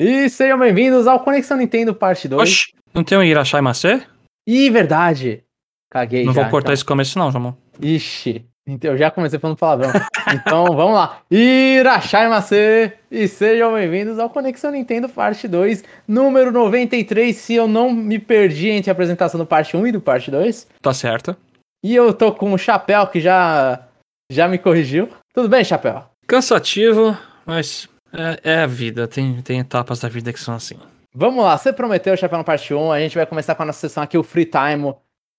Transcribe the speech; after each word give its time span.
E 0.00 0.30
sejam 0.30 0.56
bem-vindos 0.56 1.08
ao 1.08 1.18
Conexão 1.18 1.56
Nintendo 1.56 1.92
Parte 1.92 2.28
2. 2.28 2.40
Oxi, 2.40 2.72
não 2.94 3.02
tem 3.02 3.18
um 3.18 3.22
Irachai 3.24 3.60
Macê? 3.60 4.00
Ih, 4.46 4.70
verdade. 4.70 5.42
Caguei 5.90 6.24
Não 6.24 6.32
já. 6.32 6.42
vou 6.42 6.50
cortar 6.52 6.68
então. 6.68 6.74
esse 6.74 6.84
começo 6.84 7.18
não, 7.18 7.32
Jamon. 7.32 7.52
Ixi. 7.82 8.44
Então, 8.64 8.92
eu 8.92 8.96
já 8.96 9.10
comecei 9.10 9.40
falando 9.40 9.56
palavrão. 9.56 9.90
então, 10.32 10.66
vamos 10.66 10.94
lá. 10.94 11.22
Irachai 11.28 12.28
Macê. 12.28 12.92
E 13.10 13.26
sejam 13.26 13.74
bem-vindos 13.74 14.20
ao 14.20 14.30
Conexão 14.30 14.70
Nintendo 14.70 15.08
Parte 15.08 15.48
2, 15.48 15.82
número 16.06 16.52
93, 16.52 17.34
se 17.34 17.54
eu 17.54 17.66
não 17.66 17.92
me 17.92 18.20
perdi 18.20 18.68
entre 18.68 18.90
a 18.90 18.92
apresentação 18.92 19.40
do 19.40 19.46
Parte 19.46 19.76
1 19.76 19.84
e 19.88 19.90
do 19.90 20.00
Parte 20.00 20.30
2. 20.30 20.68
Tá 20.80 20.94
certo. 20.94 21.36
E 21.84 21.92
eu 21.92 22.14
tô 22.14 22.30
com 22.30 22.52
o 22.52 22.58
Chapéu, 22.58 23.04
que 23.08 23.20
já, 23.20 23.80
já 24.30 24.46
me 24.46 24.58
corrigiu. 24.58 25.08
Tudo 25.34 25.48
bem, 25.48 25.64
Chapéu? 25.64 26.04
Cansativo, 26.24 27.18
mas 27.44 27.88
é, 28.12 28.40
é 28.52 28.62
a 28.62 28.66
vida. 28.66 29.06
Tem, 29.06 29.40
tem 29.42 29.60
etapas 29.60 30.00
da 30.00 30.08
vida 30.08 30.32
que 30.32 30.40
são 30.40 30.54
assim. 30.54 30.76
Vamos 31.14 31.42
lá, 31.44 31.56
você 31.56 31.72
prometeu, 31.72 32.16
Chapéu, 32.16 32.38
no 32.38 32.44
parte 32.44 32.72
1. 32.72 32.92
A 32.92 33.00
gente 33.00 33.16
vai 33.16 33.26
começar 33.26 33.54
com 33.54 33.62
a 33.62 33.66
nossa 33.66 33.80
sessão 33.80 34.02
aqui, 34.02 34.16
o 34.16 34.22
Free 34.22 34.44
Time. 34.46 34.94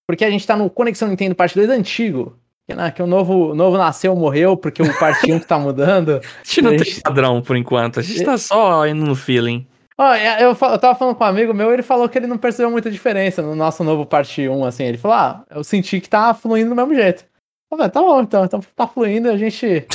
Porque 0.08 0.26
a 0.26 0.30
gente 0.32 0.46
tá 0.46 0.56
no 0.58 0.70
Conexão 0.70 1.08
Nintendo 1.08 1.36
parte 1.36 1.56
2 1.56 1.70
antigo. 1.70 2.38
Que, 2.68 2.76
né, 2.76 2.92
que 2.92 3.02
o 3.02 3.08
novo, 3.08 3.52
o 3.52 3.56
novo 3.56 3.78
nasceu, 3.78 4.16
morreu, 4.16 4.56
porque 4.58 4.82
o 4.82 5.00
parte 5.00 5.32
1 5.32 5.40
que 5.40 5.46
tá 5.48 5.58
mudando. 5.58 6.20
A 6.42 6.44
gente 6.44 6.62
não 6.62 6.72
A 6.72 6.76
tem 6.76 6.86
gente- 6.86 7.02
padrão 7.02 7.42
por 7.42 7.56
enquanto. 7.58 8.00
A 8.00 8.04
gente 8.04 8.24
tá 8.24 8.38
só 8.38 8.86
indo 8.88 9.04
no 9.06 9.16
feeling. 9.16 9.66
Ó, 9.98 10.16
eu, 10.16 10.54
fa- 10.56 10.72
eu 10.74 10.80
tava 10.80 10.98
falando 10.98 11.16
com 11.16 11.24
um 11.24 11.28
amigo 11.28 11.54
meu, 11.54 11.74
ele 11.74 11.82
falou 11.84 12.08
que 12.08 12.18
ele 12.18 12.28
não 12.28 12.38
percebeu 12.38 12.70
muita 12.72 12.90
diferença 12.92 13.42
no 13.42 13.56
nosso 13.56 13.84
novo 13.84 14.06
parte 14.06 14.48
1, 14.48 14.66
assim. 14.66 14.84
Ele 14.84 14.98
falou, 14.98 15.18
ah, 15.18 15.44
eu 15.50 15.64
senti 15.64 16.00
que 16.00 16.08
tá 16.08 16.34
fluindo 16.34 16.70
do 16.70 16.76
mesmo 16.76 16.94
jeito. 16.96 17.26
Eu 17.72 17.78
falei, 17.78 17.92
tá 17.92 18.02
bom, 18.02 18.22
então, 18.22 18.46
então 18.46 18.62
tá 18.76 18.88
fluindo, 18.88 19.30
a 19.30 19.36
gente... 19.38 19.86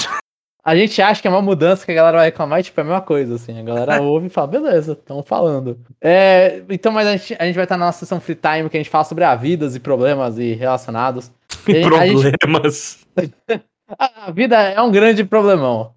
A 0.64 0.74
gente 0.74 1.02
acha 1.02 1.20
que 1.20 1.28
é 1.28 1.30
uma 1.30 1.42
mudança 1.42 1.84
que 1.84 1.92
a 1.92 1.94
galera 1.94 2.16
vai 2.16 2.26
reclamar 2.26 2.58
e, 2.58 2.62
tipo, 2.62 2.80
é 2.80 2.82
a 2.82 2.86
mesma 2.86 3.00
coisa, 3.02 3.34
assim. 3.34 3.58
A 3.58 3.62
galera 3.62 4.00
ouve 4.02 4.26
e 4.28 4.30
fala, 4.30 4.46
beleza, 4.46 4.92
estão 4.92 5.22
falando. 5.22 5.78
É, 6.00 6.62
então, 6.70 6.90
mas 6.90 7.06
a 7.06 7.16
gente, 7.16 7.36
a 7.38 7.44
gente 7.44 7.54
vai 7.54 7.64
estar 7.64 7.76
na 7.76 7.86
nossa 7.86 7.98
sessão 7.98 8.18
free 8.20 8.34
time, 8.34 8.70
que 8.70 8.76
a 8.76 8.80
gente 8.80 8.88
fala 8.88 9.04
sobre 9.04 9.24
a 9.24 9.34
vidas 9.34 9.76
e 9.76 9.80
problemas 9.80 10.38
e 10.38 10.54
relacionados. 10.54 11.30
E 11.68 11.76
a 11.76 12.06
gente- 12.06 12.38
Problemas. 12.38 13.06
a 13.98 14.30
vida 14.30 14.56
é 14.58 14.80
um 14.80 14.90
grande 14.90 15.22
problemão. 15.24 15.92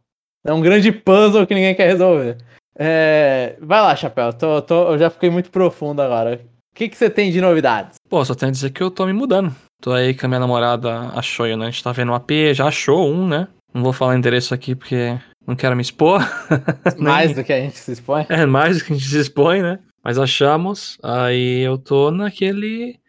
É 0.46 0.54
um 0.54 0.62
grande 0.62 0.92
puzzle 0.92 1.46
que 1.48 1.54
ninguém 1.56 1.74
quer 1.76 1.88
resolver. 1.88 2.38
É, 2.78 3.56
Vai 3.60 3.82
lá, 3.82 3.96
Chapéu. 3.96 4.32
Tô, 4.34 4.62
tô- 4.62 4.92
eu 4.94 4.98
já 5.00 5.10
fiquei 5.10 5.30
muito 5.30 5.50
profundo 5.50 6.02
agora. 6.02 6.42
O 6.72 6.76
que, 6.76 6.88
que 6.90 6.96
você 6.96 7.10
tem 7.10 7.32
de 7.32 7.42
novidades? 7.42 7.96
Pô, 8.10 8.24
só 8.24 8.36
tenho 8.36 8.50
a 8.50 8.52
dizer 8.54 8.70
que 8.70 8.84
eu 8.84 8.92
tô 8.92 9.06
me 9.06 9.14
mudando. 9.14 9.54
Tô 9.82 9.92
aí 9.94 10.14
com 10.14 10.26
a 10.26 10.30
minha 10.30 10.40
namorada, 10.40 11.10
achou, 11.16 11.46
né? 11.58 11.66
A 11.66 11.70
gente 11.70 11.84
tá 11.84 11.92
vendo 11.92 12.12
um 12.12 12.16
AP, 12.16 12.54
já 12.54 12.68
achou 12.68 13.12
um, 13.12 13.28
né? 13.28 13.48
Não 13.78 13.84
vou 13.84 13.94
falar 13.94 14.18
endereço 14.18 14.56
aqui 14.56 14.74
porque 14.74 15.20
não 15.46 15.56
quero 15.56 15.76
me 15.76 15.84
expor. 15.84 16.20
Mais 16.98 17.36
do 17.36 17.44
que 17.44 17.54
a 17.54 17.60
gente 17.60 17.78
se 17.78 17.92
expõe? 17.92 18.26
É 18.28 18.44
mais 18.44 18.80
do 18.80 18.84
que 18.84 18.92
a 18.92 18.96
gente 18.96 19.08
se 19.08 19.20
expõe, 19.20 19.62
né? 19.62 19.78
Mas 20.04 20.18
achamos. 20.18 20.98
Aí 21.04 21.60
eu 21.60 21.78
tô 21.78 22.10
naquele. 22.10 23.00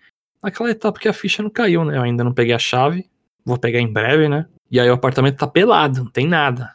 Naquela 0.43 0.71
etapa 0.71 1.01
que 1.01 1.09
a 1.09 1.13
ficha 1.15 1.43
não 1.43 1.49
caiu, 1.49 1.87
né? 1.87 1.97
Eu 1.97 2.03
ainda 2.03 2.23
não 2.23 2.35
peguei 2.35 2.55
a 2.55 2.59
chave. 2.59 3.09
Vou 3.47 3.57
pegar 3.57 3.81
em 3.81 3.91
breve, 3.91 4.29
né? 4.29 4.45
E 4.71 4.79
aí 4.79 4.91
o 4.91 4.93
apartamento 4.93 5.39
tá 5.39 5.47
pelado, 5.47 6.05
não 6.05 6.11
tem 6.11 6.29
nada. 6.29 6.75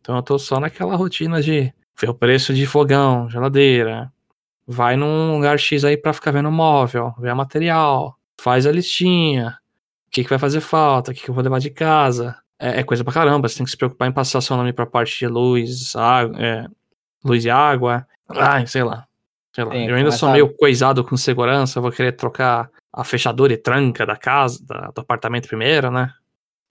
Então 0.00 0.16
eu 0.16 0.22
tô 0.22 0.38
só 0.38 0.58
naquela 0.58 0.96
rotina 0.96 1.42
de 1.42 1.70
ver 2.00 2.08
o 2.08 2.14
preço 2.14 2.54
de 2.54 2.64
fogão, 2.64 3.28
geladeira. 3.28 4.10
Vai 4.66 4.96
num 4.96 5.34
lugar 5.34 5.58
X 5.58 5.84
aí 5.84 5.98
pra 5.98 6.14
ficar 6.14 6.30
vendo 6.30 6.50
móvel, 6.50 7.14
ver 7.18 7.34
material. 7.34 8.16
Faz 8.40 8.66
a 8.66 8.72
listinha. 8.72 9.58
O 10.08 10.10
que, 10.10 10.24
que 10.24 10.30
vai 10.30 10.38
fazer 10.38 10.62
falta, 10.62 11.10
o 11.10 11.14
que, 11.14 11.22
que 11.22 11.28
eu 11.28 11.34
vou 11.34 11.44
levar 11.44 11.58
de 11.58 11.68
casa. 11.68 12.42
É, 12.58 12.80
é 12.80 12.82
coisa 12.82 13.02
pra 13.04 13.12
caramba, 13.12 13.48
você 13.48 13.56
tem 13.56 13.64
que 13.64 13.70
se 13.70 13.76
preocupar 13.76 14.08
em 14.08 14.12
passar 14.12 14.40
seu 14.40 14.56
nome 14.56 14.72
pra 14.72 14.86
parte 14.86 15.18
de 15.18 15.26
luz, 15.26 15.94
água, 15.96 16.36
é, 16.40 16.66
luz 17.24 17.44
e 17.44 17.50
água. 17.50 18.06
Ai, 18.28 18.66
sei 18.66 18.82
lá. 18.84 19.06
Sei 19.54 19.64
lá. 19.64 19.72
Sim, 19.72 19.88
eu 19.88 19.94
ainda 19.96 20.10
sou 20.12 20.30
meio 20.30 20.54
coisado 20.56 21.04
com 21.04 21.16
segurança, 21.16 21.80
vou 21.80 21.90
querer 21.92 22.12
trocar 22.12 22.70
a 22.92 23.04
fechadura 23.04 23.52
e 23.52 23.56
tranca 23.56 24.04
da 24.06 24.16
casa, 24.16 24.64
da- 24.66 24.90
do 24.94 25.00
apartamento 25.00 25.48
primeiro, 25.48 25.90
né? 25.90 26.12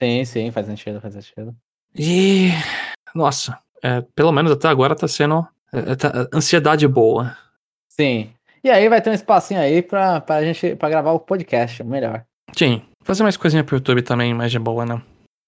Sim, 0.02 0.26
sim, 0.26 0.52
faz 0.52 0.66
sentido, 0.66 1.00
faz 1.00 1.14
sentido. 1.14 1.56
E. 1.96 2.50
Nossa, 3.14 3.58
é, 3.82 4.02
pelo 4.16 4.32
menos 4.32 4.52
até 4.52 4.68
agora 4.68 4.96
tá 4.96 5.08
sendo. 5.08 5.46
é, 5.72 5.92
é, 5.92 5.96
tá- 5.96 6.28
ansiedade 6.34 6.88
boa. 6.88 7.36
Sim. 7.90 8.32
E 8.64 8.70
aí 8.70 8.88
vai 8.90 9.02
ter 9.02 9.10
um 9.10 9.14
espacinho 9.14 9.60
aí 9.60 9.82
pra, 9.82 10.22
pra 10.22 10.44
gente 10.44 10.76
pra 10.76 10.90
gravar 10.90 11.12
o 11.12 11.20
podcast, 11.20 11.84
melhor. 11.84 12.24
Sim, 12.56 12.82
fazer 13.02 13.24
mais 13.24 13.36
coisinha 13.38 13.64
pro 13.64 13.76
YouTube 13.78 14.02
também, 14.02 14.34
mais 14.34 14.52
de 14.52 14.60
boa, 14.60 14.86
né? 14.86 15.02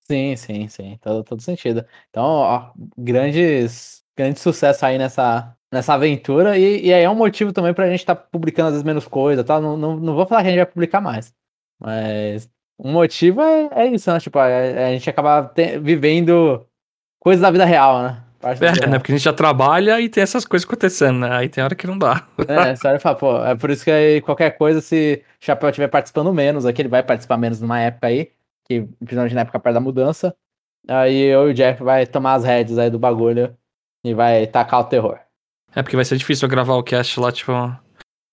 Sim, 0.09 0.35
sim, 0.35 0.67
sim. 0.67 0.97
Todo, 1.01 1.23
todo 1.23 1.41
sentido. 1.41 1.85
Então, 2.09 2.23
ó, 2.23 2.71
grandes, 2.97 4.03
grande 4.15 4.39
sucesso 4.39 4.85
aí 4.85 4.97
nessa, 4.97 5.55
nessa 5.71 5.93
aventura. 5.95 6.57
E, 6.57 6.85
e 6.87 6.93
aí 6.93 7.03
é 7.03 7.09
um 7.09 7.15
motivo 7.15 7.51
também 7.51 7.73
pra 7.73 7.89
gente 7.89 8.01
estar 8.01 8.15
publicando 8.15 8.67
às 8.67 8.73
vezes 8.73 8.83
menos 8.85 9.07
coisa, 9.07 9.43
tá? 9.43 9.59
Não, 9.59 9.75
não, 9.75 9.95
não 9.97 10.13
vou 10.15 10.25
falar 10.27 10.41
que 10.43 10.47
a 10.49 10.51
gente 10.51 10.59
vai 10.59 10.65
publicar 10.67 11.01
mais. 11.01 11.33
Mas 11.79 12.47
um 12.77 12.91
motivo 12.91 13.41
é, 13.41 13.69
é 13.73 13.87
isso, 13.87 14.11
né? 14.11 14.19
Tipo, 14.19 14.37
a, 14.37 14.45
a 14.45 14.91
gente 14.93 15.09
acaba 15.09 15.43
te- 15.47 15.79
vivendo 15.79 16.67
coisas 17.19 17.41
da 17.41 17.51
vida 17.51 17.65
real, 17.65 18.03
né? 18.03 18.23
Parte 18.39 18.63
É, 18.63 18.87
né? 18.87 18.97
real. 18.97 18.99
Porque 18.99 19.11
a 19.11 19.15
gente 19.17 19.25
já 19.25 19.33
trabalha 19.33 19.99
e 19.99 20.07
tem 20.09 20.21
essas 20.23 20.45
coisas 20.45 20.67
acontecendo, 20.67 21.19
né? 21.19 21.35
Aí 21.35 21.49
tem 21.49 21.63
hora 21.63 21.75
que 21.75 21.87
não 21.87 21.97
dá. 21.97 22.27
É, 22.47 22.75
sério, 22.75 22.99
fala, 22.99 23.15
pô, 23.17 23.43
é 23.43 23.55
por 23.55 23.71
isso 23.71 23.83
que 23.83 23.89
aí 23.89 24.21
qualquer 24.21 24.51
coisa, 24.57 24.79
se 24.79 25.23
o 25.41 25.45
Chapéu 25.45 25.69
estiver 25.69 25.87
participando 25.87 26.31
menos, 26.31 26.65
aqui 26.65 26.81
ele 26.81 26.89
vai 26.89 27.01
participar 27.01 27.37
menos 27.37 27.59
numa 27.59 27.79
época 27.79 28.05
aí, 28.07 28.31
que 28.67 28.81
principalmente 28.99 29.35
na 29.35 29.41
época 29.41 29.59
perto 29.59 29.75
da 29.75 29.79
mudança, 29.79 30.35
aí 30.87 31.17
eu 31.17 31.47
e 31.47 31.51
o 31.51 31.53
Jeff 31.53 31.83
vai 31.83 32.05
tomar 32.05 32.33
as 32.33 32.43
rédeas 32.43 32.77
aí 32.77 32.89
do 32.89 32.99
bagulho 32.99 33.55
e 34.03 34.13
vai 34.13 34.45
tacar 34.47 34.81
o 34.81 34.85
terror. 34.85 35.19
É 35.75 35.83
porque 35.83 35.95
vai 35.95 36.05
ser 36.05 36.17
difícil 36.17 36.45
eu 36.45 36.49
gravar 36.49 36.75
o 36.75 36.83
cast 36.83 37.19
lá, 37.19 37.31
tipo. 37.31 37.51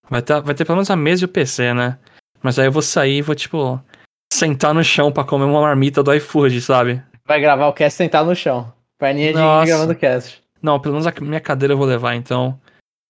Vai 0.08 0.22
ter, 0.22 0.40
vai 0.42 0.54
ter 0.54 0.64
pelo 0.64 0.76
menos 0.76 0.90
a 0.90 0.96
mesa 0.96 1.24
e 1.24 1.26
o 1.26 1.28
PC, 1.28 1.74
né? 1.74 1.98
Mas 2.42 2.58
aí 2.58 2.66
eu 2.66 2.72
vou 2.72 2.82
sair 2.82 3.18
e 3.18 3.22
vou, 3.22 3.34
tipo, 3.34 3.80
sentar 4.32 4.74
no 4.74 4.82
chão 4.82 5.12
pra 5.12 5.24
comer 5.24 5.44
uma 5.44 5.60
marmita 5.60 6.02
do 6.02 6.12
iFood, 6.14 6.60
sabe? 6.60 7.02
Vai 7.26 7.40
gravar 7.40 7.68
o 7.68 7.72
cast 7.72 7.96
sentado 7.96 8.26
no 8.26 8.34
chão, 8.34 8.72
perninha 8.98 9.32
de 9.32 9.38
Nossa. 9.38 9.66
gravando 9.66 9.92
o 9.92 9.96
cast. 9.96 10.42
Não, 10.60 10.78
pelo 10.78 10.94
menos 10.94 11.06
a 11.06 11.12
minha 11.20 11.40
cadeira 11.40 11.74
eu 11.74 11.78
vou 11.78 11.86
levar, 11.86 12.14
então. 12.14 12.60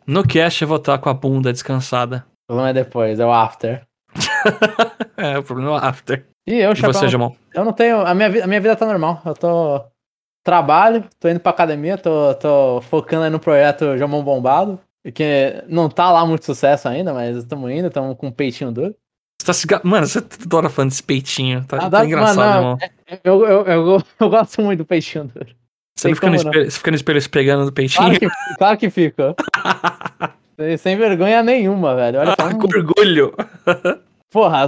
No 0.06 0.26
cast 0.26 0.62
eu 0.62 0.68
vou 0.68 0.78
estar 0.78 0.98
com 0.98 1.08
a 1.08 1.14
bunda 1.14 1.52
descansada. 1.52 2.24
O 2.44 2.52
problema 2.52 2.70
é 2.70 2.72
depois, 2.72 3.20
é 3.20 3.26
o 3.26 3.32
after. 3.32 3.82
É, 5.16 5.38
o 5.38 5.42
problema 5.42 5.70
é 5.70 5.72
o 5.74 5.76
after. 5.76 6.26
E 6.46 6.54
eu, 6.58 6.74
Chapéu, 6.74 6.92
você, 6.94 7.08
Jamon? 7.08 7.32
eu 7.54 7.64
não 7.64 7.72
tenho, 7.72 8.00
a 8.04 8.14
minha, 8.14 8.28
vi- 8.28 8.42
a 8.42 8.46
minha 8.46 8.60
vida 8.60 8.74
tá 8.76 8.86
normal, 8.86 9.20
eu 9.24 9.34
tô... 9.34 9.80
Trabalho, 10.44 11.04
tô 11.20 11.28
indo 11.28 11.38
pra 11.38 11.52
academia, 11.52 11.96
tô, 11.96 12.34
tô 12.34 12.80
focando 12.90 13.22
aí 13.22 13.30
no 13.30 13.38
projeto 13.38 13.96
Jamão 13.96 14.24
Bombado, 14.24 14.76
que 15.14 15.62
não 15.68 15.88
tá 15.88 16.10
lá 16.10 16.26
muito 16.26 16.44
sucesso 16.44 16.88
ainda, 16.88 17.14
mas 17.14 17.36
estamos 17.36 17.70
indo, 17.70 17.86
estamos 17.86 18.16
com 18.16 18.26
um 18.26 18.32
peitinho 18.32 18.72
duro. 18.72 18.92
Você 19.40 19.46
tá 19.46 19.52
se... 19.52 19.66
Mano, 19.84 20.04
você 20.04 20.18
adora 20.18 20.68
falando 20.68 20.90
desse 20.90 21.02
peitinho. 21.04 21.64
Tá, 21.64 21.78
tá 21.78 21.86
Adoro- 21.86 22.06
engraçado, 22.06 22.36
mano, 22.36 22.56
irmão. 22.58 22.78
Eu, 23.22 23.46
eu, 23.46 23.66
eu, 23.66 24.02
eu 24.18 24.28
gosto 24.28 24.60
muito 24.62 24.78
do 24.78 24.84
peixinho 24.84 25.26
duro. 25.32 25.46
Você 25.96 26.08
não 26.08 26.14
fica 26.16 26.28
no, 26.30 26.34
espelho, 26.34 26.70
você 26.70 26.78
fica 26.78 26.90
no 26.90 26.96
espelho 26.96 27.20
se 27.22 27.28
pegando 27.28 27.64
do 27.66 27.72
peitinho? 27.72 28.04
Claro 28.08 28.18
que, 28.18 28.56
claro 28.58 28.78
que 28.78 28.90
fica. 28.90 29.36
Sem- 30.78 30.96
vergonha 30.96 31.40
nenhuma, 31.42 31.94
velho. 31.94 32.18
Olha. 32.18 32.34
Ah, 32.36 32.50
com 32.54 32.66
orgulho. 32.66 33.32
Porra, 34.32 34.66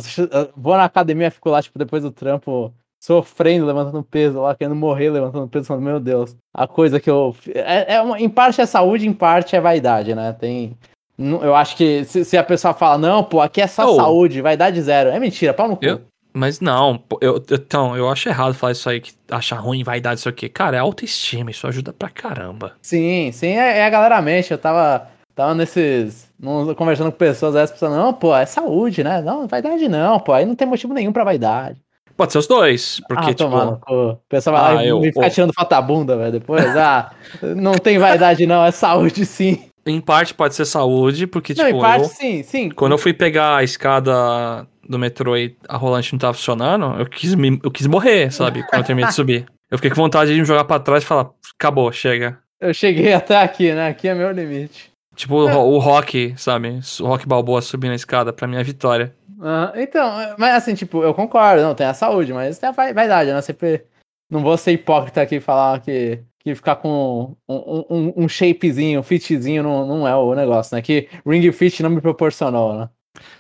vou 0.56 0.76
na 0.76 0.84
academia, 0.84 1.30
fico 1.30 1.48
lá, 1.48 1.62
tipo, 1.62 1.78
depois 1.78 2.02
do 2.02 2.10
trampo, 2.10 2.72
sofrendo, 3.02 3.64
levantando 3.66 4.02
peso 4.02 4.40
lá, 4.40 4.54
querendo 4.54 4.74
morrer, 4.76 5.10
levantando 5.10 5.48
peso, 5.48 5.66
falando, 5.66 5.82
meu 5.84 5.98
Deus, 6.00 6.36
a 6.54 6.66
coisa 6.66 7.00
que 7.00 7.10
eu. 7.10 7.34
É, 7.54 7.94
é 7.94 8.02
uma- 8.02 8.20
em 8.20 8.28
parte 8.28 8.60
é 8.60 8.66
saúde, 8.66 9.06
em 9.08 9.12
parte 9.12 9.56
é 9.56 9.60
vaidade, 9.60 10.14
né? 10.14 10.32
Tem. 10.38 10.76
Eu 11.18 11.54
acho 11.54 11.76
que 11.76 12.04
se, 12.04 12.24
se 12.24 12.36
a 12.36 12.42
pessoa 12.42 12.74
fala, 12.74 12.98
não, 12.98 13.22
pô, 13.22 13.40
aqui 13.40 13.60
é 13.60 13.66
só 13.66 13.86
Oh. 13.90 13.96
saúde, 13.96 14.42
vaidade 14.42 14.80
zero. 14.82 15.10
É 15.10 15.18
mentira, 15.20 15.54
pau 15.54 15.68
no 15.68 15.76
cu. 15.76 15.84
Eu- 15.84 16.00
Mas 16.36 16.58
não, 16.58 17.00
eu, 17.20 17.36
então, 17.52 17.96
eu 17.96 18.08
acho 18.08 18.28
errado 18.28 18.54
falar 18.54 18.72
isso 18.72 18.90
aí, 18.90 19.00
que 19.00 19.12
achar 19.30 19.54
ruim, 19.60 19.84
vaidade, 19.84 20.18
isso 20.18 20.28
aqui. 20.28 20.48
Cara, 20.48 20.76
é 20.76 20.80
autoestima, 20.80 21.52
isso 21.52 21.64
ajuda 21.68 21.92
pra 21.92 22.10
caramba. 22.10 22.72
Sim, 22.82 23.30
sim, 23.32 23.50
é, 23.56 23.78
é 23.78 23.84
a 23.86 23.90
galera 23.90 24.20
mente. 24.20 24.50
Eu 24.50 24.58
tava, 24.58 25.06
tava 25.34 25.54
nesses. 25.54 26.30
conversando 26.76 27.10
com 27.10 27.18
pessoas, 27.18 27.56
aí 27.56 27.62
as 27.62 27.70
pessoas, 27.70 27.92
não, 27.92 28.12
pô, 28.12 28.34
é 28.34 28.46
saúde, 28.46 29.02
né? 29.02 29.20
Não, 29.20 29.46
vaidade 29.46 29.88
não, 29.88 30.20
pô, 30.20 30.32
aí 30.32 30.44
não 30.46 30.54
tem 30.54 30.66
motivo 30.66 30.94
nenhum 30.94 31.12
pra 31.12 31.24
vaidade. 31.24 31.82
Pode 32.16 32.30
ser 32.32 32.38
os 32.38 32.46
dois, 32.46 33.00
porque, 33.08 33.30
ah, 33.30 33.34
tipo... 33.34 33.50
tomar 33.50 33.64
no 33.64 33.78
cu. 33.78 33.92
O 33.92 34.18
pessoal 34.28 34.56
vai 34.56 34.74
lá 34.74 34.80
Ah, 34.80 34.84
e 34.84 34.88
eu- 34.88 35.00
me 35.00 35.08
fica 35.12 35.26
oh. 35.26 35.30
tirando 35.30 35.52
foto 35.52 35.68
da 35.68 35.82
bunda, 35.82 36.16
velho, 36.16 36.32
depois. 36.32 36.64
Ah, 36.76 37.10
não 37.42 37.72
tem 37.74 37.98
vaidade 37.98 38.46
não, 38.46 38.64
é 38.64 38.70
saúde 38.70 39.26
sim. 39.26 39.64
Em 39.86 40.00
parte 40.00 40.32
pode 40.32 40.54
ser 40.54 40.64
saúde, 40.64 41.26
porque, 41.26 41.54
não, 41.54 41.66
tipo, 41.66 41.78
em 41.78 41.80
parte 41.80 42.04
eu, 42.04 42.08
sim, 42.08 42.42
sim. 42.42 42.70
quando 42.70 42.92
eu 42.92 42.98
fui 42.98 43.12
pegar 43.12 43.56
a 43.56 43.64
escada 43.64 44.66
do 44.88 44.98
metrô 44.98 45.36
e 45.36 45.56
a 45.68 45.76
rolante 45.76 46.12
não 46.12 46.18
tava 46.18 46.34
funcionando, 46.34 46.98
eu 46.98 47.06
quis, 47.06 47.34
me, 47.34 47.60
eu 47.62 47.70
quis 47.70 47.86
morrer, 47.86 48.32
sabe? 48.32 48.62
Quando 48.62 48.82
eu 48.82 48.86
terminei 48.86 49.08
de 49.08 49.14
subir. 49.14 49.46
Eu 49.70 49.76
fiquei 49.78 49.90
com 49.90 49.96
vontade 49.96 50.32
de 50.32 50.38
me 50.40 50.46
jogar 50.46 50.64
pra 50.64 50.78
trás 50.78 51.02
e 51.02 51.06
falar, 51.06 51.30
acabou, 51.58 51.90
chega. 51.90 52.38
Eu 52.60 52.72
cheguei 52.72 53.12
até 53.14 53.36
aqui, 53.36 53.72
né? 53.72 53.88
Aqui 53.88 54.08
é 54.08 54.14
meu 54.14 54.30
limite. 54.30 54.93
Tipo 55.14 55.36
o, 55.36 55.74
o 55.74 55.78
Rock, 55.78 56.34
sabe? 56.36 56.80
O 57.00 57.06
Rock 57.06 57.26
Balboa 57.26 57.62
subindo 57.62 57.92
a 57.92 57.96
escada, 57.96 58.32
pra 58.32 58.46
mim 58.46 58.56
é 58.56 58.62
vitória. 58.62 59.14
Ah, 59.40 59.72
então, 59.76 60.10
mas 60.38 60.54
assim, 60.54 60.74
tipo, 60.74 61.02
eu 61.02 61.12
concordo, 61.12 61.62
não 61.62 61.74
tem 61.74 61.86
a 61.86 61.94
saúde, 61.94 62.32
mas 62.32 62.58
tem 62.58 62.68
a 62.68 62.72
vai- 62.72 62.94
vaidade, 62.94 63.30
né? 63.32 63.40
Sempre 63.42 63.84
não 64.30 64.42
vou 64.42 64.56
ser 64.56 64.72
hipócrita 64.72 65.22
aqui 65.22 65.36
e 65.36 65.40
falar 65.40 65.80
que, 65.80 66.20
que 66.40 66.54
ficar 66.54 66.76
com 66.76 67.36
um, 67.48 67.84
um, 67.90 68.12
um 68.24 68.28
shapezinho, 68.28 69.00
um 69.00 69.02
fitzinho 69.02 69.62
não, 69.62 69.86
não 69.86 70.08
é 70.08 70.16
o 70.16 70.34
negócio, 70.34 70.74
né? 70.74 70.82
Que 70.82 71.08
Ring 71.26 71.52
Fit 71.52 71.82
não 71.82 71.90
me 71.90 72.00
proporcionou, 72.00 72.74
né? 72.74 72.88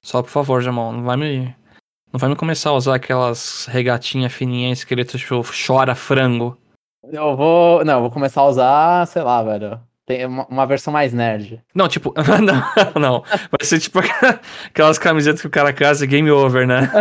Só 0.02 0.22
por 0.22 0.30
favor, 0.30 0.62
Jamon, 0.62 0.92
não 0.92 1.04
vai 1.04 1.16
me. 1.16 1.54
Não 2.12 2.18
vai 2.20 2.28
me 2.30 2.36
começar 2.36 2.70
a 2.70 2.74
usar 2.74 2.94
aquelas 2.94 3.66
regatinhas 3.66 4.32
fininhas 4.32 4.78
escritas 4.78 5.20
tipo 5.20 5.42
chora 5.66 5.96
frango. 5.96 6.56
Eu 7.10 7.36
vou. 7.36 7.84
Não, 7.84 7.94
eu 7.94 8.00
vou 8.02 8.10
começar 8.10 8.42
a 8.42 8.46
usar, 8.46 9.06
sei 9.08 9.22
lá, 9.22 9.42
velho. 9.42 9.80
Tem 10.06 10.26
uma, 10.26 10.46
uma 10.46 10.66
versão 10.66 10.92
mais 10.92 11.12
nerd. 11.12 11.60
Não, 11.74 11.88
tipo, 11.88 12.12
não, 12.42 13.00
não. 13.00 13.22
Vai 13.22 13.60
ser 13.62 13.80
tipo 13.80 14.00
aquelas 14.68 14.98
camisetas 14.98 15.40
que 15.40 15.46
o 15.46 15.50
cara 15.50 15.72
casa 15.72 16.06
game 16.06 16.30
over, 16.30 16.66
né? 16.66 16.90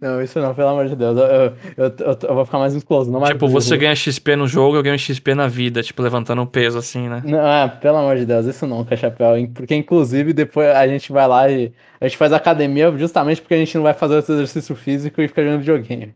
não, 0.00 0.22
isso 0.22 0.38
não, 0.40 0.54
pelo 0.54 0.68
amor 0.68 0.86
de 0.86 0.94
Deus. 0.94 1.16
Eu, 1.16 1.24
eu, 1.24 1.56
eu, 1.76 2.18
eu 2.28 2.34
vou 2.34 2.44
ficar 2.44 2.58
mais 2.58 2.74
musculoso, 2.74 3.10
não 3.10 3.20
mais 3.20 3.32
Tipo, 3.32 3.48
você 3.48 3.78
ganha 3.78 3.96
XP 3.96 4.36
no 4.36 4.46
jogo, 4.46 4.76
eu 4.76 4.82
ganho 4.82 4.98
XP 4.98 5.34
na 5.34 5.46
vida, 5.46 5.82
tipo, 5.82 6.02
levantando 6.02 6.42
um 6.42 6.46
peso 6.46 6.76
assim, 6.76 7.08
né? 7.08 7.22
Não, 7.24 7.46
é, 7.46 7.68
pelo 7.68 7.96
amor 7.96 8.16
de 8.16 8.26
Deus, 8.26 8.44
isso 8.44 8.66
nunca, 8.66 8.94
chapéu. 8.94 9.38
hein? 9.38 9.46
Porque, 9.46 9.74
inclusive, 9.74 10.34
depois 10.34 10.68
a 10.68 10.86
gente 10.86 11.10
vai 11.10 11.26
lá 11.26 11.50
e 11.50 11.72
a 11.98 12.06
gente 12.06 12.18
faz 12.18 12.30
academia 12.32 12.92
justamente 12.98 13.40
porque 13.40 13.54
a 13.54 13.58
gente 13.58 13.74
não 13.76 13.84
vai 13.84 13.94
fazer 13.94 14.18
esse 14.18 14.32
exercício 14.32 14.76
físico 14.76 15.22
e 15.22 15.28
fica 15.28 15.42
jogando 15.42 15.60
videogame. 15.60 16.14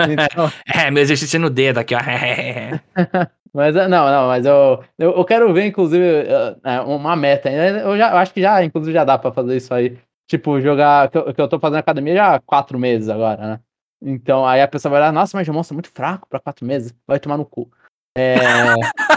Então, 0.00 0.50
É, 0.66 0.90
meu 0.90 1.02
exercício 1.02 1.38
no 1.38 1.50
dedo 1.50 1.76
aqui, 1.78 1.94
ó. 1.94 1.98
Mas 3.52 3.74
é, 3.76 3.88
não, 3.88 4.06
não, 4.06 4.26
mas 4.28 4.44
eu, 4.46 4.82
eu, 4.98 5.12
eu 5.16 5.24
quero 5.24 5.52
ver, 5.52 5.66
inclusive, 5.66 6.04
eh, 6.04 6.56
é, 6.64 6.80
uma 6.80 7.16
meta. 7.16 7.50
Eu, 7.50 7.96
já, 7.96 8.10
eu 8.12 8.16
acho 8.18 8.32
que 8.34 8.40
já, 8.40 8.62
inclusive, 8.64 8.92
já 8.94 9.04
dá 9.04 9.18
pra 9.18 9.32
fazer 9.32 9.56
isso 9.56 9.72
aí. 9.74 9.98
Tipo, 10.28 10.60
jogar. 10.60 11.10
Que 11.10 11.18
eu, 11.18 11.34
que 11.34 11.40
eu 11.40 11.48
tô 11.48 11.58
fazendo 11.58 11.78
academia 11.78 12.14
já 12.14 12.34
há 12.36 12.40
quatro 12.40 12.78
meses 12.78 13.08
agora, 13.08 13.46
né? 13.46 13.60
Então, 14.02 14.46
aí 14.46 14.60
a 14.62 14.68
pessoa 14.68 14.92
vai 14.92 15.00
lá, 15.00 15.10
nossa, 15.10 15.36
mas 15.36 15.48
o 15.48 15.52
monstro 15.52 15.74
é 15.74 15.76
muito 15.76 15.90
fraco 15.90 16.28
pra 16.28 16.38
quatro 16.40 16.64
meses. 16.66 16.94
Vai 17.06 17.18
tomar 17.18 17.36
no 17.36 17.44
cu. 17.46 17.68
É. 18.16 18.36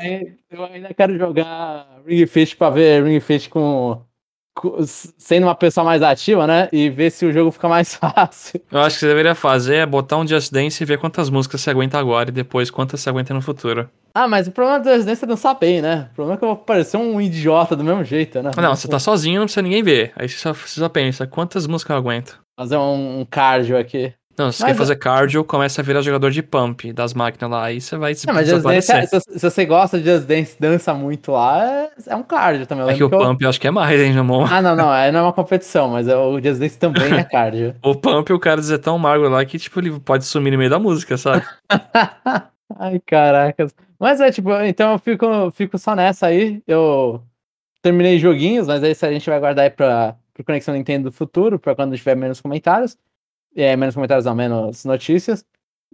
Aí, 0.00 0.36
eu 0.50 0.64
ainda 0.64 0.94
quero 0.94 1.18
jogar 1.18 1.86
Ring 2.06 2.26
Fit 2.26 2.56
pra 2.56 2.70
ver 2.70 3.04
Ring 3.04 3.20
Fit 3.20 3.50
com, 3.50 3.60
com- 3.60 4.05
sendo 5.18 5.44
uma 5.44 5.54
pessoa 5.54 5.84
mais 5.84 6.02
ativa, 6.02 6.46
né? 6.46 6.68
E 6.72 6.88
ver 6.88 7.10
se 7.10 7.26
o 7.26 7.32
jogo 7.32 7.50
fica 7.50 7.68
mais 7.68 7.94
fácil. 7.96 8.60
Eu 8.70 8.80
acho 8.80 8.96
que 8.96 9.00
você 9.00 9.08
deveria 9.08 9.34
fazer 9.34 9.76
é 9.76 9.86
botar 9.86 10.16
um 10.16 10.26
Just 10.26 10.52
Dance 10.52 10.82
e 10.82 10.86
ver 10.86 10.98
quantas 10.98 11.30
músicas 11.30 11.60
você 11.60 11.70
aguenta 11.70 11.98
agora 11.98 12.30
e 12.30 12.32
depois 12.32 12.70
quantas 12.70 13.00
você 13.00 13.10
aguenta 13.10 13.34
no 13.34 13.42
futuro. 13.42 13.88
Ah, 14.14 14.26
mas 14.26 14.48
o 14.48 14.50
problema 14.50 14.80
do 14.80 14.88
Resident 14.88 15.22
é 15.22 15.26
dançar 15.26 15.58
bem, 15.58 15.82
né? 15.82 16.08
O 16.12 16.14
problema 16.14 16.36
é 16.36 16.38
que 16.38 16.44
eu 16.44 16.48
vou 16.48 16.56
parecer 16.56 16.96
um 16.96 17.20
idiota 17.20 17.76
do 17.76 17.84
mesmo 17.84 18.02
jeito, 18.02 18.42
né? 18.42 18.50
Não, 18.56 18.74
você 18.74 18.88
tá 18.88 18.98
sozinho, 18.98 19.40
não 19.40 19.46
precisa 19.46 19.60
ninguém 19.60 19.82
ver. 19.82 20.12
Aí 20.16 20.26
você 20.26 20.38
só, 20.38 20.54
você 20.54 20.80
só 20.80 20.88
pensa, 20.88 21.26
quantas 21.26 21.66
músicas 21.66 21.94
eu 21.94 21.98
aguento? 21.98 22.40
Fazer 22.58 22.78
um 22.78 23.26
cardio 23.28 23.76
aqui. 23.76 24.14
Não, 24.38 24.52
se 24.52 24.58
você 24.58 24.64
Mas 24.64 24.72
quer 24.72 24.78
fazer 24.78 24.96
cardio, 24.96 25.42
começa 25.44 25.80
a 25.80 25.84
virar 25.84 26.02
jogador 26.02 26.30
de 26.30 26.42
pump 26.42 26.92
das 26.92 27.14
máquinas 27.14 27.50
lá. 27.50 27.64
Aí 27.64 27.80
você 27.80 27.96
vai 27.96 28.12
Não, 28.26 28.34
mas 28.34 28.48
Just 28.48 28.62
Dance, 28.64 28.92
é- 28.92 29.06
se, 29.06 29.20
se 29.20 29.38
você 29.50 29.64
gosta 29.64 29.98
de 29.98 30.10
Just 30.10 30.26
Dance 30.26 30.56
dança 30.60 30.92
muito 30.92 31.32
lá, 31.32 31.64
é, 31.64 31.90
é 32.08 32.16
um 32.16 32.22
cardio 32.22 32.66
também. 32.66 32.84
Eu 32.84 32.90
É 32.90 32.94
que 32.94 33.02
o 33.04 33.08
que 33.08 33.14
eu- 33.14 33.18
pump 33.18 33.42
eu 33.42 33.48
acho 33.48 33.60
que 33.60 33.66
é 33.66 33.70
mais, 33.70 33.98
hein, 34.00 34.12
Jamon? 34.12 34.44
Ah, 34.50 34.60
não, 34.60 34.76
não, 34.76 34.90
aí 34.90 35.10
não 35.10 35.20
é 35.20 35.22
uma 35.22 35.32
competição, 35.32 35.88
mas 35.88 36.06
é- 36.06 36.16
o 36.16 36.40
Just 36.40 36.60
Dance 36.60 36.78
também 36.78 37.12
é 37.14 37.24
cardio. 37.24 37.74
O 37.82 37.94
pump, 37.94 38.30
o 38.32 38.38
cara 38.38 38.60
dizer 38.60 38.78
tão 38.78 38.98
magro 38.98 39.28
lá 39.28 39.44
que, 39.44 39.58
tipo, 39.58 39.80
ele 39.80 39.98
pode 40.00 40.24
sumir 40.24 40.50
no 40.50 40.58
meio 40.58 40.70
da 40.70 40.78
música, 40.78 41.16
sabe? 41.16 41.42
Ai, 42.78 43.00
caracas. 43.06 43.74
Mas 43.98 44.20
é 44.20 44.30
tipo, 44.30 44.52
então 44.64 44.92
eu 44.92 44.98
fico, 44.98 45.50
fico 45.52 45.78
só 45.78 45.94
nessa 45.94 46.26
aí. 46.26 46.62
Eu 46.66 47.22
terminei 47.80 48.18
joguinhos, 48.18 48.66
mas 48.66 48.82
aí 48.82 48.94
a 49.00 49.12
gente 49.12 49.30
vai 49.30 49.38
guardar 49.40 49.64
aí 49.64 49.70
pra, 49.70 50.14
pro 50.34 50.44
Conexão 50.44 50.74
Nintendo 50.74 51.04
do 51.10 51.12
futuro, 51.12 51.58
pra 51.58 51.74
quando 51.74 51.96
tiver 51.96 52.14
menos 52.16 52.40
comentários. 52.40 52.96
É, 53.56 53.74
menos 53.76 53.94
comentários 53.94 54.24
não, 54.26 54.34
menos 54.34 54.84
notícias. 54.84 55.44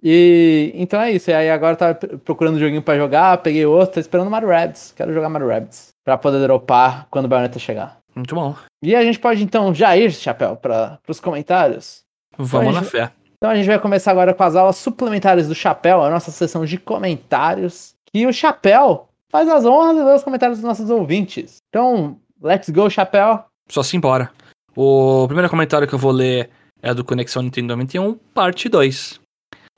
E 0.02 0.72
então 0.74 1.00
é 1.00 1.12
isso. 1.12 1.30
E 1.30 1.34
aí 1.34 1.48
agora 1.50 1.74
eu 1.74 1.76
tava 1.76 1.94
p- 1.94 2.16
procurando 2.18 2.56
um 2.56 2.58
joguinho 2.60 2.82
pra 2.82 2.96
jogar, 2.96 3.38
peguei 3.38 3.64
outro, 3.64 3.94
tô 3.94 4.00
esperando 4.00 4.30
Mario 4.30 4.48
Rabbids. 4.48 4.92
Quero 4.96 5.12
jogar 5.14 5.28
Mario 5.28 5.48
Rabbids. 5.48 5.90
Pra 6.04 6.18
poder 6.18 6.40
dropar 6.40 7.06
quando 7.10 7.26
o 7.26 7.28
Bayonetta 7.28 7.58
chegar. 7.60 7.98
Muito 8.14 8.34
bom. 8.34 8.54
E 8.82 8.96
a 8.96 9.02
gente 9.04 9.18
pode 9.20 9.42
então 9.44 9.72
já 9.72 9.96
ir, 9.96 10.10
Chapéu, 10.12 10.56
para 10.56 10.98
os 11.08 11.20
comentários. 11.20 12.02
Vamos 12.36 12.74
Mas- 12.74 12.74
na 12.74 12.82
fé. 12.82 13.12
Então 13.36 13.50
a 13.50 13.54
gente 13.56 13.66
vai 13.66 13.78
começar 13.78 14.10
agora 14.12 14.34
com 14.34 14.42
as 14.42 14.54
aulas 14.56 14.76
suplementares 14.76 15.48
do 15.48 15.54
Chapéu, 15.54 16.02
a 16.02 16.10
nossa 16.10 16.30
sessão 16.30 16.64
de 16.64 16.78
comentários. 16.78 17.94
E 18.14 18.26
o 18.26 18.32
Chapéu 18.32 19.08
faz 19.30 19.48
as 19.48 19.64
honras 19.64 19.96
de 19.96 20.02
ler 20.02 20.14
os 20.14 20.22
comentários 20.22 20.58
dos 20.58 20.66
nossos 20.66 20.90
ouvintes. 20.90 21.56
Então, 21.68 22.16
let's 22.42 22.68
go, 22.70 22.88
Chapéu. 22.90 23.44
Só 23.68 23.82
se 23.82 23.96
embora. 23.96 24.30
O 24.76 25.24
primeiro 25.26 25.48
comentário 25.50 25.86
que 25.88 25.94
eu 25.94 25.98
vou 25.98 26.12
ler 26.12 26.50
é 26.82 26.92
do 26.92 27.04
Conexão 27.04 27.42
Nintendo 27.42 27.68
91, 27.68 28.14
parte 28.34 28.68
2. 28.68 29.20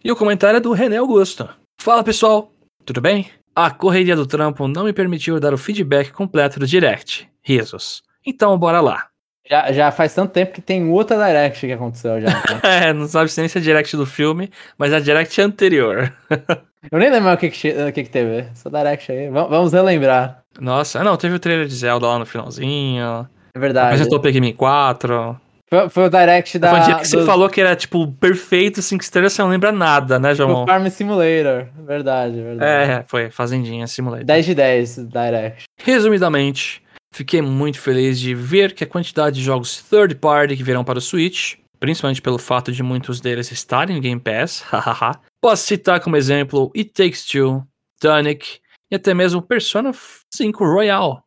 E 0.03 0.11
o 0.11 0.17
comentário 0.17 0.56
é 0.56 0.61
do 0.61 0.73
René 0.73 0.97
Augusto. 0.97 1.49
Fala 1.81 2.03
pessoal, 2.03 2.51
tudo 2.85 3.01
bem? 3.01 3.31
A 3.55 3.71
correria 3.71 4.17
do 4.17 4.27
trampo 4.27 4.67
não 4.67 4.85
me 4.85 4.93
permitiu 4.93 5.39
dar 5.39 5.55
o 5.55 5.59
feedback 5.59 6.11
completo 6.12 6.59
do 6.59 6.67
direct. 6.67 7.29
Risos. 7.43 8.03
Então 8.27 8.56
bora 8.59 8.81
lá. 8.81 9.06
Já, 9.49 9.71
já 9.73 9.93
faz 9.93 10.15
tanto 10.15 10.33
tempo 10.33 10.53
que 10.53 10.62
tem 10.62 10.89
outra 10.89 11.17
direct 11.19 11.67
que 11.67 11.73
aconteceu 11.73 12.21
já. 12.21 12.29
né? 12.29 12.61
É, 12.89 12.93
não 12.93 13.06
sabe 13.06 13.31
se 13.31 13.39
nem 13.41 13.49
se 13.49 13.59
é 13.59 13.61
direct 13.61 13.95
do 13.97 14.06
filme, 14.06 14.51
mas 14.79 14.93
é 14.93 14.97
a 14.97 15.01
direct 15.01 15.39
anterior. 15.41 16.12
Eu 16.93 16.99
nem 16.99 17.11
lembro 17.11 17.33
o 17.33 17.37
que, 17.37 17.49
que, 17.51 17.69
o 17.71 17.93
que, 17.93 18.05
que 18.05 18.11
teve. 18.11 18.47
Essa 18.53 18.71
direct 18.71 19.11
aí. 19.12 19.29
Va- 19.31 19.45
Vamos 19.47 19.73
relembrar. 19.73 20.43
Nossa, 20.61 21.03
não, 21.05 21.17
teve 21.17 21.35
o 21.35 21.39
trailer 21.39 21.67
de 21.67 21.75
Zelda 21.75 22.06
lá 22.06 22.19
no 22.19 22.27
finalzinho. 22.27 23.27
É 23.55 23.59
verdade. 23.59 23.87
Apresentou 23.95 24.21
Pikmin 24.21 24.53
4. 24.53 25.41
Foi, 25.81 25.88
foi 25.91 26.05
o 26.05 26.09
direct 26.11 26.59
da. 26.59 26.71
Foi 26.71 26.81
um 26.81 26.85
dia 26.85 26.94
que 26.97 27.09
você 27.09 27.17
do- 27.17 27.26
falou 27.26 27.49
que 27.49 27.61
era, 27.61 27.75
tipo, 27.76 28.11
perfeito, 28.12 28.81
5 28.82 29.03
estrelas, 29.03 29.32
você 29.32 29.43
não 29.43 29.49
lembra 29.50 29.73
nada, 29.73 30.19
né, 30.19 30.31
do 30.31 30.37
João? 30.37 30.67
Farm 30.67 30.87
Simulator. 30.88 31.69
Verdade, 31.87 32.41
verdade. 32.41 32.91
É, 32.93 33.05
foi 33.06 33.31
Fazendinha 33.31 33.87
Simulator. 33.87 34.25
10 34.25 34.47
de 34.47 34.55
10 34.55 34.97
direct. 35.09 35.65
Resumidamente, 35.82 36.82
fiquei 37.15 37.41
muito 37.43 37.81
feliz 37.81 38.19
de 38.21 38.35
ver 38.35 38.73
que 38.75 38.85
a 38.85 38.87
quantidade 38.87 39.37
de 39.37 39.43
jogos 39.43 39.82
third 39.82 40.15
party 40.17 40.56
que 40.56 40.62
virão 40.62 40.85
para 40.85 40.99
o 40.99 41.03
Switch, 41.03 41.55
principalmente 41.81 42.20
pelo 42.23 42.38
fato 42.38 42.70
de 42.73 42.82
muitos 42.82 43.20
deles 43.20 43.50
estarem 43.50 43.97
no 43.97 44.03
Game 44.03 44.20
Pass, 44.20 44.61
hahaha, 44.70 45.19
posso 45.43 45.67
citar 45.67 46.00
como 46.00 46.17
exemplo 46.17 46.70
It 46.77 46.91
Takes 46.93 47.25
Two, 47.27 47.62
Tunic 48.00 48.59
e 48.93 48.97
até 48.97 49.15
mesmo 49.15 49.41
Persona 49.43 49.93
5 50.35 50.65
Royal. 50.65 51.23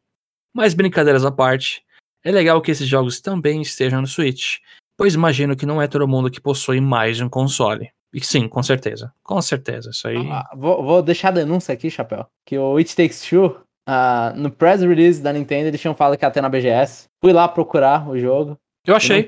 Mas 0.55 0.73
brincadeiras 0.73 1.23
à 1.25 1.31
parte, 1.31 1.81
é 2.23 2.31
legal 2.31 2.61
que 2.61 2.71
esses 2.71 2.87
jogos 2.87 3.19
também 3.21 3.61
estejam 3.61 4.01
no 4.01 4.07
Switch, 4.07 4.57
pois 4.97 5.13
imagino 5.13 5.55
que 5.55 5.65
não 5.65 5.81
é 5.81 5.87
todo 5.87 6.07
mundo 6.07 6.29
que 6.31 6.41
possui 6.41 6.79
mais 6.81 7.19
um 7.21 7.29
console. 7.29 7.89
E 8.13 8.21
sim, 8.23 8.47
com 8.47 8.63
certeza. 8.63 9.13
Com 9.23 9.41
certeza, 9.41 9.89
isso 9.91 10.07
aí. 10.07 10.17
Ah, 10.31 10.49
vou, 10.55 10.83
vou 10.83 11.01
deixar 11.03 11.27
a 11.29 11.31
denúncia 11.31 11.73
aqui, 11.73 11.89
Chapéu. 11.89 12.25
Que 12.45 12.57
o 12.57 12.77
It 12.77 12.95
Takes 12.95 13.21
Two, 13.21 13.57
ah, 13.87 14.33
no 14.35 14.49
press 14.49 14.81
release 14.81 15.21
da 15.21 15.33
Nintendo, 15.33 15.67
eles 15.67 15.79
tinham 15.81 15.93
falado 15.93 16.17
que 16.17 16.25
ia 16.25 16.31
ter 16.31 16.41
na 16.41 16.49
BGS. 16.49 17.05
Fui 17.21 17.33
lá 17.33 17.47
procurar 17.47 18.09
o 18.09 18.17
jogo. 18.17 18.57
Eu 18.85 18.95
achei, 18.95 19.27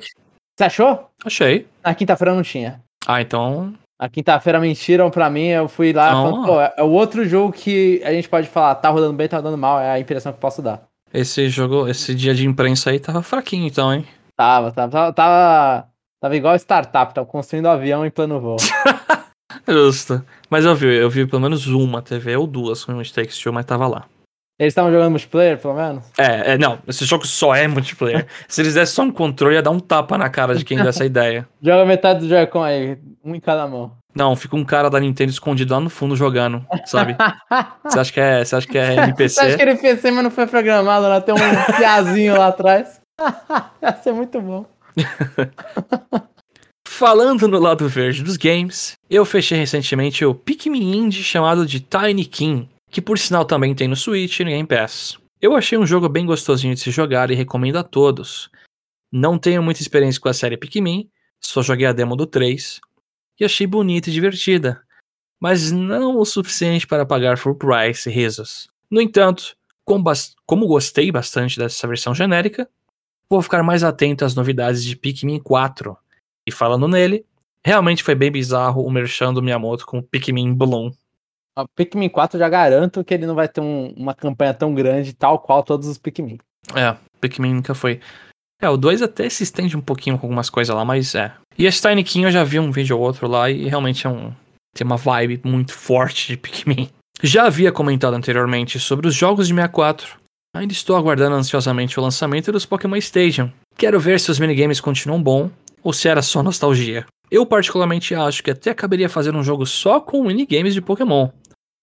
Você 0.57 0.63
achou? 0.63 1.09
achei. 1.25 1.67
Na 1.83 1.93
quinta-feira 1.93 2.33
não 2.33 2.41
tinha. 2.41 2.81
Ah, 3.05 3.21
então. 3.21 3.73
Na 4.01 4.07
quinta-feira 4.07 4.59
mentiram 4.61 5.11
pra 5.11 5.29
mim, 5.29 5.47
eu 5.47 5.67
fui 5.67 5.91
lá 5.91 6.09
e 6.09 6.13
Não. 6.13 6.31
falei, 6.31 6.45
pô, 6.47 6.61
é 6.61 6.73
é 6.77 6.83
o 6.83 6.89
outro 6.91 7.25
jogo 7.25 7.51
que 7.51 8.01
a 8.05 8.11
gente 8.13 8.29
pode 8.29 8.47
falar, 8.47 8.75
tá 8.75 8.89
rodando 8.89 9.11
bem, 9.13 9.27
tá 9.27 9.37
rodando 9.37 9.57
mal, 9.57 9.77
é 9.81 9.91
a 9.91 9.99
impressão 9.99 10.31
que 10.31 10.37
eu 10.37 10.41
posso 10.41 10.61
dar. 10.61 10.87
Esse 11.13 11.49
jogo, 11.49 11.87
esse 11.87 12.13
dia 12.13 12.35
de 12.35 12.45
imprensa 12.45 12.91
aí 12.91 12.99
tava 12.99 13.21
fraquinho, 13.23 13.65
então, 13.65 13.93
hein? 13.93 14.05
Tava, 14.35 14.71
tava, 14.71 15.11
tava, 15.11 15.87
tava, 16.21 16.35
igual 16.35 16.55
startup, 16.55 17.13
tava 17.13 17.27
construindo 17.27 17.67
avião 17.67 18.05
em 18.05 18.11
plano 18.11 18.39
voo. 18.39 18.57
Justo. 19.67 20.23
Mas 20.49 20.65
eu 20.65 20.75
vi, 20.75 20.95
eu 20.95 21.09
vi 21.09 21.25
pelo 21.25 21.41
menos 21.41 21.67
uma 21.67 22.01
TV 22.01 22.37
ou 22.37 22.45
duas 22.45 22.85
com 22.85 22.93
o 22.93 22.99
It 22.99 23.13
Takes 23.13 23.37
Two, 23.37 23.51
mas 23.51 23.65
tava 23.65 23.87
lá. 23.87 24.05
Eles 24.59 24.71
estavam 24.71 24.91
jogando 24.91 25.11
multiplayer, 25.11 25.57
pelo 25.57 25.73
menos? 25.73 26.03
É, 26.17 26.53
é, 26.53 26.57
não, 26.57 26.79
esse 26.85 27.05
jogo 27.05 27.25
só 27.25 27.55
é 27.55 27.65
multiplayer. 27.65 28.27
Se 28.47 28.61
eles 28.61 28.73
dessem 28.73 28.93
só 28.93 29.03
um 29.03 29.11
controle, 29.11 29.55
ia 29.55 29.61
dar 29.61 29.71
um 29.71 29.79
tapa 29.79 30.17
na 30.17 30.29
cara 30.29 30.53
de 30.53 30.65
quem 30.65 30.77
deu 30.77 30.89
essa 30.89 31.05
ideia. 31.05 31.47
Joga 31.61 31.85
metade 31.85 32.19
do 32.19 32.27
Joy-Con 32.27 32.61
aí, 32.61 32.97
um 33.23 33.33
em 33.33 33.39
cada 33.39 33.65
mão. 33.67 33.98
Não, 34.13 34.35
fica 34.35 34.55
um 34.55 34.65
cara 34.65 34.89
da 34.89 34.99
Nintendo 34.99 35.31
escondido 35.31 35.73
lá 35.73 35.79
no 35.79 35.89
fundo 35.89 36.15
jogando, 36.15 36.65
sabe? 36.85 37.15
Você 37.85 37.99
acha 37.99 38.13
que 38.13 38.19
é, 38.19 38.45
você 38.45 38.55
acha 38.55 38.67
que 38.67 38.77
é 38.77 38.85
Você 38.85 38.99
acha 38.99 39.03
NPC? 39.03 39.55
que 39.55 39.61
ele 39.61 39.75
PC, 39.75 40.11
mas 40.11 40.23
não 40.23 40.31
foi 40.31 40.47
programado 40.47 41.07
lá? 41.07 41.21
Tem 41.21 41.33
um 41.33 41.75
piazinho 41.77 42.37
lá 42.37 42.47
atrás. 42.47 42.99
Ia 43.81 43.95
ser 44.01 44.13
muito 44.13 44.41
bom. 44.41 44.65
Falando 46.87 47.47
no 47.47 47.59
lado 47.59 47.87
verde 47.87 48.23
dos 48.23 48.35
games, 48.35 48.97
eu 49.09 49.23
fechei 49.23 49.57
recentemente 49.57 50.25
o 50.25 50.35
Pikmin 50.35 50.97
Indie 50.97 51.23
chamado 51.23 51.65
de 51.65 51.79
Tiny 51.79 52.25
King, 52.25 52.69
que 52.91 53.01
por 53.01 53.17
sinal 53.17 53.45
também 53.45 53.73
tem 53.73 53.87
no 53.87 53.95
Switch 53.95 54.39
e 54.39 54.43
no 54.43 54.49
Game 54.49 54.67
Pass. 54.67 55.17
Eu 55.41 55.55
achei 55.55 55.77
um 55.77 55.85
jogo 55.85 56.09
bem 56.09 56.25
gostosinho 56.25 56.73
de 56.73 56.81
se 56.81 56.91
jogar 56.91 57.31
e 57.31 57.35
recomendo 57.35 57.77
a 57.77 57.83
todos. 57.83 58.49
Não 59.11 59.37
tenho 59.37 59.63
muita 59.63 59.81
experiência 59.81 60.19
com 60.19 60.29
a 60.29 60.33
série 60.33 60.57
Pikmin, 60.57 61.09
só 61.39 61.61
joguei 61.61 61.87
a 61.87 61.93
demo 61.93 62.15
do 62.15 62.25
3 62.25 62.81
e 63.39 63.45
achei 63.45 63.65
bonita 63.65 64.09
e 64.09 64.13
divertida, 64.13 64.81
mas 65.39 65.71
não 65.71 66.17
o 66.17 66.25
suficiente 66.25 66.85
para 66.85 67.05
pagar 67.05 67.37
full 67.37 67.55
price 67.55 68.09
risos. 68.09 68.67
No 68.89 69.01
entanto, 69.01 69.55
com 69.85 70.01
bas- 70.01 70.35
como 70.45 70.67
gostei 70.67 71.11
bastante 71.11 71.57
dessa 71.57 71.87
versão 71.87 72.13
genérica, 72.13 72.69
vou 73.29 73.41
ficar 73.41 73.63
mais 73.63 73.83
atento 73.83 74.25
às 74.25 74.35
novidades 74.35 74.83
de 74.83 74.95
Pikmin 74.95 75.39
4. 75.39 75.95
E 76.47 76.51
falando 76.51 76.87
nele, 76.87 77.25
realmente 77.65 78.03
foi 78.03 78.15
bem 78.15 78.31
bizarro 78.31 78.83
o 78.83 78.91
merchan 78.91 79.33
do 79.33 79.41
Miyamoto 79.41 79.85
com 79.85 79.99
o 79.99 80.03
Pikmin 80.03 80.53
Bloom. 80.53 80.91
O 81.57 81.67
Pikmin 81.75 82.09
4 82.09 82.37
eu 82.37 82.39
já 82.39 82.49
garanto 82.49 83.03
que 83.03 83.13
ele 83.13 83.25
não 83.25 83.35
vai 83.35 83.47
ter 83.47 83.61
um- 83.61 83.93
uma 83.95 84.13
campanha 84.15 84.53
tão 84.53 84.73
grande, 84.73 85.13
tal 85.13 85.39
qual 85.39 85.61
todos 85.63 85.87
os 85.87 85.97
Pikmin. 85.97 86.37
É, 86.75 86.95
Pikmin 87.19 87.53
nunca 87.55 87.73
foi. 87.75 87.99
É, 88.61 88.69
o 88.69 88.77
2 88.77 89.01
até 89.01 89.29
se 89.29 89.43
estende 89.43 89.75
um 89.77 89.81
pouquinho 89.81 90.17
com 90.17 90.25
algumas 90.27 90.49
coisas 90.49 90.75
lá, 90.75 90.83
mas 90.83 91.15
é. 91.15 91.33
E 91.59 91.65
esse 91.65 91.81
Tiny 91.81 92.05
King 92.05 92.23
eu 92.23 92.31
já 92.31 92.41
vi 92.41 92.57
um 92.57 92.71
vídeo 92.71 92.97
ou 92.97 93.03
outro 93.03 93.27
lá 93.27 93.51
e 93.51 93.67
realmente 93.67 94.07
é 94.07 94.09
um. 94.09 94.31
Tem 94.73 94.87
uma 94.87 94.95
vibe 94.95 95.41
muito 95.43 95.73
forte 95.73 96.29
de 96.29 96.37
Pikmin. 96.37 96.89
Já 97.21 97.47
havia 97.47 97.69
comentado 97.69 98.13
anteriormente 98.13 98.79
sobre 98.79 99.09
os 99.09 99.13
jogos 99.13 99.49
de 99.49 99.53
64. 99.53 100.17
Ainda 100.55 100.71
estou 100.71 100.95
aguardando 100.95 101.35
ansiosamente 101.35 101.99
o 101.99 102.01
lançamento 102.01 102.49
dos 102.49 102.65
Pokémon 102.65 102.95
Stadium. 102.95 103.51
Quero 103.75 103.99
ver 103.99 104.21
se 104.21 104.31
os 104.31 104.39
minigames 104.39 104.79
continuam 104.79 105.21
bom 105.21 105.51
ou 105.83 105.91
se 105.91 106.07
era 106.07 106.21
só 106.21 106.41
nostalgia. 106.41 107.05
Eu 107.29 107.45
particularmente 107.45 108.15
acho 108.15 108.41
que 108.41 108.51
até 108.51 108.73
caberia 108.73 109.09
fazer 109.09 109.35
um 109.35 109.43
jogo 109.43 109.65
só 109.65 109.99
com 109.99 110.23
minigames 110.23 110.73
de 110.73 110.81
Pokémon. 110.81 111.27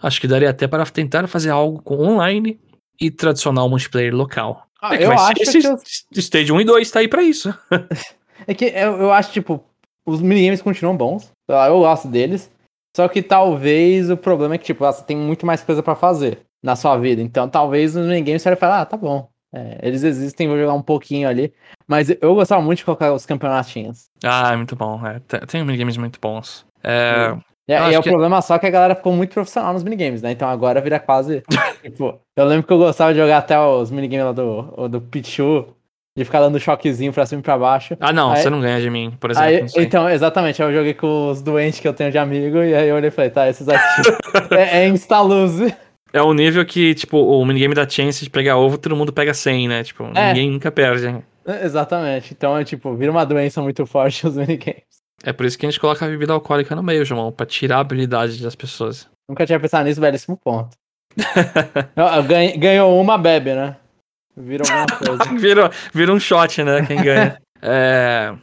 Acho 0.02 0.20
que 0.22 0.26
daria 0.26 0.48
até 0.48 0.66
para 0.66 0.86
tentar 0.86 1.26
fazer 1.26 1.50
algo 1.50 1.82
com 1.82 1.98
online 1.98 2.58
e 2.98 3.10
tradicional 3.10 3.68
multiplayer 3.68 4.14
local. 4.14 4.66
Ah, 4.80 4.96
É 4.96 5.04
eu 5.04 5.12
acho 5.12 5.32
esse 5.38 5.60
que 5.60 6.20
Stage 6.20 6.50
1 6.50 6.60
e 6.62 6.64
2 6.64 6.90
tá 6.90 7.00
aí 7.00 7.08
pra 7.08 7.22
isso. 7.22 7.54
É 8.46 8.54
que 8.54 8.66
eu, 8.66 8.96
eu 8.98 9.12
acho, 9.12 9.32
tipo, 9.32 9.62
os 10.06 10.20
minigames 10.20 10.62
continuam 10.62 10.96
bons. 10.96 11.30
Eu 11.48 11.78
gosto 11.80 12.08
deles. 12.08 12.50
Só 12.96 13.06
que 13.08 13.22
talvez 13.22 14.10
o 14.10 14.16
problema 14.16 14.54
é 14.54 14.58
que, 14.58 14.64
tipo, 14.64 14.84
você 14.84 15.02
tem 15.04 15.16
muito 15.16 15.44
mais 15.44 15.62
coisa 15.62 15.82
pra 15.82 15.94
fazer 15.94 16.40
na 16.62 16.74
sua 16.74 16.96
vida. 16.96 17.20
Então 17.20 17.48
talvez 17.48 17.94
os 17.94 18.06
minigames 18.06 18.42
você 18.42 18.48
vai 18.50 18.56
falar, 18.56 18.80
ah, 18.80 18.86
tá 18.86 18.96
bom. 18.96 19.28
É, 19.54 19.78
eles 19.82 20.02
existem, 20.02 20.48
vou 20.48 20.58
jogar 20.58 20.72
um 20.74 20.82
pouquinho 20.82 21.28
ali. 21.28 21.52
Mas 21.86 22.08
eu 22.10 22.34
gostava 22.34 22.60
muito 22.62 22.78
de 22.78 22.84
colocar 22.84 23.12
os 23.12 23.24
campeonatinhos. 23.26 24.06
Ah, 24.24 24.52
é 24.52 24.56
muito 24.56 24.74
bom. 24.74 25.00
É, 25.06 25.20
tem, 25.20 25.40
tem 25.40 25.64
minigames 25.64 25.96
muito 25.96 26.18
bons. 26.20 26.64
É, 26.82 27.34
E, 27.68 27.72
Eu 27.72 27.76
e 27.76 27.80
acho 27.80 27.94
é 27.94 27.98
o 27.98 28.02
que- 28.02 28.10
problema 28.10 28.40
só 28.42 28.58
que 28.58 28.66
a 28.66 28.70
galera 28.70 28.94
ficou 28.94 29.12
muito 29.12 29.32
profissional 29.34 29.72
nos 29.74 29.82
minigames, 29.84 30.22
né? 30.22 30.30
Então 30.32 30.48
agora 30.48 30.80
vira 30.80 30.98
quase. 30.98 31.42
tipo, 31.82 32.18
eu 32.36 32.44
lembro 32.46 32.66
que 32.66 32.72
eu 32.72 32.78
gostava 32.78 33.12
de 33.12 33.18
jogar 33.20 33.38
até 33.38 33.58
os 33.60 33.90
minigames 33.90 34.26
lá 34.26 34.32
do, 34.32 34.88
do 34.88 35.00
Pichu, 35.00 35.66
de 36.16 36.24
ficar 36.24 36.40
dando 36.40 36.58
choquezinho 36.58 37.12
pra 37.12 37.26
cima 37.26 37.40
e 37.40 37.42
pra 37.42 37.58
baixo. 37.58 37.96
Ah, 38.00 38.12
não, 38.12 38.32
Aí- 38.32 38.42
você 38.42 38.48
não 38.50 38.60
ganha 38.60 38.80
de 38.80 38.88
mim, 38.88 39.12
por 39.20 39.30
exemplo. 39.30 39.48
Aí, 39.48 39.66
então, 39.76 40.08
exatamente, 40.08 40.62
eu 40.62 40.72
joguei 40.72 40.94
com 40.94 41.28
os 41.30 41.42
doentes 41.42 41.78
que 41.78 41.86
eu 41.86 41.92
tenho 41.92 42.10
de 42.10 42.18
amigo, 42.18 42.58
e 42.58 42.74
aí 42.74 42.88
eu 42.88 42.96
olhei 42.96 43.08
e 43.08 43.10
falei, 43.10 43.30
tá, 43.30 43.48
esses 43.48 43.68
aqui 43.68 43.78
é, 44.56 44.78
é 44.84 44.88
insta-lose. 44.88 45.74
É 46.12 46.22
o 46.22 46.32
nível 46.32 46.64
que, 46.64 46.94
tipo, 46.94 47.18
o 47.18 47.44
minigame 47.44 47.74
da 47.74 47.86
chance 47.86 48.24
de 48.24 48.30
pegar 48.30 48.56
ovo, 48.56 48.78
todo 48.78 48.96
mundo 48.96 49.12
pega 49.12 49.34
100, 49.34 49.68
né? 49.68 49.84
Tipo, 49.84 50.04
É. 50.14 50.28
ninguém 50.28 50.50
nunca 50.50 50.70
perde. 50.72 51.14
Exatamente, 51.62 52.32
então 52.36 52.56
é 52.56 52.64
tipo, 52.64 52.94
vira 52.96 53.10
uma 53.12 53.24
doença 53.26 53.60
muito 53.60 53.84
forte 53.86 54.24
os 54.26 54.36
minigames. 54.36 54.82
É 55.22 55.32
por 55.32 55.44
isso 55.46 55.58
que 55.58 55.66
a 55.66 55.70
gente 55.70 55.80
coloca 55.80 56.04
a 56.04 56.08
bebida 56.08 56.32
alcoólica 56.32 56.74
no 56.74 56.82
meio, 56.82 57.04
João, 57.04 57.30
pra 57.32 57.44
tirar 57.46 57.76
a 57.76 57.80
habilidade 57.80 58.42
das 58.42 58.54
pessoas. 58.54 59.08
Nunca 59.28 59.44
tinha 59.46 59.58
pensado 59.60 59.84
nisso, 59.86 60.00
belíssimo 60.00 60.36
ponto. 60.36 60.70
Ó, 61.96 62.22
ganhei- 62.22 62.56
ganhou 62.56 63.00
uma, 63.00 63.16
bebe, 63.18 63.54
né? 63.54 63.76
Vira 64.36 64.64
alguma 64.64 64.86
coisa. 64.98 65.38
vira, 65.38 65.70
vira 65.92 66.12
um 66.12 66.20
shot, 66.20 66.62
né? 66.62 66.84
Quem 66.86 67.02
ganha. 67.02 67.38
é. 67.62 68.34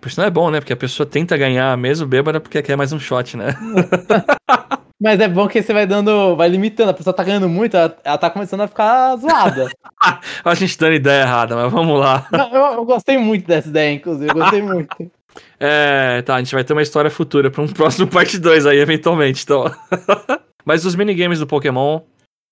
Por 0.00 0.08
isso 0.08 0.20
não 0.20 0.26
é 0.26 0.30
bom, 0.30 0.50
né? 0.50 0.60
Porque 0.60 0.72
a 0.72 0.76
pessoa 0.76 1.06
tenta 1.06 1.36
ganhar 1.36 1.76
mesmo 1.76 2.06
bêbada 2.06 2.40
porque 2.40 2.60
quer 2.62 2.76
mais 2.76 2.92
um 2.92 2.98
shot, 2.98 3.36
né? 3.36 3.54
Mas 5.00 5.18
é 5.18 5.26
bom 5.26 5.48
que 5.48 5.60
você 5.60 5.72
vai 5.72 5.84
dando, 5.84 6.36
vai 6.36 6.48
limitando, 6.48 6.90
a 6.90 6.94
pessoa 6.94 7.12
tá 7.12 7.24
ganhando 7.24 7.48
muito, 7.48 7.76
ela, 7.76 7.96
ela 8.04 8.18
tá 8.18 8.30
começando 8.30 8.60
a 8.60 8.68
ficar 8.68 9.16
zoada. 9.16 9.68
A 10.44 10.54
gente 10.54 10.78
dando 10.78 10.94
ideia 10.94 11.22
errada, 11.22 11.56
mas 11.56 11.72
vamos 11.72 11.98
lá. 11.98 12.28
Eu, 12.32 12.74
eu 12.74 12.84
gostei 12.84 13.18
muito 13.18 13.44
dessa 13.44 13.68
ideia, 13.68 13.92
inclusive, 13.92 14.30
eu 14.30 14.34
gostei 14.34 14.62
muito. 14.62 15.10
É, 15.58 16.22
tá, 16.22 16.36
a 16.36 16.38
gente 16.38 16.54
vai 16.54 16.62
ter 16.62 16.72
uma 16.72 16.82
história 16.82 17.10
futura 17.10 17.50
pra 17.50 17.62
um 17.62 17.66
próximo 17.66 18.06
parte 18.06 18.38
2 18.38 18.64
aí, 18.64 18.78
eventualmente, 18.78 19.42
então. 19.42 19.64
Mas 20.64 20.84
os 20.84 20.94
minigames 20.94 21.40
do 21.40 21.48
Pokémon, 21.48 22.02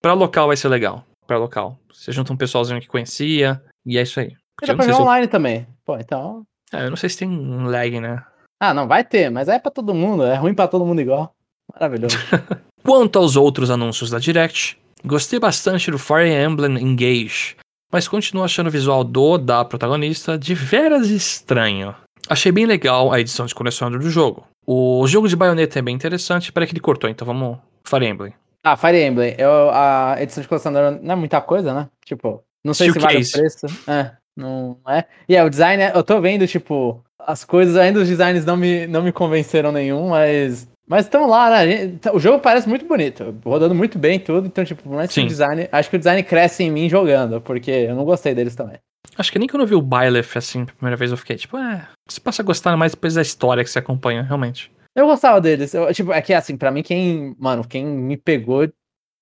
pra 0.03 0.13
local 0.13 0.49
vai 0.49 0.57
ser 0.57 0.69
legal. 0.69 1.05
Pra 1.31 1.39
local. 1.39 1.79
Você 1.93 2.11
junta 2.11 2.33
um 2.33 2.37
pessoalzinho 2.37 2.81
que 2.81 2.89
conhecia, 2.89 3.63
e 3.87 3.97
é 3.97 4.03
isso 4.03 4.19
aí. 4.19 4.33
Porque 4.59 4.73
Dá 4.73 4.75
pra 4.75 4.85
jogar 4.85 4.97
se 4.97 5.01
eu... 5.01 5.05
online 5.05 5.29
também. 5.29 5.65
Pô, 5.85 5.97
então. 5.97 6.43
é, 6.73 6.87
eu 6.87 6.91
não 6.91 6.97
sei 6.97 7.09
se 7.09 7.19
tem 7.19 7.29
um 7.29 7.67
lag, 7.67 8.01
né? 8.01 8.21
Ah, 8.61 8.75
não, 8.75 8.89
vai 8.89 9.05
ter, 9.05 9.31
mas 9.31 9.47
é 9.47 9.57
pra 9.57 9.71
todo 9.71 9.95
mundo, 9.95 10.25
é 10.25 10.35
ruim 10.35 10.55
pra 10.55 10.67
todo 10.67 10.85
mundo 10.85 11.01
igual. 11.01 11.33
Maravilhoso. 11.73 12.17
Quanto 12.83 13.17
aos 13.17 13.37
outros 13.37 13.71
anúncios 13.71 14.11
da 14.11 14.19
Direct, 14.19 14.77
gostei 15.05 15.39
bastante 15.39 15.89
do 15.89 16.01
Fire 16.01 16.29
Emblem 16.29 16.83
Engage, 16.83 17.55
mas 17.93 18.09
continuo 18.09 18.43
achando 18.43 18.67
o 18.67 18.73
visual 18.73 19.05
do 19.05 19.39
da 19.39 19.65
protagonista 19.65 20.37
de 20.37 20.53
veras 20.53 21.11
estranho. 21.11 21.95
Achei 22.29 22.51
bem 22.51 22.67
legal 22.67 23.13
a 23.13 23.21
edição 23.21 23.47
de 23.47 23.55
colecionador 23.55 24.01
do 24.01 24.11
jogo. 24.11 24.49
O 24.67 25.07
jogo 25.07 25.29
de 25.29 25.37
baioneta 25.37 25.79
é 25.79 25.83
bem 25.83 25.95
interessante, 25.95 26.51
peraí 26.51 26.67
que 26.67 26.73
ele 26.73 26.81
cortou, 26.81 27.09
então 27.09 27.25
vamos. 27.25 27.57
Fire 27.85 28.05
Emblem. 28.05 28.35
Ah, 28.63 28.77
Fire 28.77 29.03
Emblem, 29.03 29.35
eu, 29.39 29.71
a 29.71 30.17
edição 30.21 30.43
de 30.43 30.49
colecionador 30.49 30.99
não 31.03 31.13
é 31.13 31.17
muita 31.17 31.41
coisa, 31.41 31.73
né? 31.73 31.89
Tipo, 32.05 32.43
não 32.65 32.75
sei 32.75 32.93
se 32.93 32.99
vale 32.99 33.19
o 33.23 33.31
preço. 33.33 33.67
É, 33.91 34.13
não 34.37 34.77
é. 34.87 35.05
E 35.29 35.35
é, 35.35 35.43
o 35.43 35.49
design, 35.49 35.83
é- 35.83 35.93
eu 35.95 36.03
tô 36.03 36.21
vendo, 36.21 36.47
tipo, 36.47 37.03
as 37.19 37.45
coisas, 37.45 37.77
ainda 37.77 38.01
os 38.01 38.09
designs 38.09 38.45
não 38.45 38.57
me, 38.57 38.87
não 38.87 39.03
me 39.03 39.13
convenceram 39.13 39.73
nenhum, 39.73 40.09
mas. 40.11 40.69
Mas 40.87 41.07
estão 41.07 41.27
lá, 41.27 41.49
né? 41.51 41.69
Gente- 41.71 42.09
O 42.11 42.19
jogo 42.19 42.41
parece 42.41 42.69
muito 42.69 42.85
bonito, 42.85 43.35
rodando 43.45 43.75
muito 43.75 43.97
bem 43.99 44.17
e 44.17 44.19
tudo, 44.21 44.47
então, 44.49 44.65
tipo, 44.65 44.87
não 44.91 45.01
é 45.01 45.07
que 45.07 45.13
o 45.25 45.29
design. 45.29 45.69
Acho 45.71 45.89
que 45.89 45.97
o 45.97 45.99
design 45.99 46.23
cresce 46.23 46.65
em 46.65 46.71
mim 46.71 46.89
jogando, 46.89 47.41
porque 47.41 47.71
eu 47.71 47.95
não 47.95 48.05
gostei 48.05 48.35
deles 48.35 48.55
também. 48.57 48.77
Acho 49.17 49.31
que 49.33 49.39
nem 49.39 49.49
quando 49.49 49.63
eu 49.63 49.67
vi 49.69 49.75
o 49.75 49.83
Byleth, 49.83 50.37
assim, 50.37 50.65
pela 50.65 50.77
primeira 50.77 50.97
vez 50.97 51.11
eu 51.13 51.17
fiquei 51.17 51.37
tipo, 51.37 51.57
é. 51.57 51.87
Você 52.09 52.21
passa 52.21 52.43
a 52.43 52.45
gostar 52.45 52.77
mais 52.77 52.93
depois 52.93 53.15
da 53.15 53.23
história 53.23 53.63
que 53.65 53.71
você 53.71 53.79
acompanha, 53.79 54.23
realmente. 54.23 54.71
Eu 54.95 55.07
gostava 55.07 55.41
deles. 55.41 55.73
Eu, 55.75 55.93
tipo, 55.95 56.13
é 56.13 56.21
que 56.21 56.33
assim, 56.35 56.57
pra 56.57 56.71
mim, 56.71 56.83
quem. 56.83 57.35
Mano, 57.39 57.67
quem 57.67 57.85
me 57.87 58.17
pegou 58.17 58.69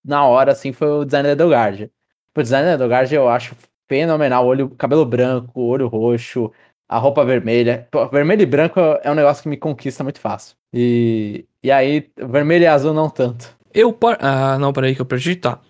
na 0.05 0.25
hora, 0.25 0.53
assim, 0.53 0.73
foi 0.73 0.89
o 0.89 1.05
designer 1.05 1.35
do 1.37 1.43
Edelgard. 1.45 1.91
O 2.37 2.43
designer 2.43 2.75
Edelgard 2.75 3.15
eu 3.15 3.29
acho 3.29 3.55
fenomenal. 3.89 4.47
Olho, 4.47 4.71
cabelo 4.71 5.05
branco, 5.05 5.61
olho 5.61 5.89
roxo, 5.89 6.51
a 6.89 6.97
roupa 6.99 7.25
vermelha. 7.25 7.87
Pô, 7.91 8.07
vermelho 8.09 8.43
e 8.43 8.47
branco 8.47 8.81
é 9.03 9.11
um 9.11 9.15
negócio 9.15 9.43
que 9.43 9.49
me 9.49 9.57
conquista 9.57 10.03
muito 10.03 10.21
fácil. 10.21 10.57
E, 10.73 11.45
e 11.63 11.71
aí, 11.71 12.09
vermelho 12.17 12.63
e 12.63 12.67
azul 12.67 12.95
não 12.95 13.11
tanto. 13.11 13.57
Eu. 13.75 13.93
par- 13.93 14.19
Ah, 14.21 14.59
não, 14.59 14.73
peraí 14.73 14.95
que 14.95 15.01
eu 15.03 15.07
perdi. 15.07 15.37
Tá. 15.37 15.61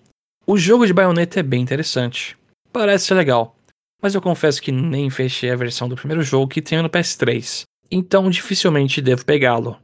O 0.47 0.57
jogo 0.57 0.87
de 0.87 0.93
baioneta 0.93 1.41
é 1.41 1.43
bem 1.43 1.61
interessante. 1.61 2.37
Parece 2.73 3.07
ser 3.07 3.15
legal. 3.15 3.57
Mas 4.01 4.15
eu 4.15 4.23
confesso 4.23 4.63
que 4.63 4.71
nem 4.71 5.11
fechei 5.11 5.51
a 5.51 5.57
versão 5.57 5.89
do 5.89 5.97
primeiro 5.97 6.23
jogo 6.23 6.47
que 6.47 6.63
tenho 6.63 6.83
no 6.83 6.89
PS3. 6.91 7.63
Então 7.91 8.31
dificilmente 8.31 9.01
devo 9.03 9.25
pegá-lo. 9.25 9.77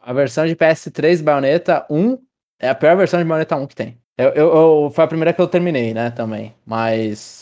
A 0.00 0.12
versão 0.12 0.46
de 0.46 0.54
PS3 0.56 1.20
Bayonetta 1.20 1.86
1 1.90 2.18
é 2.60 2.68
a 2.68 2.74
pior 2.74 2.96
versão 2.96 3.18
de 3.20 3.24
Bayonetta 3.24 3.56
1 3.56 3.66
que 3.66 3.74
tem. 3.74 3.98
Eu, 4.18 4.28
eu- 4.30 4.54
eu- 4.84 4.90
foi 4.94 5.04
a 5.04 5.08
primeira 5.08 5.32
que 5.32 5.40
eu 5.40 5.48
terminei, 5.48 5.94
né, 5.94 6.10
também. 6.10 6.54
Mas 6.66 7.38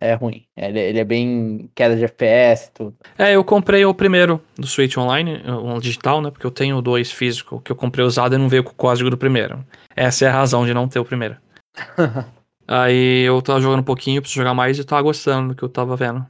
é 0.00 0.14
ruim. 0.14 0.44
Ele, 0.56 0.78
ele 0.78 0.98
é 0.98 1.04
bem 1.04 1.70
queda 1.74 1.96
de 1.96 2.04
FPS 2.04 2.68
e 2.68 2.72
tudo. 2.72 2.96
É, 3.18 3.34
eu 3.34 3.42
comprei 3.44 3.84
o 3.84 3.94
primeiro 3.94 4.40
do 4.56 4.66
Switch 4.66 4.96
Online, 4.96 5.42
o 5.46 5.80
digital, 5.80 6.20
né? 6.20 6.30
Porque 6.30 6.46
eu 6.46 6.50
tenho 6.50 6.80
dois 6.82 7.10
físico 7.10 7.60
que 7.60 7.72
eu 7.72 7.76
comprei 7.76 8.04
usado 8.04 8.34
e 8.34 8.38
não 8.38 8.48
veio 8.48 8.64
com 8.64 8.72
o 8.72 8.74
código 8.74 9.08
do 9.10 9.16
primeiro. 9.16 9.64
Essa 9.96 10.26
é 10.26 10.28
a 10.28 10.32
razão 10.32 10.66
de 10.66 10.74
não 10.74 10.88
ter 10.88 10.98
o 10.98 11.04
primeiro. 11.04 11.36
Aí 12.68 13.22
eu 13.26 13.40
tava 13.42 13.60
jogando 13.60 13.80
um 13.80 13.84
pouquinho, 13.84 14.20
preciso 14.22 14.40
jogar 14.40 14.54
mais 14.54 14.78
e 14.78 14.84
tava 14.84 15.02
gostando 15.02 15.48
do 15.48 15.54
que 15.54 15.62
eu 15.62 15.68
tava 15.68 15.96
vendo. 15.96 16.24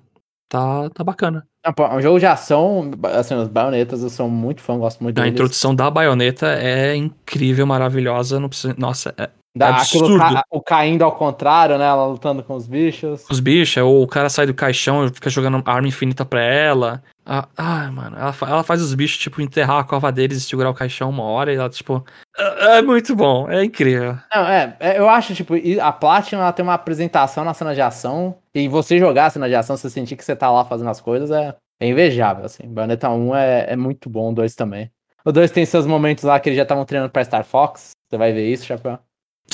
Tá, 0.48 0.88
tá 0.90 1.04
bacana. 1.04 1.46
Ah, 1.64 1.72
pô, 1.72 1.86
um 1.88 2.00
jogo 2.02 2.18
de 2.18 2.26
ação, 2.26 2.90
assim, 3.14 3.34
os 3.34 3.48
baionetas 3.48 4.02
eu 4.02 4.10
sou 4.10 4.28
muito 4.28 4.60
fã, 4.60 4.76
gosto 4.78 5.02
muito 5.02 5.16
A 5.18 5.22
deles. 5.22 5.32
introdução 5.34 5.74
da 5.74 5.88
baioneta 5.90 6.46
é 6.58 6.96
incrível, 6.96 7.66
maravilhosa. 7.66 8.40
Não 8.40 8.48
precisa... 8.48 8.74
Nossa, 8.76 9.14
é... 9.16 9.30
Aquilo 9.54 10.06
absurdo. 10.06 10.18
ca- 10.18 10.44
o 10.50 10.62
caindo 10.62 11.02
ao 11.04 11.12
contrário, 11.12 11.76
né? 11.76 11.84
Ela 11.84 12.06
lutando 12.06 12.42
com 12.42 12.54
os 12.56 12.66
bichos. 12.66 13.22
os 13.30 13.38
bichos, 13.38 13.82
ou 13.82 14.02
o 14.02 14.06
cara 14.06 14.30
sai 14.30 14.46
do 14.46 14.54
caixão 14.54 15.04
e 15.04 15.10
fica 15.10 15.28
jogando 15.28 15.62
arma 15.66 15.86
infinita 15.86 16.24
pra 16.24 16.42
ela. 16.42 17.02
Ah, 17.24 17.48
ai, 17.56 17.90
mano, 17.90 18.16
ela, 18.16 18.34
ela 18.42 18.64
faz 18.64 18.82
os 18.82 18.94
bichos, 18.94 19.18
tipo, 19.18 19.40
enterrar 19.40 19.78
a 19.78 19.84
cova 19.84 20.10
deles 20.10 20.38
e 20.38 20.40
segurar 20.40 20.70
o 20.70 20.74
caixão 20.74 21.08
uma 21.08 21.22
hora 21.22 21.52
e 21.52 21.56
ela, 21.56 21.70
tipo. 21.70 22.04
É 22.36 22.78
é 22.78 22.82
muito 22.82 23.14
bom, 23.14 23.48
é 23.48 23.64
incrível. 23.64 24.18
Não, 24.34 24.46
é, 24.46 24.76
é, 24.80 24.98
eu 24.98 25.08
acho, 25.08 25.34
tipo, 25.34 25.54
a 25.80 25.92
Platinum 25.92 26.42
ela 26.42 26.52
tem 26.52 26.64
uma 26.64 26.74
apresentação 26.74 27.44
na 27.44 27.54
cena 27.54 27.74
de 27.74 27.80
ação. 27.80 28.36
E 28.54 28.66
você 28.66 28.98
jogar 28.98 29.26
a 29.26 29.30
cena 29.30 29.48
de 29.48 29.54
ação, 29.54 29.76
você 29.76 29.88
sentir 29.88 30.16
que 30.16 30.24
você 30.24 30.34
tá 30.34 30.50
lá 30.50 30.64
fazendo 30.64 30.90
as 30.90 31.00
coisas, 31.00 31.30
é, 31.30 31.54
é 31.80 31.88
invejável, 31.88 32.44
assim. 32.44 32.66
Bayonetta 32.66 33.08
1 33.08 33.36
é, 33.36 33.72
é 33.72 33.76
muito 33.76 34.10
bom, 34.10 34.32
o 34.32 34.34
2 34.34 34.54
também. 34.56 34.90
O 35.24 35.30
2 35.30 35.50
tem 35.52 35.64
seus 35.64 35.86
momentos 35.86 36.24
lá 36.24 36.40
que 36.40 36.48
eles 36.48 36.56
já 36.56 36.64
estavam 36.64 36.84
treinando 36.84 37.12
pra 37.12 37.24
Star 37.24 37.44
Fox. 37.44 37.90
Você 38.10 38.16
vai 38.16 38.32
ver 38.32 38.50
isso, 38.50 38.66
Chapéu. 38.66 38.98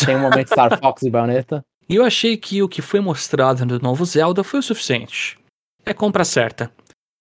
Tem 0.07 0.17
um 0.17 0.21
momento 0.21 0.49
Star 0.49 0.77
Fox 0.81 1.03
e 1.03 1.11
Bayonetta. 1.11 1.63
E 1.89 1.97
eu 1.97 2.05
achei 2.05 2.37
que 2.37 2.63
o 2.63 2.69
que 2.69 2.81
foi 2.81 3.01
mostrado 3.01 3.65
no 3.67 3.79
novo 3.79 4.05
Zelda 4.05 4.43
foi 4.43 4.61
o 4.61 4.63
suficiente. 4.63 5.39
É 5.85 5.95
compra 5.95 6.25
certa. 6.25 6.71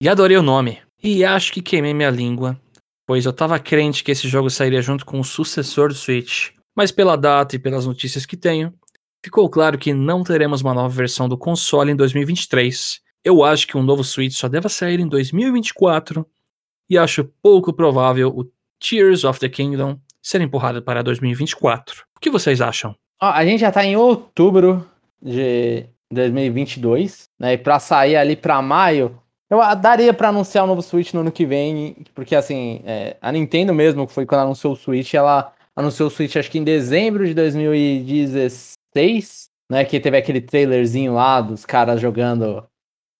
E 0.00 0.08
adorei 0.08 0.36
o 0.36 0.42
nome. 0.42 0.78
E 1.02 1.24
acho 1.24 1.52
que 1.52 1.60
queimei 1.60 1.92
minha 1.92 2.10
língua, 2.10 2.56
pois 3.04 3.26
eu 3.26 3.32
tava 3.32 3.58
crente 3.58 4.04
que 4.04 4.12
esse 4.12 4.28
jogo 4.28 4.48
sairia 4.48 4.80
junto 4.80 5.04
com 5.04 5.18
o 5.18 5.24
sucessor 5.24 5.88
do 5.88 5.94
Switch. 5.94 6.50
Mas 6.76 6.92
pela 6.92 7.16
data 7.16 7.56
e 7.56 7.58
pelas 7.58 7.84
notícias 7.84 8.24
que 8.24 8.36
tenho, 8.36 8.72
ficou 9.24 9.50
claro 9.50 9.76
que 9.76 9.92
não 9.92 10.22
teremos 10.22 10.62
uma 10.62 10.72
nova 10.72 10.88
versão 10.88 11.28
do 11.28 11.36
console 11.36 11.90
em 11.90 11.96
2023. 11.96 13.00
Eu 13.24 13.42
acho 13.42 13.66
que 13.66 13.76
um 13.76 13.82
novo 13.82 14.04
Switch 14.04 14.34
só 14.34 14.48
deve 14.48 14.68
sair 14.68 15.00
em 15.00 15.08
2024. 15.08 16.24
e 16.88 16.96
acho 16.96 17.24
pouco 17.42 17.72
provável 17.72 18.28
o 18.28 18.50
Tears 18.78 19.24
of 19.24 19.40
the 19.40 19.48
Kingdom 19.48 19.98
ser 20.22 20.40
empurrado 20.40 20.80
para 20.80 21.02
2024. 21.02 22.04
O 22.16 22.20
que 22.20 22.30
vocês 22.30 22.60
acham? 22.60 22.94
Ó, 23.20 23.26
a 23.26 23.44
gente 23.44 23.60
já 23.60 23.72
tá 23.72 23.84
em 23.84 23.96
outubro 23.96 24.88
de 25.20 25.86
2022, 26.10 27.28
né? 27.38 27.54
E 27.54 27.58
pra 27.58 27.80
sair 27.80 28.16
ali 28.16 28.36
pra 28.36 28.62
maio, 28.62 29.20
eu 29.50 29.58
daria 29.76 30.12
pra 30.12 30.28
anunciar 30.28 30.64
o 30.64 30.66
novo 30.66 30.82
Switch 30.82 31.14
no 31.14 31.20
ano 31.20 31.32
que 31.32 31.46
vem, 31.46 32.04
porque 32.14 32.36
assim, 32.36 32.82
é, 32.84 33.16
a 33.20 33.32
Nintendo 33.32 33.74
mesmo, 33.74 34.06
que 34.06 34.12
foi 34.12 34.26
quando 34.26 34.42
anunciou 34.42 34.74
o 34.74 34.76
Switch, 34.76 35.14
ela 35.14 35.52
anunciou 35.74 36.08
o 36.08 36.10
Switch 36.10 36.36
acho 36.36 36.50
que 36.50 36.58
em 36.58 36.64
dezembro 36.64 37.26
de 37.26 37.32
2016, 37.34 39.48
né? 39.70 39.84
Que 39.84 40.00
teve 40.00 40.16
aquele 40.16 40.40
trailerzinho 40.40 41.14
lá 41.14 41.40
dos 41.40 41.64
caras 41.64 42.00
jogando 42.00 42.66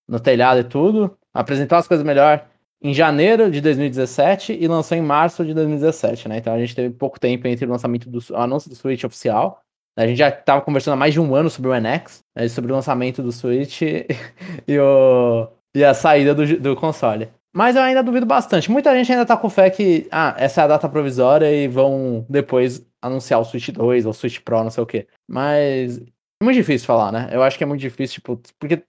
no 0.09 0.21
telhado 0.21 0.61
e 0.61 0.65
tudo. 0.65 1.17
Apresentou 1.33 1.79
as 1.79 1.87
coisas 1.87 2.05
melhor 2.05 2.45
em 2.83 2.93
janeiro 2.93 3.51
de 3.51 3.61
2017 3.61 4.57
e 4.61 4.69
lançou 4.69 4.97
em 4.97 5.03
março 5.03 5.45
de 5.45 5.55
2017, 5.55 6.29
né? 6.29 6.39
Então 6.39 6.53
a 6.53 6.59
gente 6.59 6.75
teve 6.75 6.95
pouco 6.95 7.21
tempo 7.21 7.47
entre 7.47 7.67
o 7.67 7.71
lançamento 7.71 8.09
do 8.09 8.19
o 8.31 8.37
anúncio 8.37 8.71
do 8.71 8.77
Switch 8.77 9.05
oficial. 9.05 9.63
A 9.97 10.07
gente 10.07 10.19
já 10.19 10.29
estava 10.29 10.61
conversando 10.61 10.95
há 10.95 10.97
mais 10.97 11.13
de 11.13 11.21
um 11.21 11.35
ano 11.35 11.51
sobre 11.51 11.71
o 11.71 11.75
NX, 11.75 12.21
né, 12.37 12.47
sobre 12.49 12.71
o 12.71 12.75
lançamento 12.75 13.21
do 13.21 13.33
Switch 13.33 13.83
e, 13.83 14.79
o, 14.79 15.49
e 15.79 15.85
a 15.85 15.95
saída 15.95 16.35
do, 16.35 16.59
do 16.59 16.77
console. 16.77 17.29
Mas 17.55 17.77
eu 17.77 17.83
ainda 17.83 18.03
duvido 18.03 18.27
bastante. 18.27 18.71
Muita 18.71 18.95
gente 18.95 19.11
ainda 19.11 19.25
tá 19.25 19.37
com 19.37 19.49
fé 19.49 19.71
que, 19.71 20.07
ah, 20.11 20.35
essa 20.39 20.61
é 20.61 20.65
a 20.65 20.69
data 20.69 20.89
provisória 20.89 21.51
e 21.51 21.67
vão 21.67 22.25
depois 22.29 22.87
anunciar 23.03 23.41
o 23.41 23.45
Switch 23.45 23.71
2 23.71 24.05
ou 24.05 24.11
o 24.11 24.15
Switch 24.15 24.41
Pro, 24.41 24.63
não 24.63 24.71
sei 24.71 24.83
o 24.83 24.87
quê. 24.87 25.07
Mas 25.29 25.99
é 25.99 26.45
muito 26.45 26.57
difícil 26.57 26.87
falar, 26.87 27.11
né? 27.11 27.29
Eu 27.33 27.43
acho 27.43 27.57
que 27.57 27.65
é 27.65 27.67
muito 27.67 27.81
difícil, 27.81 28.15
tipo, 28.17 28.41
porque 28.59 28.83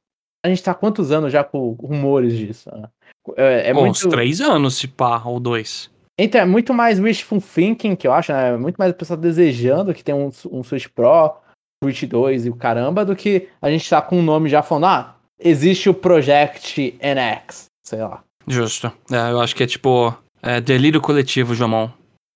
a 0.46 0.50
gente 0.50 0.64
tá 0.64 0.72
há 0.72 0.76
quantos 0.76 1.12
anos 1.12 1.32
já 1.32 1.44
com 1.44 1.72
rumores 1.72 2.38
disso, 2.38 2.70
né? 2.72 2.90
É, 3.38 3.70
é 3.70 3.74
Bom, 3.74 3.82
muito... 3.82 3.96
uns 3.96 4.06
três 4.06 4.42
anos, 4.42 4.76
se 4.76 4.88
pá, 4.88 5.22
ou 5.24 5.40
dois. 5.40 5.90
Então, 6.20 6.42
é 6.42 6.46
muito 6.46 6.74
mais 6.74 7.00
wishful 7.00 7.42
thinking, 7.42 7.96
que 7.96 8.08
eu 8.08 8.14
acho, 8.14 8.34
né? 8.34 8.50
É 8.50 8.58
muito 8.58 8.76
mais 8.76 8.92
a 8.92 8.96
pessoa 8.96 9.16
desejando 9.16 9.94
que 9.94 10.04
tem 10.04 10.14
um, 10.14 10.30
um 10.52 10.64
Switch 10.64 10.88
Pro, 10.88 11.38
Switch 11.84 12.04
2 12.04 12.46
e 12.46 12.50
o 12.50 12.56
caramba, 12.56 13.06
do 13.06 13.16
que 13.16 13.48
a 13.62 13.70
gente 13.70 13.90
tá 13.90 14.02
com 14.02 14.20
um 14.20 14.24
nome 14.24 14.50
já 14.50 14.62
falando, 14.62 14.86
ah, 14.86 15.16
existe 15.40 15.90
o 15.90 15.94
Project 15.94 16.98
NX, 17.02 17.66
sei 17.86 18.02
lá. 18.02 18.24
Justo. 18.48 18.92
É, 19.12 19.32
eu 19.32 19.40
acho 19.40 19.56
que 19.56 19.64
é 19.64 19.68
tipo 19.68 20.16
é, 20.42 20.60
delírio 20.60 21.02
coletivo, 21.02 21.56
Jomon. 21.56 21.90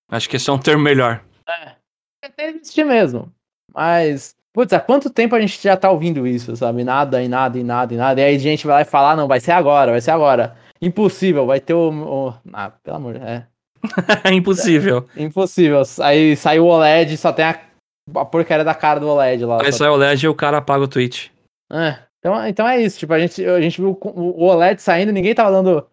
Acho 0.10 0.30
que 0.30 0.36
esse 0.36 0.50
é 0.50 0.54
um 0.54 0.60
termo 0.60 0.84
melhor. 0.84 1.24
É, 1.48 1.74
até 2.24 2.50
existir 2.50 2.86
mesmo. 2.86 3.32
Mas, 3.74 4.36
putz, 4.54 4.74
há 4.74 4.80
quanto 4.80 5.10
tempo 5.10 5.36
a 5.36 5.42
gente 5.42 5.62
já 5.62 5.76
tá 5.76 5.90
ouvindo 5.90 6.28
isso, 6.28 6.56
sabe? 6.56 6.84
Nada 6.84 7.22
e 7.24 7.28
nada 7.28 7.58
e 7.58 7.64
nada 7.64 7.94
e 7.94 7.98
nada. 7.98 8.22
E 8.22 8.24
aí 8.24 8.36
a 8.36 8.40
gente 8.40 8.68
vai 8.68 8.76
lá 8.78 8.82
e 8.82 8.86
falar, 8.86 9.16
não, 9.16 9.28
vai 9.28 9.40
ser 9.40 9.52
agora, 9.52 9.92
vai 9.92 10.02
ser 10.02 10.12
agora. 10.12 10.56
Impossível, 10.82 11.46
vai 11.46 11.60
ter 11.60 11.74
o. 11.74 11.90
o... 11.90 12.34
Ah, 12.52 12.72
pelo 12.84 12.98
amor, 12.98 13.16
é. 13.16 13.48
é 14.24 14.34
impossível. 14.34 15.08
É, 15.16 15.24
impossível. 15.24 15.82
Aí 16.02 16.36
saiu 16.36 16.66
o 16.66 16.68
OLED, 16.68 17.18
só 17.18 17.32
tem 17.32 17.46
a, 17.46 17.60
a 18.16 18.26
porcaria 18.26 18.64
da 18.64 18.76
cara 18.76 19.00
do 19.00 19.08
OLED 19.08 19.46
lá. 19.46 19.64
Aí 19.64 19.72
sai 19.72 19.90
o 19.90 19.94
OLED 19.94 20.26
e 20.26 20.28
o 20.28 20.36
cara 20.36 20.58
apaga 20.58 20.84
o 20.84 20.88
tweet. 20.88 21.32
É. 21.72 21.98
Então, 22.24 22.48
então 22.48 22.66
é 22.66 22.82
isso, 22.82 23.00
tipo, 23.00 23.12
a 23.12 23.20
gente, 23.20 23.46
a 23.46 23.60
gente 23.60 23.82
viu 23.82 24.00
o 24.02 24.46
OLED 24.46 24.82
saindo, 24.82 25.12
ninguém 25.12 25.36
tava 25.36 25.52
dando. 25.52 25.86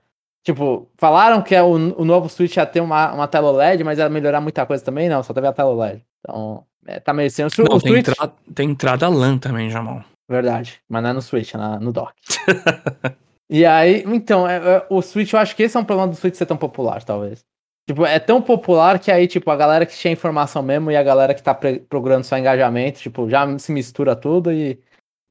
Tipo, 0.44 0.88
falaram 0.96 1.42
que 1.42 1.56
é 1.56 1.62
o, 1.62 1.72
o 1.72 2.04
novo 2.04 2.28
Switch 2.28 2.56
ia 2.56 2.64
ter 2.64 2.80
uma, 2.80 3.12
uma 3.12 3.26
tela 3.26 3.50
OLED, 3.50 3.82
mas 3.82 3.98
ia 3.98 4.08
melhorar 4.08 4.40
muita 4.40 4.64
coisa 4.64 4.84
também, 4.84 5.08
não, 5.08 5.24
só 5.24 5.34
teve 5.34 5.48
a 5.48 5.52
tela 5.52 5.70
OLED. 5.70 6.04
Então, 6.20 6.64
é, 6.86 7.00
tá 7.00 7.12
meio 7.12 7.28
sem 7.32 7.44
o, 7.44 7.48
não, 7.68 7.76
o 7.76 7.80
tem, 7.80 7.92
Switch... 7.92 8.08
entra, 8.08 8.32
tem 8.54 8.70
entrada 8.70 9.08
LAN 9.08 9.38
também, 9.38 9.68
Jamon. 9.68 10.02
Verdade, 10.28 10.80
mas 10.88 11.02
não 11.02 11.10
é 11.10 11.12
no 11.12 11.20
Switch, 11.20 11.52
é 11.52 11.58
na, 11.58 11.80
no 11.80 11.92
dock. 11.92 12.14
E 13.52 13.66
aí, 13.66 14.04
então, 14.06 14.48
é, 14.48 14.58
é, 14.58 14.86
o 14.88 15.02
Switch, 15.02 15.32
eu 15.32 15.38
acho 15.40 15.56
que 15.56 15.64
esse 15.64 15.76
é 15.76 15.80
um 15.80 15.84
problema 15.84 16.08
do 16.08 16.14
Switch 16.14 16.36
ser 16.36 16.46
tão 16.46 16.56
popular, 16.56 17.02
talvez. 17.02 17.44
Tipo, 17.84 18.06
é 18.06 18.20
tão 18.20 18.40
popular 18.40 19.00
que 19.00 19.10
aí, 19.10 19.26
tipo, 19.26 19.50
a 19.50 19.56
galera 19.56 19.84
que 19.84 19.92
tinha 19.92 20.12
informação 20.12 20.62
mesmo 20.62 20.88
e 20.92 20.96
a 20.96 21.02
galera 21.02 21.34
que 21.34 21.42
tá 21.42 21.52
procurando 21.88 22.22
só 22.22 22.38
engajamento, 22.38 23.00
tipo, 23.00 23.28
já 23.28 23.58
se 23.58 23.72
mistura 23.72 24.14
tudo 24.14 24.52
e, 24.52 24.78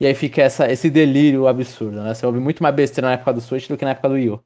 e 0.01 0.05
aí 0.05 0.15
fica 0.15 0.41
essa, 0.41 0.71
esse 0.71 0.89
delírio 0.89 1.47
absurdo, 1.47 2.01
né? 2.01 2.13
Você 2.13 2.25
ouve 2.25 2.39
muito 2.39 2.63
mais 2.63 2.73
besteira 2.73 3.07
na 3.07 3.13
época 3.13 3.33
do 3.33 3.41
Switch 3.41 3.67
do 3.67 3.77
que 3.77 3.83
na 3.83 3.91
época 3.91 4.09
do 4.09 4.15
Wii 4.15 4.29
U. 4.29 4.39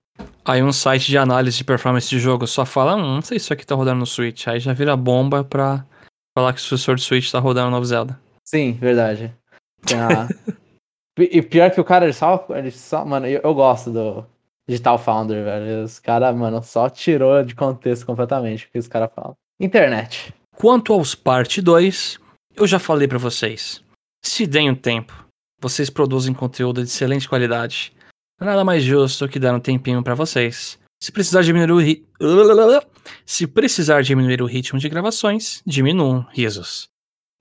Aí 0.45 0.61
um 0.63 0.73
site 0.73 1.07
de 1.07 1.17
análise 1.17 1.57
de 1.57 1.63
performance 1.63 2.09
de 2.09 2.19
jogo 2.19 2.47
só 2.47 2.65
fala, 2.65 2.95
hum, 2.95 3.15
não 3.15 3.21
sei 3.21 3.37
se 3.37 3.45
isso 3.45 3.53
aqui 3.53 3.65
tá 3.65 3.75
rodando 3.75 3.99
no 3.99 4.05
Switch. 4.05 4.47
Aí 4.47 4.59
já 4.59 4.73
vira 4.73 4.97
bomba 4.97 5.43
pra 5.43 5.85
falar 6.37 6.53
que 6.53 6.59
o 6.59 6.61
sucessor 6.63 6.95
do 6.95 7.01
Switch 7.01 7.31
tá 7.31 7.39
rodando 7.39 7.67
no 7.67 7.75
novo 7.75 7.85
Zelda. 7.85 8.19
Sim, 8.43 8.73
verdade. 8.73 9.33
A... 9.91 10.27
E 11.15 11.43
pior 11.43 11.69
que 11.69 11.79
o 11.79 11.83
cara, 11.83 12.05
ele 12.05 12.13
só. 12.13 12.45
Ele 12.49 12.71
só 12.71 13.05
mano, 13.05 13.27
eu, 13.27 13.39
eu 13.43 13.53
gosto 13.53 13.91
do 13.91 14.25
Digital 14.67 14.97
Founder, 14.97 15.43
velho. 15.43 15.83
Os 15.83 15.99
caras, 15.99 16.35
mano, 16.35 16.63
só 16.63 16.89
tirou 16.89 17.43
de 17.43 17.53
contexto 17.53 18.05
completamente 18.05 18.65
o 18.65 18.71
que 18.71 18.79
os 18.79 18.87
caras 18.87 19.11
falam. 19.13 19.35
Internet. 19.59 20.33
Quanto 20.55 20.93
aos 20.93 21.13
parte 21.13 21.61
2, 21.61 22.19
eu 22.55 22.65
já 22.65 22.79
falei 22.79 23.07
para 23.07 23.17
vocês. 23.17 23.83
Se 24.23 24.47
deem 24.47 24.71
um 24.71 24.75
tempo, 24.75 25.13
vocês 25.63 25.89
produzem 25.89 26.33
conteúdo 26.33 26.83
de 26.83 26.89
excelente 26.89 27.27
qualidade. 27.27 27.93
Nada 28.39 28.65
mais 28.65 28.83
justo 28.83 29.29
que 29.29 29.39
dar 29.39 29.55
um 29.55 29.59
tempinho 29.59 30.03
para 30.03 30.13
vocês. 30.13 30.77
Se 31.01 31.11
precisar 31.11 31.41
diminuir 31.41 31.71
o 31.71 31.79
ri... 31.79 32.05
Se 33.25 33.47
precisar 33.47 34.01
diminuir 34.01 34.41
o 34.41 34.45
ritmo 34.45 34.77
de 34.77 34.89
gravações, 34.89 35.61
diminuam 35.65 36.25
risos. 36.31 36.89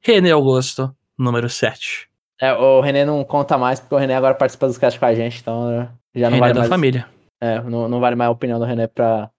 René 0.00 0.30
Augusto, 0.30 0.94
número 1.18 1.48
7. 1.48 2.08
É, 2.40 2.52
o 2.52 2.80
René 2.80 3.04
não 3.04 3.22
conta 3.24 3.58
mais, 3.58 3.80
porque 3.80 3.94
o 3.94 3.98
René 3.98 4.16
agora 4.16 4.34
participa 4.34 4.66
dos 4.66 4.78
cast 4.78 4.98
com 4.98 5.06
a 5.06 5.14
gente, 5.14 5.40
então 5.40 5.88
já 6.14 6.30
não 6.30 6.36
René 6.36 6.40
vale 6.40 6.54
da 6.54 6.60
mais. 6.60 6.68
família. 6.68 7.06
É, 7.40 7.60
não, 7.60 7.88
não 7.88 8.00
vale 8.00 8.14
mais 8.14 8.28
a 8.28 8.32
opinião 8.32 8.58
do 8.58 8.64
René 8.64 8.86
pra 8.86 9.30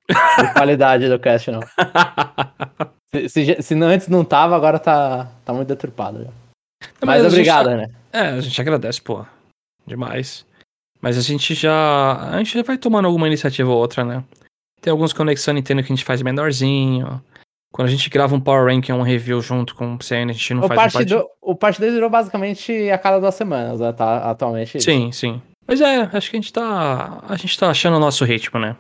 qualidade 0.56 1.08
do 1.08 1.20
cast, 1.20 1.52
não. 1.52 1.62
se, 3.14 3.30
se, 3.30 3.62
se, 3.62 3.76
antes 3.76 4.10
não 4.10 4.26
tava, 4.26 4.56
agora 4.56 4.78
tá, 4.78 5.30
tá 5.46 5.54
muito 5.54 5.70
deturpado 5.70 6.24
já. 6.24 6.32
Mas, 7.02 7.24
Mas 7.24 7.26
obrigado, 7.26 7.70
René. 7.70 8.03
É, 8.14 8.28
a 8.30 8.40
gente 8.42 8.62
agradece, 8.62 9.02
pô. 9.02 9.26
Demais. 9.86 10.46
Mas 11.02 11.18
a 11.18 11.22
gente 11.22 11.54
já. 11.56 12.30
A 12.32 12.38
gente 12.38 12.54
já 12.54 12.64
vai 12.64 12.78
tomando 12.78 13.06
alguma 13.08 13.28
iniciativa 13.28 13.70
ou 13.70 13.78
outra, 13.78 14.06
né? 14.06 14.24
Tem 14.80 14.92
alguns 14.92 15.12
conexão 15.12 15.54
Nintendo 15.54 15.82
que 15.82 15.92
a 15.92 15.96
gente 15.96 16.06
faz 16.06 16.22
menorzinho. 16.22 17.22
Quando 17.74 17.88
a 17.88 17.92
gente 17.92 18.10
grava 18.10 18.36
um 18.36 18.40
Power 18.40 18.72
Ranking, 18.72 18.92
um 18.92 19.02
review 19.02 19.42
junto 19.42 19.74
com 19.74 19.96
o 19.96 20.04
CN, 20.04 20.30
a 20.30 20.34
gente 20.34 20.54
não 20.54 20.64
o 20.64 20.68
faz 20.68 20.94
parte 20.94 21.16
um 21.16 21.18
do, 21.18 21.28
O 21.42 21.56
parte 21.56 21.80
2 21.80 21.94
virou 21.94 22.10
basicamente 22.10 22.92
a 22.92 23.00
cada 23.00 23.20
duas 23.20 23.34
semanas, 23.34 23.80
né, 23.80 23.92
tá, 23.92 24.30
atualmente. 24.30 24.80
Sim, 24.80 25.12
sim. 25.12 25.42
Mas 25.68 25.82
é, 25.82 26.02
acho 26.02 26.30
que 26.30 26.38
a 26.38 26.40
gente 26.40 26.54
tá. 26.54 27.24
A 27.28 27.36
gente 27.36 27.58
tá 27.58 27.70
achando 27.70 27.98
o 27.98 28.00
nosso 28.00 28.24
ritmo, 28.26 28.60
né? 28.60 28.78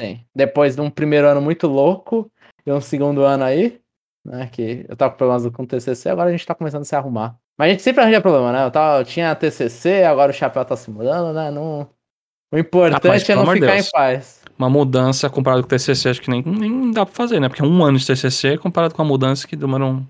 Sim. 0.00 0.20
Depois 0.34 0.74
de 0.74 0.80
um 0.80 0.90
primeiro 0.90 1.28
ano 1.28 1.40
muito 1.40 1.68
louco 1.68 2.28
e 2.66 2.72
um 2.72 2.80
segundo 2.80 3.22
ano 3.22 3.44
aí, 3.44 3.78
né? 4.24 4.48
Que 4.50 4.84
eu 4.88 4.96
tava 4.96 5.12
com 5.12 5.18
problemas 5.18 5.46
com 5.54 5.62
o 5.62 5.66
TCC, 5.66 6.08
agora 6.08 6.28
a 6.28 6.32
gente 6.32 6.46
tá 6.46 6.54
começando 6.54 6.82
a 6.82 6.86
se 6.86 6.96
arrumar. 6.96 7.38
Mas 7.58 7.68
a 7.68 7.70
gente 7.70 7.82
sempre 7.82 8.02
arranja 8.02 8.20
problema, 8.20 8.52
né? 8.52 8.64
Eu, 8.64 8.70
tava, 8.70 9.00
eu 9.00 9.04
tinha 9.04 9.34
TCC, 9.34 10.04
agora 10.04 10.30
o 10.30 10.34
chapéu 10.34 10.64
tá 10.64 10.76
se 10.76 10.90
mudando, 10.90 11.34
né? 11.34 11.50
Não... 11.50 11.88
O 12.52 12.58
importante 12.58 13.30
ah, 13.30 13.34
é 13.34 13.36
não 13.36 13.46
ficar 13.46 13.66
Deus. 13.66 13.86
em 13.86 13.90
paz 13.90 14.42
uma 14.62 14.70
mudança 14.70 15.28
comparado 15.28 15.62
com 15.62 15.66
o 15.66 15.68
TCC, 15.68 16.08
acho 16.08 16.20
que 16.20 16.30
nem, 16.30 16.42
nem 16.42 16.90
dá 16.92 17.04
pra 17.04 17.14
fazer, 17.14 17.40
né? 17.40 17.48
Porque 17.48 17.62
é 17.62 17.64
um 17.64 17.84
ano 17.84 17.98
de 17.98 18.06
TCC 18.06 18.56
comparado 18.58 18.94
com 18.94 19.02
a 19.02 19.04
mudança 19.04 19.46
que 19.46 19.56
demora 19.56 19.84
um... 19.84 20.04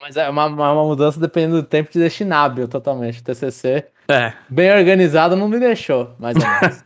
Mas 0.00 0.16
é 0.16 0.28
uma, 0.28 0.46
uma, 0.46 0.84
mudança 0.84 1.18
dependendo 1.18 1.62
do 1.62 1.66
tempo 1.66 1.90
de 1.90 1.98
destinável 1.98 2.68
totalmente. 2.68 3.20
O 3.20 3.24
TCC, 3.24 3.86
é. 4.08 4.32
bem 4.48 4.70
organizado, 4.70 5.34
não 5.34 5.48
me 5.48 5.58
deixou, 5.58 6.14
mais 6.18 6.36
ou 6.36 6.42
menos. 6.42 6.84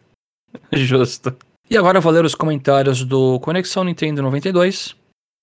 Justo. 0.72 1.36
E 1.68 1.76
agora 1.76 1.98
eu 1.98 2.02
vou 2.02 2.12
ler 2.12 2.24
os 2.24 2.34
comentários 2.34 3.04
do 3.04 3.38
Conexão 3.40 3.84
Nintendo 3.84 4.22
92, 4.22 4.96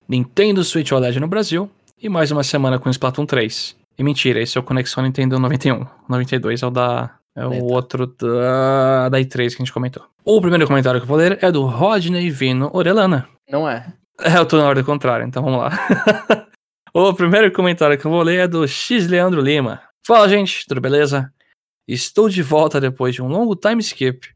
Nintendo 0.07 0.63
Switch 0.63 0.91
OLED 0.91 1.19
no 1.19 1.27
Brasil 1.27 1.69
e 2.01 2.09
mais 2.09 2.31
uma 2.31 2.43
semana 2.43 2.79
com 2.79 2.89
Splatoon 2.89 3.25
3. 3.25 3.75
E 3.97 4.03
mentira, 4.03 4.41
esse 4.41 4.57
é 4.57 4.61
o 4.61 4.63
Conexão 4.63 5.03
Nintendo 5.03 5.39
91. 5.39 5.85
92 6.07 6.61
é 6.61 6.67
o 6.67 6.69
da 6.69 7.17
é 7.35 7.45
o 7.45 7.65
outro 7.65 8.07
da, 8.07 9.09
da 9.09 9.19
E3 9.19 9.49
que 9.49 9.55
a 9.55 9.65
gente 9.65 9.71
comentou. 9.71 10.03
O 10.25 10.41
primeiro 10.41 10.65
comentário 10.65 10.99
que 10.99 11.03
eu 11.03 11.07
vou 11.07 11.17
ler 11.17 11.37
é 11.39 11.51
do 11.51 11.65
Rodney 11.65 12.31
Vino 12.31 12.69
Orelana. 12.73 13.29
Não 13.47 13.69
é. 13.69 13.93
É, 14.19 14.37
eu 14.37 14.45
tô 14.45 14.57
na 14.57 14.67
ordem 14.67 14.83
contrária, 14.83 15.23
então 15.23 15.43
vamos 15.43 15.59
lá. 15.59 15.71
o 16.91 17.13
primeiro 17.13 17.51
comentário 17.51 17.97
que 17.97 18.05
eu 18.05 18.11
vou 18.11 18.23
ler 18.23 18.39
é 18.39 18.47
do 18.47 18.67
X 18.67 19.07
Leandro 19.07 19.39
Lima. 19.39 19.83
Fala, 20.05 20.27
gente, 20.27 20.65
tudo 20.67 20.81
beleza? 20.81 21.31
Estou 21.87 22.27
de 22.27 22.41
volta 22.41 22.81
depois 22.81 23.13
de 23.13 23.21
um 23.21 23.27
longo 23.27 23.55
time 23.55 23.81
skip. 23.81 24.29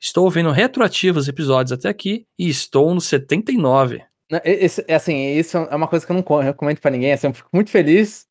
Estou 0.00 0.24
ouvindo 0.24 0.50
retroativos 0.50 1.28
episódios 1.28 1.72
até 1.72 1.88
aqui 1.88 2.24
e 2.38 2.48
estou 2.48 2.94
no 2.94 3.00
79. 3.00 4.02
Esse, 4.44 4.84
é 4.88 4.94
assim, 4.94 5.36
isso 5.36 5.58
é 5.58 5.74
uma 5.74 5.88
coisa 5.88 6.06
que 6.06 6.12
eu 6.12 6.16
não 6.16 6.40
recomendo 6.40 6.80
para 6.80 6.90
ninguém. 6.90 7.12
Assim, 7.12 7.26
eu 7.26 7.34
fico 7.34 7.50
muito 7.52 7.70
feliz, 7.70 8.27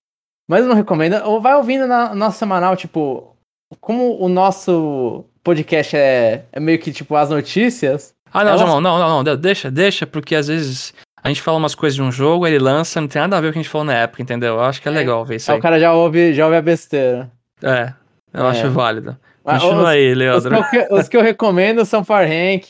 mas 0.48 0.62
eu 0.62 0.70
não 0.70 0.76
recomendo. 0.76 1.22
Ou 1.26 1.42
vai 1.42 1.56
ouvindo 1.56 1.88
na 1.88 2.16
nossa 2.16 2.38
semanal, 2.38 2.76
tipo, 2.76 3.36
como 3.82 4.18
o 4.20 4.30
nosso 4.30 5.26
podcast 5.44 5.96
é, 5.96 6.44
é 6.52 6.60
meio 6.60 6.80
que 6.80 6.92
tipo 6.92 7.16
as 7.16 7.30
notícias. 7.30 8.14
Ah, 8.34 8.44
não, 8.44 8.52
elas... 8.52 8.62
não, 8.62 8.82
não, 8.82 9.00
não, 9.00 9.24
não, 9.24 9.36
deixa, 9.36 9.72
deixa, 9.72 10.06
porque 10.06 10.36
às 10.36 10.48
vezes 10.48 10.94
a 11.24 11.28
gente 11.30 11.42
fala 11.42 11.58
umas 11.58 11.76
coisas 11.76 11.96
de 11.96 12.02
um 12.02 12.12
jogo, 12.12 12.46
ele 12.46 12.60
lança, 12.60 13.02
não 13.02 13.08
tem 13.08 13.22
nada 13.22 13.38
a 13.38 13.42
ver 13.42 13.48
com 13.48 13.52
o 13.52 13.54
que 13.54 13.60
a 13.60 13.62
gente 13.64 13.72
falou 13.72 13.86
na 13.86 13.96
época, 13.96 14.22
entendeu? 14.22 14.56
Eu 14.56 14.62
acho 14.62 14.82
que 14.82 14.88
é, 14.88 14.92
é 14.92 14.96
legal 14.96 15.26
ver 15.26 15.38
isso 15.38 15.52
aí. 15.52 15.58
O 15.58 15.62
cara 15.62 15.80
já 15.80 15.94
ouve, 15.94 16.34
já 16.34 16.46
ouve 16.46 16.58
a 16.58 16.62
besteira. 16.62 17.30
É, 17.62 17.94
eu 18.34 18.46
é. 18.46 18.50
acho 18.50 18.70
válido. 18.72 19.18
Continua 19.44 19.84
os, 19.84 19.86
aí, 19.88 20.14
Leandro. 20.14 20.60
Os 20.60 20.70
que, 20.70 20.88
os 20.92 21.10
que, 21.10 21.18
eu 21.18 21.22
recomendo 21.22 21.86
são 21.86 22.04
Far 22.04 22.28
Rank, 22.28 22.70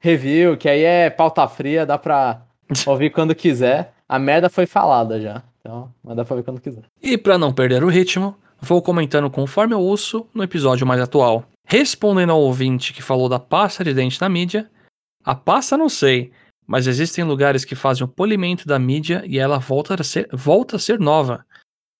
review, 0.00 0.56
que 0.56 0.68
aí 0.68 0.82
é 0.82 1.10
pauta 1.10 1.46
fria, 1.46 1.84
dá 1.84 1.98
pra 1.98 2.40
ouvir 2.86 3.10
quando 3.10 3.34
quiser. 3.34 3.92
A 4.08 4.18
merda 4.18 4.48
foi 4.48 4.64
falada 4.64 5.20
já. 5.20 5.42
Então, 5.70 5.94
mas 6.02 6.16
dá 6.16 6.24
pra 6.24 6.34
ver 6.34 6.42
quando 6.42 6.60
quiser. 6.60 6.82
E 7.00 7.16
para 7.16 7.38
não 7.38 7.52
perder 7.52 7.84
o 7.84 7.88
ritmo, 7.88 8.36
vou 8.60 8.82
comentando 8.82 9.30
conforme 9.30 9.72
eu 9.72 9.80
ouço 9.80 10.26
no 10.34 10.42
episódio 10.42 10.84
mais 10.84 11.00
atual. 11.00 11.44
Respondendo 11.64 12.30
ao 12.30 12.40
ouvinte 12.40 12.92
que 12.92 13.00
falou 13.00 13.28
da 13.28 13.38
pasta 13.38 13.84
de 13.84 13.94
dente 13.94 14.20
na 14.20 14.28
mídia, 14.28 14.68
a 15.24 15.32
pasta 15.32 15.76
não 15.76 15.88
sei, 15.88 16.32
mas 16.66 16.88
existem 16.88 17.22
lugares 17.22 17.64
que 17.64 17.76
fazem 17.76 18.04
o 18.04 18.08
polimento 18.08 18.66
da 18.66 18.80
mídia 18.80 19.22
e 19.24 19.38
ela 19.38 19.60
volta 19.60 19.94
a 19.94 20.02
ser, 20.02 20.28
volta 20.32 20.74
a 20.74 20.78
ser 20.80 20.98
nova. 20.98 21.46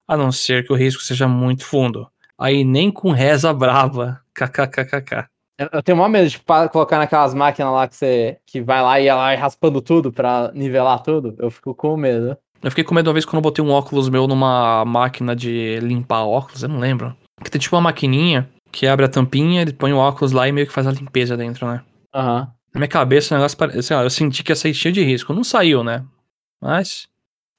A 0.08 0.16
não 0.16 0.32
ser 0.32 0.66
que 0.66 0.72
o 0.72 0.76
risco 0.76 1.00
seja 1.00 1.28
muito 1.28 1.64
fundo. 1.64 2.10
Aí 2.36 2.64
nem 2.64 2.90
com 2.90 3.12
reza 3.12 3.54
brava. 3.54 4.20
KKKKK. 4.34 5.28
Eu, 5.72 5.82
tenho 5.82 5.96
maior 5.96 6.08
medo 6.08 6.28
de 6.28 6.40
colocar 6.72 6.98
naquelas 6.98 7.34
máquinas 7.34 7.72
lá 7.72 7.86
que 7.86 7.94
você 7.94 8.40
que 8.46 8.62
vai 8.62 8.82
lá 8.82 8.98
e 8.98 9.06
ela 9.06 9.20
vai 9.20 9.36
raspando 9.36 9.80
tudo 9.80 10.10
pra 10.10 10.50
nivelar 10.54 11.02
tudo. 11.02 11.36
Eu 11.38 11.50
fico 11.52 11.72
com 11.72 11.96
medo. 11.96 12.36
Eu 12.62 12.70
fiquei 12.70 12.84
com 12.84 12.94
medo 12.94 13.08
uma 13.08 13.14
vez 13.14 13.24
quando 13.24 13.36
eu 13.36 13.42
botei 13.42 13.64
um 13.64 13.70
óculos 13.70 14.08
meu 14.08 14.26
numa 14.26 14.84
máquina 14.84 15.34
de 15.34 15.78
limpar 15.80 16.24
óculos, 16.24 16.62
eu 16.62 16.68
não 16.68 16.78
lembro. 16.78 17.16
Que 17.42 17.50
tem 17.50 17.60
tipo 17.60 17.74
uma 17.74 17.82
maquininha 17.82 18.48
que 18.70 18.86
abre 18.86 19.06
a 19.06 19.08
tampinha, 19.08 19.62
ele 19.62 19.72
põe 19.72 19.92
o 19.92 19.96
óculos 19.96 20.32
lá 20.32 20.46
e 20.46 20.52
meio 20.52 20.66
que 20.66 20.72
faz 20.72 20.86
a 20.86 20.92
limpeza 20.92 21.36
dentro, 21.36 21.66
né? 21.66 21.82
Aham. 22.14 22.48
Na 22.72 22.78
minha 22.80 22.88
cabeça 22.88 23.34
o 23.34 23.38
negócio 23.38 23.58
ó, 23.96 24.02
eu 24.02 24.10
senti 24.10 24.42
que 24.42 24.52
ia 24.52 24.56
sair 24.56 24.74
cheio 24.74 24.94
de 24.94 25.02
risco. 25.02 25.32
Não 25.32 25.42
saiu, 25.42 25.82
né? 25.82 26.04
Mas. 26.60 27.08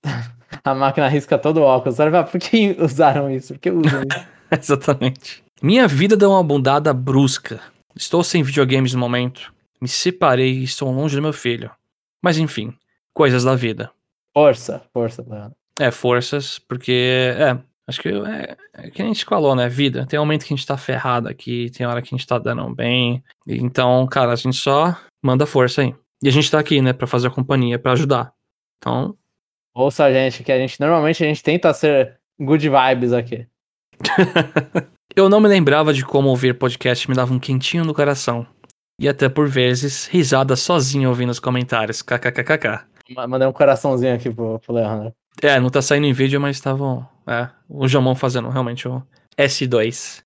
A 0.63 0.75
máquina 0.75 1.07
risca 1.07 1.37
todo 1.37 1.61
o 1.61 1.63
óculos. 1.63 1.97
Por 2.29 2.39
que 2.39 2.75
usaram 2.79 3.31
isso? 3.31 3.53
Por 3.53 3.59
que 3.59 3.71
usam 3.71 4.01
isso? 4.01 4.27
Exatamente. 4.51 5.41
Minha 5.61 5.87
vida 5.87 6.17
deu 6.17 6.31
uma 6.31 6.43
bundada 6.43 6.93
brusca. 6.93 7.61
Estou 7.95 8.23
sem 8.23 8.43
videogames 8.43 8.93
no 8.93 8.99
momento. 8.99 9.53
Me 9.81 9.87
separei 9.87 10.59
e 10.59 10.63
estou 10.63 10.91
longe 10.91 11.15
do 11.15 11.21
meu 11.21 11.33
filho. 11.33 11.71
Mas 12.21 12.37
enfim, 12.37 12.73
coisas 13.13 13.43
da 13.43 13.55
vida. 13.55 13.91
Força, 14.33 14.81
força, 14.93 15.25
Leandro. 15.27 15.55
É, 15.79 15.91
forças, 15.91 16.59
porque. 16.59 17.35
É, 17.37 17.57
acho 17.87 18.01
que 18.01 18.09
é, 18.09 18.57
é 18.73 18.89
que 18.89 19.01
a 19.01 19.05
gente 19.05 19.25
falou, 19.25 19.55
né? 19.55 19.67
Vida. 19.67 20.05
Tem 20.05 20.19
momento 20.19 20.45
que 20.45 20.53
a 20.53 20.57
gente 20.57 20.67
tá 20.67 20.77
ferrado 20.77 21.27
aqui, 21.27 21.69
tem 21.69 21.85
hora 21.85 22.01
que 22.01 22.13
a 22.13 22.17
gente 22.17 22.27
tá 22.27 22.37
dando 22.37 22.73
bem. 22.73 23.23
Então, 23.47 24.07
cara, 24.07 24.31
a 24.31 24.35
gente 24.35 24.57
só 24.57 24.95
manda 25.23 25.45
força 25.45 25.81
aí. 25.81 25.95
E 26.23 26.27
a 26.27 26.31
gente 26.31 26.51
tá 26.51 26.59
aqui, 26.59 26.81
né, 26.81 26.93
pra 26.93 27.07
fazer 27.07 27.27
a 27.27 27.31
companhia, 27.31 27.79
pra 27.79 27.93
ajudar. 27.93 28.31
Então, 28.77 29.17
Ouça 29.73 30.03
a 30.03 30.11
gente, 30.11 30.43
que 30.43 30.51
a 30.51 30.57
gente 30.57 30.79
normalmente 30.79 31.23
a 31.23 31.27
gente 31.27 31.41
tenta 31.41 31.73
ser 31.73 32.19
good 32.39 32.67
vibes 32.67 33.13
aqui. 33.13 33.47
eu 35.15 35.29
não 35.29 35.39
me 35.39 35.47
lembrava 35.47 35.93
de 35.93 36.03
como 36.03 36.27
ouvir 36.27 36.57
podcast 36.57 37.09
me 37.09 37.15
dava 37.15 37.33
um 37.33 37.39
quentinho 37.39 37.85
no 37.85 37.93
coração. 37.93 38.45
E 38.99 39.07
até 39.07 39.29
por 39.29 39.47
vezes, 39.47 40.07
risada 40.07 40.55
sozinho 40.55 41.09
ouvindo 41.09 41.29
os 41.29 41.39
comentários. 41.39 42.01
KKKKK. 42.01 42.90
Ma- 43.15 43.27
Mandei 43.27 43.47
um 43.47 43.51
coraçãozinho 43.53 44.15
aqui 44.15 44.29
pro, 44.29 44.59
pro 44.59 44.73
Leandro. 44.73 45.13
É, 45.41 45.59
não 45.59 45.69
tá 45.69 45.81
saindo 45.81 46.05
em 46.07 46.13
vídeo, 46.13 46.39
mas 46.41 46.57
estavam. 46.57 47.07
É, 47.27 47.49
o 47.69 47.87
Jamon 47.87 48.15
fazendo 48.15 48.49
realmente 48.49 48.87
o 48.87 49.01
S2. 49.37 50.23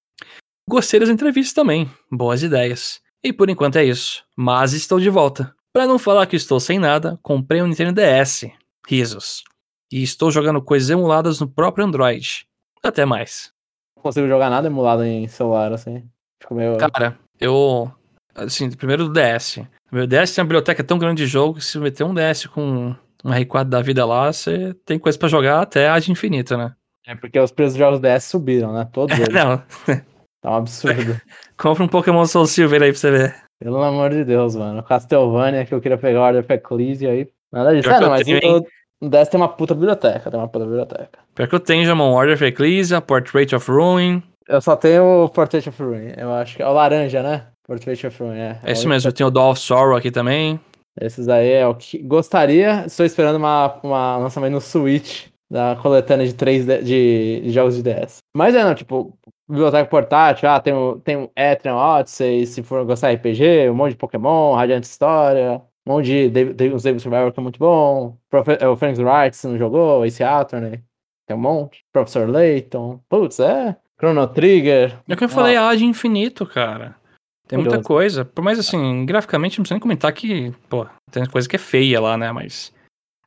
Gostei 0.70 1.00
das 1.00 1.10
entrevistas 1.10 1.54
também. 1.54 1.90
Boas 2.12 2.42
ideias. 2.42 3.00
E 3.24 3.32
por 3.32 3.50
enquanto 3.50 3.76
é 3.78 3.84
isso. 3.86 4.24
Mas 4.36 4.74
estou 4.74 5.00
de 5.00 5.10
volta. 5.10 5.54
Pra 5.74 5.86
não 5.86 6.00
falar 6.00 6.26
que 6.26 6.36
estou 6.36 6.60
sem 6.60 6.80
nada, 6.80 7.20
comprei 7.22 7.62
um 7.62 7.68
Nintendo 7.68 7.94
DS. 8.02 8.46
Risos. 8.88 9.44
E 9.92 10.02
estou 10.02 10.32
jogando 10.32 10.62
coisas 10.62 10.90
emuladas 10.90 11.40
no 11.40 11.48
próprio 11.48 11.86
Android. 11.86 12.46
Até 12.84 13.06
mais. 13.06 13.52
Não 13.96 14.04
consigo 14.04 14.28
jogar 14.28 14.50
nada 14.50 14.68
emulado 14.68 15.04
em 15.04 15.28
celular, 15.28 15.72
assim. 15.74 16.04
Meio. 16.52 16.78
Cara, 16.78 17.18
eu. 17.40 17.92
Assim, 18.34 18.70
primeiro 18.72 19.08
do 19.08 19.14
DS. 19.14 19.60
Meu 19.96 20.06
DS 20.06 20.36
tem 20.36 20.42
uma 20.42 20.48
biblioteca 20.48 20.84
tão 20.84 21.00
grande 21.00 21.24
de 21.24 21.26
jogo 21.26 21.54
que 21.54 21.64
se 21.64 21.80
meter 21.80 22.04
um 22.04 22.14
DS 22.14 22.48
com 22.48 22.94
um 23.24 23.30
R4 23.30 23.64
da 23.64 23.82
vida 23.82 24.06
lá, 24.06 24.34
você 24.34 24.76
tem 24.86 25.00
coisa 25.00 25.18
pra 25.18 25.30
jogar 25.30 25.62
até 25.62 25.88
a 25.88 25.98
de 25.98 26.12
infinita, 26.12 26.58
né? 26.58 26.74
É 27.08 27.16
porque 27.16 27.40
os 27.40 27.50
preços 27.50 27.76
dos 27.76 27.80
jogos 27.80 28.02
DS 28.02 28.26
subiram, 28.26 28.74
né? 28.74 28.90
Todos 28.92 29.16
eles. 29.18 29.34
Não, 29.34 29.64
Tá 30.42 30.52
um 30.52 30.56
absurdo. 30.56 31.18
compra 31.58 31.86
um 31.86 31.88
Pokémon 31.88 32.26
Soul 32.26 32.46
Silver 32.46 32.84
aí 32.84 32.92
pra 32.92 33.00
você 33.00 33.10
ver. 33.10 33.36
Pelo 33.58 33.82
amor 33.82 34.10
de 34.10 34.26
Deus, 34.26 34.58
mano. 34.58 34.84
Castlevania, 34.84 35.66
que 35.66 35.74
eu 35.74 35.80
queria 35.80 35.98
pegar 35.98 36.24
Order 36.24 36.42
of 36.42 36.54
Ecclesia 36.54 37.12
aí. 37.12 37.30
Nada 37.50 37.74
disso. 37.74 37.88
Pior 37.88 37.96
que 37.96 38.02
não, 38.02 38.08
eu 38.08 38.12
mas 38.12 38.26
tenho, 38.26 38.58
o, 38.58 39.06
o 39.06 39.10
DS 39.10 39.30
tem 39.30 39.40
uma 39.40 39.48
puta 39.48 39.74
biblioteca. 39.74 40.30
Tem 40.30 40.38
uma 40.38 40.50
puta 40.50 40.66
biblioteca. 40.66 41.20
Pior 41.34 41.48
que 41.48 41.56
eu 41.56 41.60
tenho, 41.62 41.86
Jamon, 41.86 42.12
Order 42.12 42.34
of 42.34 42.44
Ecclesia, 42.44 43.00
Portrait 43.00 43.56
of 43.56 43.72
Ruin. 43.72 44.22
Eu 44.46 44.60
só 44.60 44.76
tenho 44.76 45.24
o 45.24 45.30
Portrait 45.30 45.70
of 45.70 45.82
Ruin. 45.82 46.12
Eu 46.18 46.34
acho 46.34 46.58
que 46.58 46.62
é 46.62 46.68
o 46.68 46.74
laranja, 46.74 47.24
né? 47.24 47.48
Portrait 47.68 48.06
of 48.08 48.24
Ruin, 48.24 48.38
é. 48.38 48.60
É 48.64 48.72
isso 48.72 48.88
mesmo, 48.88 49.10
eu 49.10 49.14
tenho 49.14 49.28
o 49.28 49.32
Doll 49.32 49.52
of 49.52 49.60
Sorrow 49.60 49.96
aqui 49.98 50.12
também. 50.12 50.60
Esses 51.00 51.28
aí 51.28 51.50
é 51.52 51.68
o 51.68 51.76
que 51.76 51.98
gostaria. 51.98 52.86
Estou 52.86 53.06
esperando 53.06 53.36
uma, 53.38 53.80
uma 53.84 54.18
lançamento 54.18 54.54
no 54.54 54.62
Switch 54.62 55.28
da 55.52 55.76
coletânea 55.82 56.26
de 56.26 56.34
3 56.34 56.66
de, 56.66 56.82
de- 57.42 57.50
jogos 57.52 57.76
de 57.76 57.84
DS. 57.84 58.18
Mas 58.36 58.56
é, 58.56 58.64
não, 58.64 58.74
tipo, 58.74 59.14
biblioteca 59.50 59.90
portátil, 59.90 60.48
ah, 60.50 60.60
tem 60.60 60.74
o, 60.74 60.96
tem 61.00 61.18
o 61.18 61.30
Etrian 61.36 61.76
Odyssey, 61.76 62.46
se 62.46 62.64
for 62.64 62.86
gostar 62.86 63.10
de 63.14 63.16
RPG, 63.18 63.70
um 63.70 63.74
monte 63.76 63.92
de 63.92 63.98
Pokémon, 63.98 64.54
Radiante 64.56 64.88
História, 64.88 65.62
um 65.86 65.92
monte 65.94 66.06
de 66.06 66.30
Dav- 66.30 66.54
Dav- 66.54 66.74
os 66.76 66.84
David 66.84 67.02
Survivor 67.02 67.32
que 67.32 67.40
é 67.40 67.44
muito 67.44 67.60
bom. 67.60 68.16
É, 68.60 68.68
o 68.68 68.76
Phoenix 68.78 69.00
Wright, 69.00 69.36
se 69.36 69.48
não 69.48 69.58
jogou, 69.58 70.06
Ace 70.06 70.24
Attorney, 70.24 70.80
tem 71.28 71.36
um 71.36 71.40
monte. 71.42 71.84
Professor 71.92 72.28
Layton, 72.30 73.00
putz, 73.10 73.40
é. 73.40 73.76
Chrono 74.00 74.26
Trigger. 74.28 74.98
É 75.08 75.14
o 75.14 75.18
que 75.18 75.24
eu 75.24 75.30
falei, 75.30 75.56
a 75.58 75.74
de 75.76 75.86
infinito, 75.86 76.46
cara. 76.46 76.96
Tem 77.48 77.60
muita 77.60 77.82
coisa. 77.82 78.26
Por 78.26 78.44
mais 78.44 78.58
assim, 78.60 79.06
graficamente 79.06 79.58
não 79.60 79.64
precisa 79.64 79.76
nem 79.76 79.82
comentar 79.82 80.12
que, 80.14 80.52
pô, 80.70 80.86
tem 81.12 81.26
coisa 81.26 81.48
que 81.48 81.56
é 81.56 81.60
feia 81.60 82.00
lá, 82.02 82.18
né? 82.18 82.32
Mas. 82.32 82.74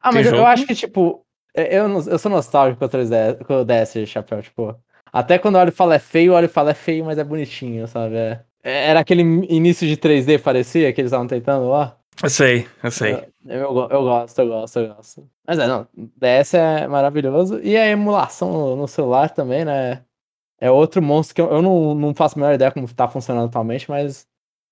Ah, 0.01 0.11
mas 0.13 0.27
eu, 0.27 0.33
eu 0.33 0.37
jogo? 0.39 0.49
acho 0.49 0.67
que, 0.67 0.75
tipo, 0.75 1.25
eu, 1.55 1.89
não- 1.89 2.01
eu 2.07 2.19
sou 2.19 2.31
nostálgico 2.31 2.79
com 2.79 2.85
o 2.85 2.89
3DS, 2.89 3.45
com 3.45 3.61
o 3.61 3.65
DS, 3.65 4.07
chapéu, 4.07 4.43
tipo. 4.43 4.75
Até 5.13 5.39
quando 5.39 5.55
eu 5.55 5.61
olho 5.63 5.69
e 5.71 5.73
falo 5.73 5.93
é 5.93 5.99
feio, 5.99 6.31
eu 6.33 6.35
olho 6.35 6.45
e 6.47 6.49
falo 6.49 6.69
é 6.69 6.75
feio, 6.75 7.05
mas 7.05 7.17
é 7.19 7.25
bonitinho, 7.25 7.87
sabe? 7.89 8.15
É- 8.17 8.41
é- 8.63 8.87
era 8.91 9.01
aquele 9.01 9.23
início 9.23 9.87
de 9.89 9.97
3D, 9.97 10.39
parecia, 10.39 10.93
que 10.93 11.01
eles 11.01 11.11
estavam 11.11 11.27
tentando 11.27 11.69
lá. 11.69 11.97
Eu 12.23 12.29
sei, 12.29 12.67
eu 12.83 12.91
sei. 12.91 13.15
Eu, 13.47 13.61
eu, 13.61 13.73
go- 13.73 13.89
eu 13.91 14.03
gosto, 14.03 14.39
eu 14.41 14.49
gosto, 14.49 14.79
eu 14.81 14.95
gosto. 14.95 15.29
Mas 15.47 15.59
é, 15.61 15.67
não, 15.69 15.87
DS 16.17 16.55
é 16.57 16.87
maravilhoso. 16.89 17.61
E 17.63 17.77
a 17.77 17.87
emulação 17.89 18.53
no, 18.53 18.77
no 18.77 18.89
celular 18.89 19.31
também, 19.31 19.65
né? 19.65 20.03
É 20.61 20.71
outro 20.71 21.01
monstro 21.01 21.35
que 21.35 21.41
eu, 21.41 21.51
eu 21.51 21.63
não, 21.63 21.95
não 21.95 22.15
faço 22.15 22.37
a 22.37 22.41
menor 22.41 22.55
ideia 22.55 22.71
como 22.71 22.93
tá 22.93 23.07
funcionando 23.07 23.47
atualmente, 23.49 23.89
mas 23.89 24.27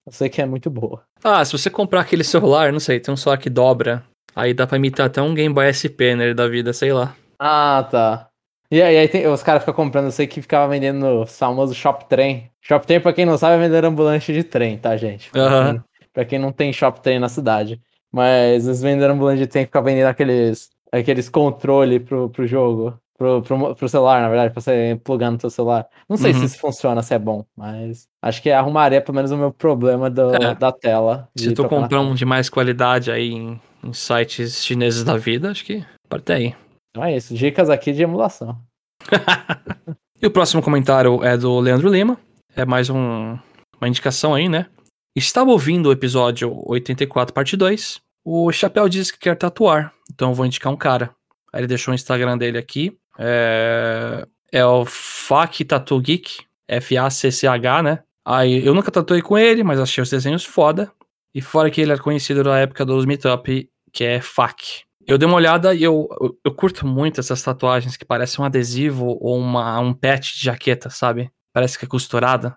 eu 0.06 0.12
sei 0.12 0.28
que 0.28 0.40
é 0.42 0.46
muito 0.46 0.68
boa. 0.70 1.02
Ah, 1.22 1.44
se 1.44 1.52
você 1.52 1.70
comprar 1.70 2.00
aquele 2.00 2.24
celular, 2.24 2.72
não 2.72 2.80
sei, 2.80 2.98
tem 3.00 3.12
um 3.12 3.16
celular 3.16 3.38
que 3.38 3.48
dobra. 3.50 4.04
Aí 4.34 4.52
dá 4.52 4.66
pra 4.66 4.76
imitar 4.76 5.06
até 5.06 5.22
um 5.22 5.34
Game 5.34 5.54
Boy 5.54 5.66
SP 5.72 6.14
nele 6.14 6.34
da 6.34 6.46
vida, 6.48 6.72
sei 6.72 6.92
lá. 6.92 7.14
Ah, 7.38 7.86
tá. 7.90 8.28
E 8.70 8.82
aí, 8.82 8.98
aí 8.98 9.08
tem- 9.08 9.26
os 9.28 9.42
caras 9.42 9.62
ficam 9.62 9.74
comprando, 9.74 10.06
eu 10.06 10.10
sei 10.10 10.26
que 10.26 10.42
ficava 10.42 10.68
vendendo 10.70 10.98
no 10.98 11.26
famoso 11.26 11.72
Shop 11.74 12.04
Trem. 12.08 12.50
Shop 12.60 12.84
Trem, 12.86 13.00
pra 13.00 13.12
quem 13.12 13.24
não 13.24 13.38
sabe, 13.38 13.54
é 13.54 13.66
vender 13.68 13.84
ambulante 13.84 14.32
de 14.32 14.42
trem, 14.42 14.76
tá, 14.76 14.96
gente? 14.96 15.30
Quem, 15.30 15.82
pra 16.12 16.24
quem 16.24 16.38
não 16.38 16.50
tem 16.52 16.72
Shop 16.72 17.00
Trem 17.00 17.18
na 17.20 17.28
cidade. 17.28 17.80
Mas 18.12 18.66
os 18.66 18.80
vendedores 18.82 19.14
ambulantes 19.14 19.40
de 19.40 19.46
trem 19.46 19.66
ficam 19.66 19.82
vendendo 19.82 20.06
aqueles, 20.06 20.70
aqueles 20.90 21.28
controle 21.28 22.00
pro, 22.00 22.28
pro 22.30 22.46
jogo. 22.46 22.98
Pro, 23.18 23.40
pro, 23.40 23.74
pro 23.74 23.88
celular, 23.88 24.20
na 24.20 24.28
verdade, 24.28 24.52
pra 24.52 24.60
você 24.60 25.00
plugar 25.02 25.30
no 25.30 25.40
seu 25.40 25.48
celular. 25.48 25.86
Não 26.06 26.18
sei 26.18 26.32
Uhum. 26.32 26.40
se 26.40 26.44
isso 26.44 26.58
funciona, 26.58 27.02
se 27.02 27.14
é 27.14 27.18
bom, 27.18 27.44
mas 27.56 28.06
acho 28.22 28.42
que 28.42 28.50
arrumaria 28.50 29.00
pelo 29.00 29.16
menos 29.16 29.30
o 29.30 29.36
meu 29.38 29.50
problema 29.50 30.10
do- 30.10 30.34
É. 30.34 30.54
da 30.54 30.70
tela. 30.70 31.26
Se 31.34 31.54
tu 31.54 31.66
comprar 31.66 32.00
um 32.02 32.14
de 32.14 32.26
mais 32.26 32.50
qualidade 32.50 33.10
aí 33.10 33.30
em, 33.32 33.58
em 33.82 33.92
sites 33.94 34.62
chineses 34.62 35.02
da 35.02 35.16
vida, 35.16 35.50
acho 35.50 35.64
que 35.64 35.82
ter 36.24 36.32
aí. 36.34 36.54
Então 36.90 37.02
é 37.04 37.16
isso, 37.16 37.34
dicas 37.34 37.70
aqui 37.70 37.92
de 37.92 38.02
emulação. 38.02 38.58
E 40.20 40.26
o 40.26 40.30
próximo 40.30 40.62
comentário 40.62 41.22
é 41.22 41.36
do 41.36 41.58
Leandro 41.60 41.90
Lima. 41.90 42.18
É 42.54 42.64
mais 42.64 42.88
um- 42.88 43.38
uma 43.78 43.86
indicação 43.88 44.34
aí, 44.34 44.48
né? 44.48 44.66
Estava 45.14 45.50
ouvindo 45.50 45.90
o 45.90 45.92
episódio 45.92 46.52
84, 46.66 47.34
parte 47.34 47.54
2. 47.56 48.00
O 48.24 48.50
Chapéu 48.50 48.88
disse 48.88 49.12
que 49.12 49.18
quer 49.18 49.36
tatuar, 49.36 49.92
então 50.12 50.30
eu 50.30 50.34
vou 50.34 50.46
indicar 50.46 50.72
um 50.72 50.76
cara. 50.76 51.10
Aí 51.52 51.60
ele 51.60 51.66
deixou 51.66 51.92
o 51.92 51.94
Instagram 51.94 52.36
dele 52.38 52.56
aqui. 52.58 52.96
É, 53.18 54.26
é 54.52 54.64
o 54.66 54.84
Fak 54.84 55.64
Tattoo 55.64 56.00
Geek, 56.00 56.44
F-A-C-C-H, 56.68 57.82
né? 57.82 58.02
Aí 58.24 58.64
eu 58.66 58.74
nunca 58.74 58.90
tatuei 58.90 59.22
com 59.22 59.38
ele, 59.38 59.62
mas 59.62 59.78
achei 59.80 60.02
os 60.02 60.10
desenhos 60.10 60.44
foda. 60.44 60.90
E 61.34 61.40
fora 61.40 61.70
que 61.70 61.80
ele 61.80 61.92
era 61.92 62.00
conhecido 62.02 62.42
na 62.42 62.58
época 62.60 62.84
dos 62.84 63.04
Meetup, 63.04 63.68
que 63.92 64.04
é 64.04 64.20
Fak. 64.20 64.82
Eu 65.06 65.18
dei 65.18 65.26
uma 65.28 65.36
olhada 65.36 65.74
e 65.74 65.82
eu, 65.82 66.08
eu, 66.20 66.36
eu 66.44 66.54
curto 66.54 66.86
muito 66.86 67.20
essas 67.20 67.40
tatuagens 67.42 67.96
que 67.96 68.04
parecem 68.04 68.42
um 68.42 68.46
adesivo 68.46 69.16
ou 69.20 69.38
uma, 69.38 69.78
um 69.78 69.92
patch 69.94 70.34
de 70.34 70.44
jaqueta, 70.44 70.90
sabe? 70.90 71.30
Parece 71.52 71.78
que 71.78 71.84
é 71.84 71.88
costurada. 71.88 72.56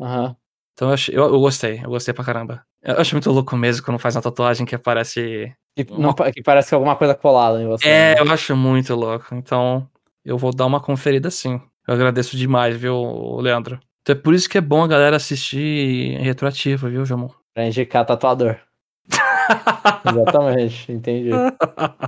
Aham. 0.00 0.36
Então 0.72 0.88
eu, 0.88 0.94
achei- 0.94 1.14
eu, 1.16 1.24
eu 1.24 1.40
gostei, 1.40 1.80
eu 1.84 1.90
gostei 1.90 2.14
pra 2.14 2.24
caramba. 2.24 2.64
Eu 2.82 2.98
acho 3.00 3.14
muito 3.14 3.30
louco 3.30 3.56
mesmo 3.56 3.84
quando 3.84 3.98
faz 3.98 4.14
uma 4.16 4.22
tatuagem 4.22 4.64
que 4.64 4.78
parece. 4.78 5.52
Que, 5.84 5.92
não 5.98 6.12
pa- 6.12 6.30
que 6.32 6.42
parece 6.42 6.68
que 6.68 6.74
é 6.74 6.76
alguma 6.76 6.96
coisa 6.96 7.14
colada 7.14 7.62
em 7.62 7.66
você. 7.66 7.88
É, 7.88 8.14
né? 8.14 8.20
eu 8.20 8.32
acho 8.32 8.56
muito 8.56 8.94
louco. 8.94 9.34
Então 9.34 9.88
eu 10.24 10.36
vou 10.36 10.52
dar 10.54 10.66
uma 10.66 10.80
conferida 10.80 11.30
sim. 11.30 11.60
Eu 11.86 11.94
agradeço 11.94 12.36
demais, 12.36 12.76
viu, 12.76 13.38
Leandro? 13.40 13.78
Então 14.02 14.14
é 14.14 14.18
por 14.18 14.34
isso 14.34 14.48
que 14.48 14.58
é 14.58 14.60
bom 14.60 14.82
a 14.82 14.88
galera 14.88 15.16
assistir 15.16 16.18
retroativa, 16.20 16.88
viu, 16.88 17.04
Jamon? 17.04 17.28
Pra 17.54 17.66
indicar 17.66 18.04
tatuador. 18.04 18.56
Exatamente, 20.08 20.92
entendi. 20.92 21.30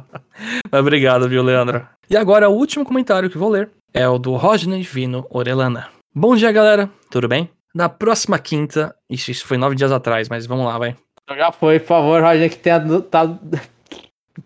Obrigado, 0.72 1.28
viu, 1.28 1.42
Leandro? 1.42 1.86
E 2.08 2.16
agora 2.16 2.48
o 2.48 2.52
último 2.54 2.84
comentário 2.84 3.30
que 3.30 3.38
vou 3.38 3.48
ler 3.48 3.70
é 3.92 4.08
o 4.08 4.18
do 4.18 4.36
Rodney 4.36 4.82
Vino 4.82 5.26
Orelana. 5.30 5.88
Bom 6.14 6.34
dia, 6.36 6.52
galera. 6.52 6.90
Tudo 7.10 7.28
bem? 7.28 7.50
Na 7.74 7.88
próxima 7.88 8.38
quinta. 8.38 8.94
Ixi, 9.08 9.32
isso 9.32 9.46
foi 9.46 9.56
nove 9.56 9.74
dias 9.76 9.92
atrás, 9.92 10.28
mas 10.28 10.46
vamos 10.46 10.66
lá, 10.66 10.76
vai. 10.78 10.96
Então 11.30 11.38
já 11.38 11.52
foi, 11.52 11.78
por 11.78 11.86
favor, 11.86 12.20
Roger, 12.20 12.50
que 12.50 12.58
tenha, 12.58 12.80
tá, 13.02 13.38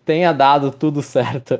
tenha 0.05 0.31
dado 0.31 0.69
tudo 0.69 1.01
certo. 1.01 1.59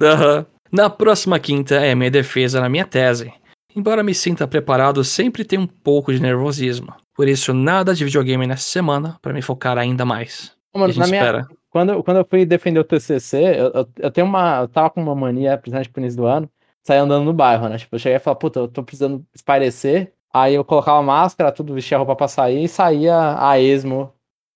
Uhum. 0.00 0.44
Na 0.72 0.90
próxima 0.90 1.38
quinta 1.38 1.76
é 1.76 1.94
minha 1.94 2.10
defesa 2.10 2.60
na 2.60 2.68
minha 2.68 2.84
tese. 2.84 3.32
Embora 3.76 4.02
me 4.02 4.12
sinta 4.12 4.48
preparado, 4.48 5.04
sempre 5.04 5.44
tem 5.44 5.60
um 5.60 5.66
pouco 5.66 6.12
de 6.12 6.20
nervosismo. 6.20 6.92
Por 7.14 7.28
isso, 7.28 7.54
nada 7.54 7.94
de 7.94 8.04
videogame 8.04 8.48
nessa 8.48 8.64
semana 8.64 9.16
para 9.22 9.32
me 9.32 9.40
focar 9.40 9.78
ainda 9.78 10.04
mais. 10.04 10.50
Mano, 10.74 10.92
na 10.96 11.06
minha, 11.06 11.46
quando, 11.70 12.02
quando 12.02 12.16
eu 12.16 12.24
fui 12.24 12.44
defender 12.44 12.80
o 12.80 12.84
TCC, 12.84 13.36
eu, 13.36 13.70
eu, 13.72 13.88
eu, 14.00 14.10
tenho 14.10 14.26
uma, 14.26 14.62
eu 14.62 14.68
tava 14.68 14.90
com 14.90 15.00
uma 15.00 15.14
mania, 15.14 15.56
principalmente 15.56 15.90
pro 15.90 16.02
início 16.02 16.16
do 16.16 16.26
ano, 16.26 16.50
sair 16.82 16.98
andando 16.98 17.24
no 17.24 17.32
bairro, 17.32 17.68
né? 17.68 17.78
Tipo, 17.78 17.94
eu 17.94 18.00
cheguei 18.00 18.16
e 18.16 18.18
falei, 18.18 18.40
puta, 18.40 18.58
eu 18.58 18.66
tô 18.66 18.82
precisando 18.82 19.24
espairecer. 19.32 20.12
Aí 20.32 20.56
eu 20.56 20.64
colocava 20.64 21.00
máscara, 21.00 21.52
tudo, 21.52 21.74
vestia 21.74 21.96
a 21.96 21.98
roupa 21.98 22.16
pra 22.16 22.26
sair 22.26 22.64
e 22.64 22.68
saía 22.68 23.36
a 23.38 23.60
esmo 23.60 24.12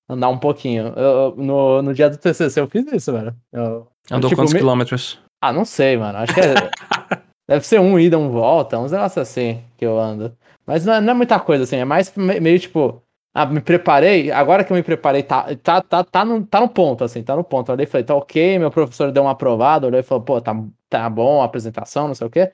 andar 0.09 0.29
um 0.29 0.38
pouquinho. 0.38 0.92
Eu, 0.97 1.35
no, 1.37 1.83
no 1.83 1.94
dia 1.94 2.09
do 2.09 2.16
TCC 2.16 2.61
eu 2.61 2.68
fiz 2.68 2.90
isso, 2.92 3.12
velho. 3.12 3.35
Eu, 3.53 3.87
Andou 4.11 4.31
tipo, 4.31 4.40
quantos 4.40 4.55
me... 4.55 4.61
quilômetros? 4.61 5.18
Ah, 5.40 5.53
não 5.53 5.64
sei, 5.64 5.97
mano. 5.97 6.18
Acho 6.18 6.35
que 6.35 6.40
é... 6.40 6.55
deve 7.49 7.66
ser 7.66 7.81
um 7.81 7.99
ida, 7.99 8.18
um 8.18 8.31
volta, 8.31 8.79
uns 8.79 8.92
negócios 8.92 9.18
assim 9.18 9.62
que 9.77 9.85
eu 9.85 9.99
ando. 9.99 10.37
Mas 10.66 10.85
não 10.85 10.94
é, 10.94 11.01
não 11.01 11.12
é 11.12 11.14
muita 11.14 11.38
coisa, 11.40 11.64
assim. 11.64 11.77
É 11.77 11.85
mais 11.85 12.14
meio 12.16 12.59
tipo, 12.59 13.03
ah, 13.35 13.47
me 13.47 13.61
preparei, 13.61 14.31
agora 14.31 14.64
que 14.64 14.73
eu 14.73 14.77
me 14.77 14.83
preparei, 14.83 15.23
tá, 15.23 15.55
tá, 15.62 15.81
tá, 15.81 16.03
tá, 16.05 16.25
no, 16.25 16.44
tá 16.44 16.61
no 16.61 16.68
ponto, 16.68 17.05
assim, 17.05 17.23
tá 17.23 17.37
no 17.37 17.44
ponto. 17.44 17.71
Eu 17.71 17.75
olhei 17.75 17.85
e 17.85 17.88
falei, 17.88 18.05
tá 18.05 18.14
ok, 18.14 18.59
meu 18.59 18.71
professor 18.71 19.12
deu 19.12 19.23
uma 19.23 19.33
aprovada, 19.33 19.87
olhei 19.87 20.01
e 20.01 20.03
falou, 20.03 20.25
pô, 20.25 20.40
tá, 20.40 20.55
tá 20.88 21.09
bom 21.09 21.40
a 21.40 21.44
apresentação, 21.44 22.09
não 22.09 22.14
sei 22.14 22.27
o 22.27 22.31
quê. 22.31 22.53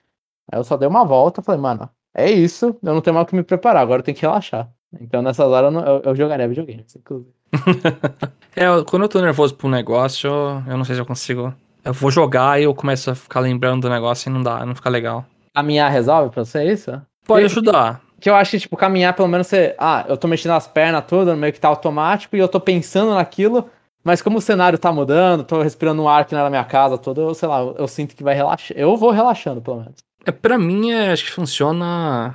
Aí 0.52 0.58
eu 0.58 0.64
só 0.64 0.76
dei 0.76 0.88
uma 0.88 1.04
volta, 1.04 1.40
falei, 1.42 1.60
mano, 1.60 1.88
é 2.14 2.30
isso, 2.30 2.76
eu 2.82 2.94
não 2.94 3.00
tenho 3.00 3.14
mais 3.14 3.24
o 3.24 3.28
que 3.30 3.36
me 3.36 3.42
preparar, 3.42 3.82
agora 3.82 4.00
eu 4.00 4.04
tenho 4.04 4.16
que 4.16 4.22
relaxar. 4.22 4.70
Então 5.00 5.22
nessas 5.22 5.46
horas 5.46 5.72
eu, 5.72 5.80
eu, 5.80 6.02
eu 6.04 6.16
jogaria 6.16 6.48
videogame, 6.48 6.84
inclusive. 6.96 7.30
é, 8.56 8.66
quando 8.86 9.02
eu 9.02 9.08
tô 9.08 9.20
nervoso 9.20 9.54
pro 9.54 9.68
negócio, 9.68 10.30
eu 10.30 10.76
não 10.76 10.84
sei 10.84 10.94
se 10.94 11.00
eu 11.00 11.06
consigo. 11.06 11.54
Eu 11.84 11.92
vou 11.92 12.10
jogar 12.10 12.60
e 12.60 12.64
eu 12.64 12.74
começo 12.74 13.10
a 13.10 13.14
ficar 13.14 13.40
lembrando 13.40 13.82
do 13.82 13.90
negócio 13.90 14.28
e 14.28 14.32
não 14.32 14.42
dá, 14.42 14.64
não 14.64 14.74
fica 14.74 14.88
legal. 14.88 15.24
Caminhar 15.54 15.90
resolve 15.90 16.30
pra 16.30 16.44
você 16.44 16.64
isso? 16.64 17.00
Pode 17.26 17.44
ajudar. 17.44 18.00
Que 18.20 18.30
eu 18.30 18.34
acho 18.34 18.52
que, 18.52 18.60
tipo, 18.60 18.76
caminhar, 18.76 19.14
pelo 19.14 19.28
menos 19.28 19.46
você. 19.46 19.74
Ah, 19.78 20.04
eu 20.08 20.16
tô 20.16 20.26
mexendo 20.26 20.52
as 20.52 20.66
pernas 20.66 21.04
todas, 21.06 21.36
meio 21.36 21.52
que 21.52 21.60
tá 21.60 21.68
automático, 21.68 22.34
e 22.34 22.38
eu 22.38 22.48
tô 22.48 22.58
pensando 22.58 23.14
naquilo, 23.14 23.68
mas 24.02 24.22
como 24.22 24.38
o 24.38 24.40
cenário 24.40 24.78
tá 24.78 24.92
mudando, 24.92 25.44
tô 25.44 25.62
respirando 25.62 26.02
um 26.02 26.08
ar 26.08 26.24
que 26.24 26.32
não 26.32 26.40
é 26.40 26.44
na 26.44 26.50
minha 26.50 26.64
casa 26.64 26.96
toda, 26.96 27.20
eu 27.20 27.34
sei 27.34 27.48
lá, 27.48 27.60
eu, 27.60 27.74
eu 27.78 27.88
sinto 27.88 28.16
que 28.16 28.22
vai 28.22 28.34
relaxar. 28.34 28.76
Eu 28.76 28.96
vou 28.96 29.10
relaxando, 29.10 29.60
pelo 29.60 29.78
menos. 29.78 29.96
É, 30.24 30.32
pra 30.32 30.58
mim, 30.58 30.90
é, 30.90 31.12
acho 31.12 31.24
que 31.24 31.32
funciona. 31.32 32.34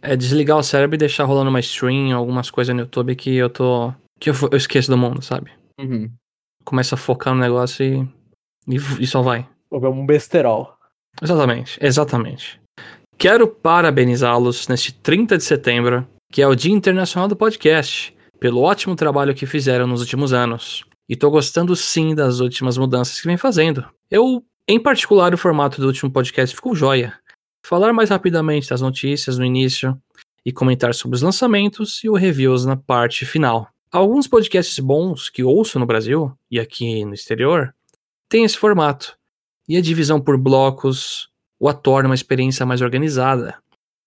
É 0.00 0.16
desligar 0.16 0.56
o 0.56 0.62
cérebro 0.62 0.94
e 0.94 0.98
deixar 0.98 1.24
rolando 1.24 1.50
uma 1.50 1.60
stream, 1.60 2.16
algumas 2.16 2.50
coisas 2.50 2.74
no 2.74 2.82
YouTube 2.82 3.16
que 3.16 3.34
eu 3.34 3.50
tô. 3.50 3.92
que 4.20 4.30
eu, 4.30 4.34
eu 4.50 4.56
esqueço 4.56 4.90
do 4.90 4.98
mundo, 4.98 5.22
sabe? 5.22 5.50
Uhum. 5.78 6.10
Começa 6.64 6.94
a 6.94 6.98
focar 6.98 7.34
no 7.34 7.40
negócio 7.40 7.84
e. 7.84 8.74
e, 8.74 8.76
e 8.76 9.06
só 9.06 9.22
vai. 9.22 9.46
Ou 9.70 9.80
ver 9.80 9.88
um 9.88 10.06
besterol. 10.06 10.74
Exatamente, 11.20 11.78
exatamente. 11.82 12.60
Quero 13.16 13.48
parabenizá-los 13.48 14.68
neste 14.68 14.92
30 14.92 15.36
de 15.36 15.44
setembro, 15.44 16.06
que 16.30 16.40
é 16.40 16.46
o 16.46 16.54
Dia 16.54 16.72
Internacional 16.72 17.28
do 17.28 17.34
Podcast, 17.34 18.16
pelo 18.38 18.62
ótimo 18.62 18.94
trabalho 18.94 19.34
que 19.34 19.46
fizeram 19.46 19.86
nos 19.86 20.00
últimos 20.00 20.32
anos. 20.32 20.84
E 21.08 21.16
tô 21.16 21.30
gostando 21.30 21.74
sim 21.74 22.14
das 22.14 22.38
últimas 22.38 22.78
mudanças 22.78 23.20
que 23.20 23.26
vem 23.26 23.36
fazendo. 23.36 23.84
Eu, 24.10 24.44
em 24.68 24.78
particular, 24.78 25.34
o 25.34 25.38
formato 25.38 25.80
do 25.80 25.86
último 25.88 26.10
podcast 26.10 26.54
ficou 26.54 26.74
joia. 26.74 27.14
Falar 27.62 27.92
mais 27.92 28.10
rapidamente 28.10 28.68
das 28.68 28.80
notícias 28.80 29.38
no 29.38 29.44
início 29.44 30.00
e 30.44 30.52
comentar 30.52 30.94
sobre 30.94 31.16
os 31.16 31.22
lançamentos 31.22 32.02
e 32.02 32.08
o 32.08 32.14
reviews 32.14 32.64
na 32.64 32.76
parte 32.76 33.26
final. 33.26 33.68
Alguns 33.90 34.26
podcasts 34.26 34.78
bons 34.78 35.30
que 35.30 35.42
ouço 35.42 35.78
no 35.78 35.86
Brasil 35.86 36.32
e 36.50 36.60
aqui 36.60 37.04
no 37.04 37.14
exterior 37.14 37.74
têm 38.28 38.44
esse 38.44 38.56
formato. 38.56 39.16
E 39.68 39.76
a 39.76 39.82
divisão 39.82 40.20
por 40.20 40.38
blocos, 40.38 41.28
o 41.58 41.68
a 41.68 41.74
torna 41.74 42.08
uma 42.08 42.14
experiência 42.14 42.64
mais 42.64 42.80
organizada. 42.80 43.56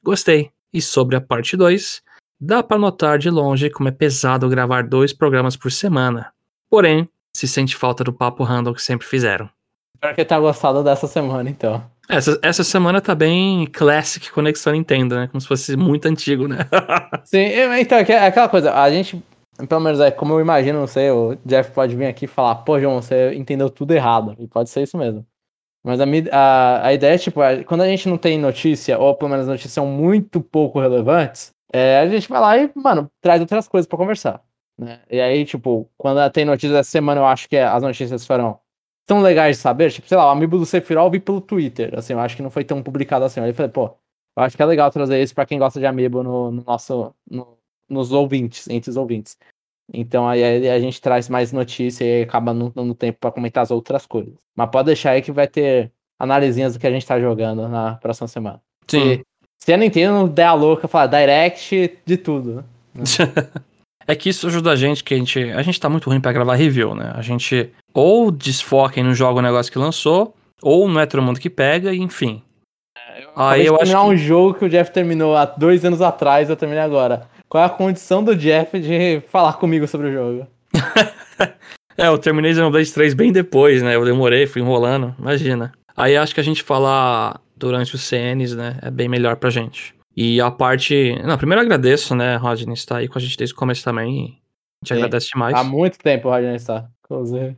Gostei. 0.04 0.52
E 0.74 0.82
sobre 0.82 1.16
a 1.16 1.22
parte 1.22 1.58
2, 1.58 2.02
dá 2.40 2.64
para 2.64 2.80
notar 2.80 3.20
de 3.20 3.30
longe 3.30 3.70
como 3.70 3.90
é 3.90 3.92
pesado 3.92 4.48
gravar 4.48 4.84
dois 4.88 5.12
programas 5.14 5.56
por 5.56 5.72
semana. 5.72 6.34
Porém, 6.70 7.10
se 7.36 7.48
sente 7.48 7.76
falta 7.76 8.04
do 8.04 8.14
papo 8.14 8.44
random 8.44 8.74
que 8.74 8.82
sempre 8.82 9.06
fizeram. 9.06 9.50
Espero 9.96 10.16
que 10.16 10.26
tenha 10.26 10.40
gostado 10.40 10.84
dessa 10.84 11.08
semana, 11.08 11.50
então. 11.50 11.84
Essa, 12.10 12.40
essa 12.42 12.64
semana 12.64 13.00
tá 13.00 13.16
bem 13.16 13.66
classic 13.68 14.32
Conexão 14.32 14.74
Nintendo, 14.74 15.16
né? 15.16 15.28
Como 15.28 15.40
se 15.40 15.48
fosse 15.48 15.78
muito 15.78 16.08
antigo, 16.08 16.48
né? 16.48 16.58
Sim, 17.24 17.46
então, 17.80 17.98
é, 17.98 18.26
aquela 18.26 18.50
coisa, 18.50 18.74
a 18.74 18.90
gente, 18.92 19.24
pelo 19.70 19.82
menos 19.82 20.00
é 20.00 20.12
como 20.12 20.34
eu 20.34 20.42
imagino, 20.42 20.80
não 20.80 20.88
sei, 20.88 21.10
o 21.12 21.38
Jeff 21.46 21.72
pode 21.72 21.96
vir 21.96 22.08
aqui 22.08 22.26
e 22.26 22.28
falar, 22.28 22.56
pô, 22.56 22.80
João, 22.80 23.02
você 23.02 23.34
entendeu 23.34 23.70
tudo 23.70 23.94
errado. 23.94 24.36
E 24.40 24.48
pode 24.48 24.70
ser 24.70 24.82
isso 24.84 24.98
mesmo. 24.98 25.26
Mas 25.84 26.00
a, 26.00 26.06
a, 26.32 26.88
a 26.88 26.94
ideia 26.94 27.16
é, 27.16 27.18
tipo, 27.18 27.40
quando 27.66 27.82
a 27.82 27.88
gente 27.88 28.08
não 28.08 28.18
tem 28.18 28.38
notícia, 28.38 29.00
ou 29.00 29.16
pelo 29.16 29.32
menos 29.32 29.48
notícias 29.48 29.74
são 29.74 29.88
muito 29.88 30.42
pouco 30.42 30.80
relevantes, 30.80 31.54
é, 31.74 32.00
a 32.00 32.08
gente 32.08 32.28
vai 32.28 32.42
lá 32.42 32.58
e, 32.58 32.72
mano, 32.76 33.10
traz 33.22 33.40
outras 33.42 33.68
coisas 33.68 33.88
para 33.88 33.98
conversar. 33.98 34.42
Né? 34.78 35.00
E 35.10 35.20
aí, 35.20 35.46
tipo, 35.46 35.90
quando 35.98 36.30
tem 36.32 36.46
notícias 36.46 36.78
essa 36.80 36.90
semana, 36.90 37.22
eu 37.22 37.26
acho 37.26 37.48
que 37.48 37.58
as 37.58 37.82
notícias 37.82 38.26
foram 38.26 38.60
tão 39.12 39.22
legais 39.22 39.58
de 39.58 39.62
saber. 39.62 39.92
Tipo, 39.92 40.08
sei 40.08 40.16
lá, 40.16 40.28
o 40.28 40.30
amigo 40.30 40.58
do 40.58 40.66
Sephiroth 40.66 41.08
eu 41.08 41.12
vi 41.12 41.20
pelo 41.20 41.42
Twitter. 41.42 41.94
Assim, 41.98 42.14
eu 42.14 42.20
acho 42.22 42.34
que 42.34 42.42
não 42.42 42.50
foi 42.50 42.64
tão 42.64 42.82
publicado 42.82 43.26
assim. 43.26 43.42
Aí 43.42 43.50
eu 43.50 43.54
falei, 43.54 43.70
pô, 43.70 43.88
eu 44.38 44.44
acho 44.44 44.56
que 44.56 44.64
é 44.64 44.66
legal 44.66 44.90
trazer 44.90 45.22
isso 45.22 45.36
para 45.36 45.46
quem 45.46 45.60
gosta 45.60 45.82
de 45.82 45.86
Amiibo 45.86 46.24
no, 46.24 46.50
no 46.50 46.64
nosso. 46.64 47.14
No, 47.30 47.58
nos 47.90 48.14
ouvintes, 48.14 48.70
entre 48.70 48.90
os 48.90 48.96
ouvintes. 48.96 49.38
Então 49.94 50.26
aí 50.30 50.70
a 50.70 50.80
gente 50.80 51.02
traz 51.02 51.28
mais 51.28 51.52
notícia 51.52 52.06
e 52.06 52.24
acaba 52.24 52.54
não 52.54 52.70
dando 52.74 52.96
tempo 52.96 53.20
para 53.20 53.34
comentar 53.34 53.64
as 53.64 53.70
outras 53.70 54.06
coisas. 54.06 54.34
Mas 54.56 54.70
pode 54.70 54.86
deixar 54.86 55.12
aí 55.12 55.22
que 55.22 55.34
vai 55.34 55.46
ter 55.46 55.92
análisinhas 56.18 56.74
do 56.74 56.80
que 56.80 56.88
a 56.88 56.92
gente 56.92 57.06
tá 57.06 57.20
jogando 57.20 57.68
na 57.68 57.96
próxima 57.96 58.30
semana. 58.30 58.62
Sim. 58.88 59.12
E, 59.12 59.26
se 59.58 59.74
a 59.74 59.78
Nintendo 59.78 60.14
não 60.14 60.28
der 60.30 60.46
a 60.46 60.54
louca, 60.54 60.88
falar 60.88 61.08
direct 61.08 62.00
de 62.06 62.16
tudo, 62.16 62.64
né? 62.96 63.04
é 64.08 64.16
que 64.16 64.30
isso 64.30 64.48
ajuda 64.48 64.72
a 64.72 64.76
gente, 64.78 65.04
que 65.04 65.14
a 65.14 65.18
gente, 65.18 65.40
a 65.52 65.62
gente 65.62 65.78
tá 65.78 65.90
muito 65.90 66.10
ruim 66.10 66.22
para 66.22 66.32
gravar 66.32 66.56
review, 66.56 66.96
né? 66.96 67.12
A 67.14 67.22
gente 67.22 67.70
ou 67.94 68.32
desfoca 68.32 69.00
e 69.00 69.04
não 69.04 69.14
joga 69.14 69.40
o 69.40 69.44
negócio 69.44 69.72
que 69.72 69.80
lançou, 69.80 70.36
ou 70.62 70.88
não 70.88 71.00
é 71.00 71.06
todo 71.06 71.22
mundo 71.22 71.40
que 71.40 71.50
pega, 71.50 71.94
enfim. 71.94 72.42
É, 72.98 73.24
eu 73.24 73.30
aí 73.36 73.66
eu 73.66 73.76
acho 73.82 73.92
que... 73.92 73.98
um 73.98 74.16
jogo 74.16 74.54
que 74.54 74.66
o 74.66 74.70
Jeff 74.70 74.92
terminou 74.92 75.36
há 75.36 75.46
dois 75.46 75.84
anos 75.84 76.02
atrás, 76.02 76.50
eu 76.50 76.56
terminei 76.56 76.84
agora. 76.84 77.28
Qual 77.50 77.64
é 77.64 77.68
a 77.68 77.70
condição 77.70 78.24
do 78.24 78.36
Jeff 78.36 78.80
de 78.80 79.22
falar 79.30 79.54
comigo 79.54 79.88
sobre 79.88 80.08
o 80.08 80.14
jogo? 80.14 80.48
é, 81.98 82.08
eu 82.08 82.18
terminei 82.18 82.54
Xenoblade 82.54 82.94
3 82.94 83.14
bem 83.14 83.32
depois, 83.32 83.82
né? 83.82 83.96
Eu 83.96 84.06
demorei, 84.06 84.48
fui 84.48 84.62
enrolando, 84.62 85.14
imagina. 85.20 85.74
Aí 85.96 86.16
acho 86.16 86.34
que 86.34 86.40
a 86.40 86.44
gente 86.44 86.64
falar 86.64 87.42
durante 87.56 87.94
os 87.94 88.02
CNs, 88.02 88.56
né, 88.56 88.80
é 88.82 88.90
bem 88.90 89.08
melhor 89.08 89.36
pra 89.36 89.50
gente. 89.50 89.94
E 90.16 90.42
a 90.42 90.50
parte. 90.50 91.16
Não, 91.24 91.38
primeiro 91.38 91.62
agradeço, 91.62 92.16
né, 92.16 92.36
Rodney, 92.36 92.74
estar 92.74 92.98
aí 92.98 93.08
com 93.08 93.18
a 93.18 93.22
gente 93.22 93.38
desde 93.38 93.54
o 93.54 93.58
começo 93.58 93.84
também. 93.84 94.08
A 94.84 94.86
gente 94.86 94.88
sim. 94.88 94.94
agradece 94.96 95.30
demais. 95.34 95.56
Há 95.56 95.64
muito 95.64 95.98
tempo 96.00 96.28
o 96.28 96.32
Rodney 96.32 96.56
está, 96.56 96.90
inclusive. 97.06 97.58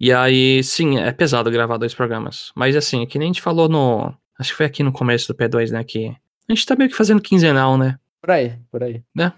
E 0.00 0.12
aí, 0.12 0.62
sim, 0.62 0.98
é 0.98 1.10
pesado 1.12 1.50
gravar 1.50 1.76
dois 1.76 1.94
programas. 1.94 2.52
Mas 2.54 2.76
assim, 2.76 3.04
que 3.06 3.18
nem 3.18 3.26
a 3.26 3.30
gente 3.30 3.42
falou 3.42 3.68
no. 3.68 4.14
Acho 4.38 4.50
que 4.50 4.56
foi 4.56 4.66
aqui 4.66 4.82
no 4.82 4.92
começo 4.92 5.32
do 5.32 5.36
P2, 5.36 5.70
né? 5.70 5.82
Que 5.82 6.08
a 6.48 6.52
gente 6.52 6.64
tá 6.64 6.76
meio 6.76 6.88
que 6.88 6.96
fazendo 6.96 7.20
quinzenal, 7.20 7.76
né? 7.76 7.98
Por 8.20 8.30
aí, 8.30 8.54
por 8.70 8.82
aí. 8.82 9.02
Né? 9.14 9.32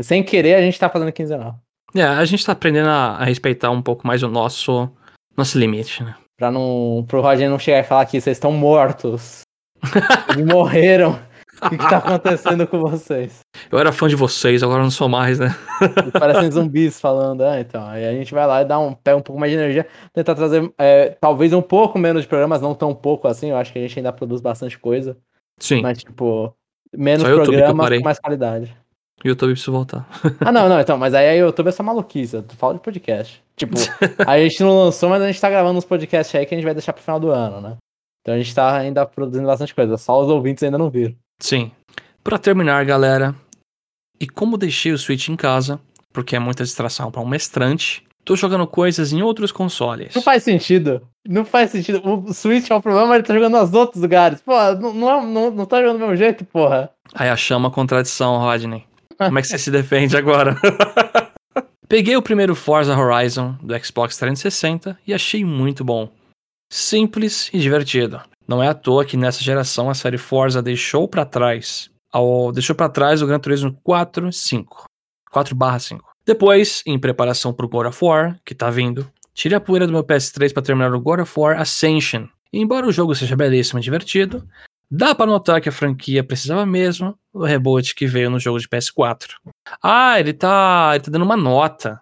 Sem 0.00 0.22
querer, 0.22 0.54
a 0.54 0.60
gente 0.60 0.78
tá 0.78 0.88
fazendo 0.88 1.12
quinzenal. 1.12 1.60
É, 1.94 2.02
a 2.02 2.24
gente 2.24 2.44
tá 2.44 2.52
aprendendo 2.52 2.88
a, 2.88 3.16
a 3.16 3.24
respeitar 3.24 3.70
um 3.70 3.82
pouco 3.82 4.06
mais 4.06 4.22
o 4.22 4.28
nosso, 4.28 4.90
nosso 5.36 5.58
limite, 5.58 6.02
né? 6.02 6.14
Pra 6.36 6.50
não. 6.50 7.04
Pro 7.08 7.20
Roger 7.20 7.50
não 7.50 7.58
chegar 7.58 7.80
e 7.80 7.84
falar 7.84 8.06
que 8.06 8.20
vocês 8.20 8.36
estão 8.36 8.52
mortos. 8.52 9.42
Eles 10.32 10.46
morreram. 10.46 11.18
O 11.62 11.70
que, 11.70 11.78
que 11.78 11.88
tá 11.88 11.98
acontecendo 11.98 12.66
com 12.66 12.78
vocês? 12.78 13.40
Eu 13.70 13.78
era 13.78 13.92
fã 13.92 14.08
de 14.08 14.16
vocês, 14.16 14.62
agora 14.62 14.82
não 14.82 14.90
sou 14.90 15.08
mais, 15.08 15.38
né? 15.38 15.54
Parecem 16.18 16.50
zumbis 16.50 17.00
falando, 17.00 17.42
ah, 17.42 17.60
então. 17.60 17.84
Aí 17.86 18.06
a 18.06 18.12
gente 18.12 18.32
vai 18.32 18.46
lá 18.46 18.62
e 18.62 18.64
dá 18.64 18.78
um, 18.78 18.94
pega 18.94 19.16
um 19.16 19.22
pouco 19.22 19.40
mais 19.40 19.52
de 19.52 19.58
energia, 19.58 19.86
tentar 20.12 20.34
trazer 20.34 20.72
é, 20.78 21.16
talvez 21.20 21.52
um 21.52 21.62
pouco 21.62 21.98
menos 21.98 22.22
de 22.22 22.28
programas, 22.28 22.60
não 22.60 22.74
tão 22.74 22.94
pouco 22.94 23.26
assim. 23.28 23.50
Eu 23.50 23.56
acho 23.56 23.72
que 23.72 23.78
a 23.78 23.82
gente 23.82 23.98
ainda 23.98 24.12
produz 24.12 24.40
bastante 24.40 24.78
coisa. 24.78 25.16
Sim. 25.58 25.82
Mas, 25.82 25.98
tipo, 25.98 26.54
menos 26.96 27.24
programas 27.24 27.98
com 27.98 28.04
mais 28.04 28.18
qualidade. 28.18 28.74
YouTube 29.24 29.50
precisa 29.50 29.72
voltar. 29.72 30.08
Ah, 30.40 30.52
não, 30.52 30.68
não, 30.68 30.80
então, 30.80 30.96
mas 30.96 31.12
aí 31.12 31.28
a 31.28 31.32
YouTube 31.32 31.66
é 31.66 31.70
essa 31.70 31.82
maluquice, 31.82 32.40
tu 32.42 32.56
fala 32.56 32.74
de 32.74 32.80
podcast. 32.80 33.42
Tipo, 33.56 33.74
a 34.24 34.38
gente 34.38 34.62
não 34.62 34.84
lançou, 34.84 35.08
mas 35.08 35.20
a 35.20 35.26
gente 35.26 35.40
tá 35.40 35.50
gravando 35.50 35.76
uns 35.76 35.84
podcasts 35.84 36.32
aí 36.34 36.46
que 36.46 36.54
a 36.54 36.56
gente 36.56 36.64
vai 36.64 36.74
deixar 36.74 36.92
pro 36.92 37.02
final 37.02 37.18
do 37.18 37.30
ano, 37.30 37.60
né? 37.60 37.76
Então 38.22 38.34
a 38.34 38.38
gente 38.38 38.54
tá 38.54 38.76
ainda 38.76 39.04
produzindo 39.04 39.46
bastante 39.46 39.74
coisa, 39.74 39.96
só 39.96 40.20
os 40.20 40.28
ouvintes 40.28 40.62
ainda 40.62 40.78
não 40.78 40.90
viram. 40.90 41.16
Sim. 41.40 41.70
Para 42.22 42.38
terminar, 42.38 42.84
galera, 42.84 43.34
e 44.20 44.26
como 44.26 44.56
deixei 44.58 44.92
o 44.92 44.98
Switch 44.98 45.28
em 45.28 45.36
casa, 45.36 45.80
porque 46.12 46.36
é 46.36 46.38
muita 46.38 46.64
distração 46.64 47.10
para 47.10 47.20
um 47.20 47.26
mestrante, 47.28 48.02
tô 48.24 48.36
jogando 48.36 48.66
coisas 48.66 49.12
em 49.12 49.22
outros 49.22 49.50
consoles. 49.52 50.14
Não 50.14 50.22
faz 50.22 50.42
sentido. 50.42 51.00
Não 51.26 51.44
faz 51.44 51.70
sentido. 51.70 52.00
O 52.04 52.32
Switch 52.34 52.70
é 52.70 52.74
o 52.74 52.82
problema, 52.82 53.14
ele 53.14 53.24
tá 53.24 53.34
jogando 53.34 53.58
nos 53.58 53.72
outros 53.72 54.02
lugares. 54.02 54.40
Pô, 54.40 54.52
não, 54.74 54.92
não, 54.94 55.10
é- 55.10 55.26
não, 55.26 55.50
não 55.50 55.66
tá 55.66 55.78
jogando 55.80 55.98
do 55.98 56.00
mesmo 56.00 56.16
jeito, 56.16 56.44
porra. 56.44 56.90
Aí 57.14 57.28
achamos 57.28 57.70
a 57.70 57.74
contradição, 57.74 58.38
Rodney. 58.38 58.84
Como 59.16 59.38
é 59.38 59.42
que 59.42 59.48
você 59.48 59.58
se 59.58 59.70
defende 59.70 60.16
agora? 60.16 60.56
Peguei 61.88 62.16
o 62.16 62.22
primeiro 62.22 62.54
Forza 62.54 62.94
Horizon 62.96 63.56
do 63.62 63.74
Xbox 63.82 64.16
360 64.18 64.98
e 65.06 65.14
achei 65.14 65.42
muito 65.44 65.82
bom. 65.84 66.10
Simples 66.70 67.48
e 67.52 67.58
divertido. 67.58 68.20
Não 68.48 68.62
é 68.62 68.68
à 68.68 68.74
toa 68.74 69.04
que 69.04 69.16
nessa 69.16 69.44
geração 69.44 69.90
a 69.90 69.94
série 69.94 70.16
Forza 70.16 70.62
deixou 70.62 71.06
pra 71.06 71.26
trás 71.26 71.90
ao, 72.10 72.50
deixou 72.50 72.74
para 72.74 72.88
trás 72.88 73.20
o 73.20 73.26
Gran 73.26 73.38
Turismo 73.38 73.78
4 73.82 74.32
5. 74.32 74.84
4/5. 75.30 76.00
Depois, 76.24 76.82
em 76.86 76.98
preparação 76.98 77.52
pro 77.52 77.68
God 77.68 77.86
of 77.86 78.04
War, 78.04 78.38
que 78.44 78.54
tá 78.54 78.70
vindo, 78.70 79.10
tirei 79.34 79.56
a 79.56 79.60
poeira 79.60 79.86
do 79.86 79.92
meu 79.92 80.02
PS3 80.02 80.52
para 80.52 80.62
terminar 80.62 80.94
o 80.94 81.00
God 81.00 81.20
of 81.20 81.32
War 81.38 81.60
Ascension. 81.60 82.26
E 82.52 82.60
embora 82.60 82.86
o 82.86 82.92
jogo 82.92 83.14
seja 83.14 83.36
belíssimo 83.36 83.78
e 83.78 83.82
divertido, 83.82 84.46
dá 84.90 85.14
para 85.14 85.26
notar 85.26 85.60
que 85.60 85.68
a 85.68 85.72
franquia 85.72 86.24
precisava 86.24 86.64
mesmo 86.64 87.18
do 87.32 87.44
reboot 87.44 87.94
que 87.94 88.06
veio 88.06 88.30
no 88.30 88.38
jogo 88.38 88.58
de 88.58 88.68
PS4. 88.68 89.34
Ah, 89.82 90.18
ele 90.18 90.32
tá, 90.32 90.90
ele 90.94 91.04
tá 91.04 91.10
dando 91.10 91.24
uma 91.24 91.36
nota. 91.36 92.00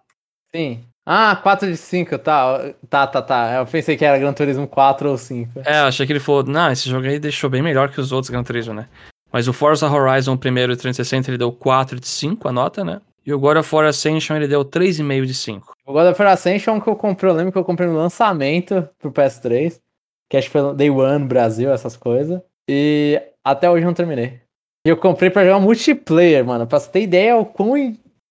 Sim. 0.55 0.85
Ah, 1.09 1.37
4 1.37 1.71
de 1.71 1.77
5, 1.77 2.19
tá. 2.19 2.75
Tá, 2.91 3.07
tá, 3.07 3.23
tá. 3.23 3.55
Eu 3.55 3.67
pensei 3.67 3.97
que 3.97 4.05
era 4.05 4.19
Gran 4.19 4.33
Turismo 4.33 4.67
4 4.67 5.09
ou 5.09 5.17
5. 5.17 5.61
É, 5.65 5.79
achei 5.79 6.05
que 6.05 6.13
ele 6.13 6.19
falou, 6.19 6.43
não, 6.43 6.73
esse 6.73 6.91
jogo 6.91 7.07
aí 7.07 7.21
deixou 7.21 7.49
bem 7.49 7.63
melhor 7.63 7.91
que 7.91 8.01
os 8.01 8.11
outros 8.11 8.29
Gran 8.29 8.43
Turismo, 8.43 8.75
né? 8.75 8.89
Mas 9.33 9.47
o 9.47 9.53
Forza 9.53 9.89
Horizon 9.89 10.37
primeiro 10.37 10.75
de 10.75 10.83
360 10.83 11.31
ele 11.31 11.39
deu 11.39 11.53
4 11.53 12.01
de 12.01 12.09
5 12.09 12.49
a 12.49 12.53
nota, 12.53 12.85
né? 12.85 13.01
E 13.25 13.33
o 13.33 13.39
God 13.39 13.57
of 13.59 13.75
War 13.75 13.87
Ascension 13.87 14.37
ele 14.37 14.49
deu 14.49 14.65
3,5 14.65 15.27
de 15.27 15.35
5. 15.35 15.73
O 15.85 15.93
God 15.93 16.07
of 16.07 16.21
War 16.21 16.33
Ascension 16.33 16.81
que 16.81 16.89
eu 16.89 16.97
comprei, 16.97 17.31
eu 17.31 17.35
lembro 17.35 17.53
que 17.53 17.59
eu 17.59 17.65
comprei 17.65 17.89
no 17.89 17.97
lançamento 17.97 18.89
pro 18.99 19.13
PS3, 19.13 19.81
que 20.29 20.37
acho 20.37 20.47
que 20.49 20.53
foi 20.53 20.75
Day 20.75 20.91
One 20.91 21.25
Brasil, 21.25 21.73
essas 21.73 21.97
coisas. 21.97 22.41
E 22.69 23.21
até 23.45 23.71
hoje 23.71 23.83
eu 23.83 23.89
não 23.89 23.95
terminei. 23.95 24.41
E 24.87 24.89
eu 24.89 24.97
comprei 24.97 25.31
pra 25.31 25.45
jogar 25.45 25.59
multiplayer, 25.59 26.45
mano. 26.45 26.67
Pra 26.67 26.79
você 26.79 26.89
ter 26.89 27.03
ideia 27.03 27.37
o 27.37 27.45
quão, 27.45 27.75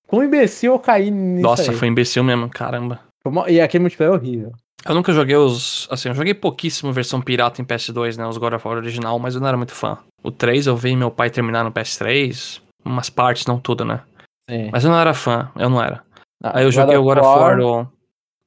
quão 0.07 0.23
imbecil 0.23 0.73
eu 0.73 0.79
caí 0.79 1.11
nisso 1.11 1.43
Nossa, 1.43 1.71
aí. 1.71 1.77
foi 1.77 1.87
imbecil 1.87 2.23
mesmo, 2.23 2.49
caramba. 2.49 2.99
E 3.47 3.59
aquele 3.59 3.83
multiplayer 3.83 4.13
é 4.13 4.17
horrível. 4.17 4.51
Eu 4.87 4.93
nunca 4.93 5.11
joguei 5.11 5.35
os. 5.35 5.87
Assim, 5.89 6.09
eu 6.09 6.15
joguei 6.15 6.33
pouquíssimo 6.33 6.93
versão 6.93 7.19
pirata 7.19 7.59
em 7.59 7.65
PS2, 7.65 8.17
né? 8.17 8.27
Os 8.27 8.37
God 8.37 8.53
of 8.53 8.67
War 8.67 8.77
original, 8.77 9.17
mas 9.17 9.33
eu 9.33 9.41
não 9.41 9.47
era 9.47 9.57
muito 9.57 9.73
fã. 9.73 9.97
O 10.23 10.31
3 10.31 10.67
eu 10.67 10.77
vi 10.77 10.95
meu 10.95 11.09
pai 11.09 11.31
terminar 11.31 11.63
no 11.63 11.71
PS3, 11.71 12.61
umas 12.85 13.09
partes, 13.09 13.47
não 13.47 13.59
tudo, 13.59 13.83
né? 13.83 14.01
Sim. 14.49 14.69
Mas 14.71 14.83
eu 14.83 14.91
não 14.91 14.99
era 14.99 15.13
fã, 15.15 15.51
eu 15.55 15.69
não 15.69 15.81
era. 15.81 16.03
Ah, 16.43 16.59
Aí 16.59 16.65
eu 16.65 16.71
joguei 16.71 16.95
o 16.95 17.03
God 17.03 17.17
of 17.17 17.27
War, 17.27 17.59
o, 17.59 17.87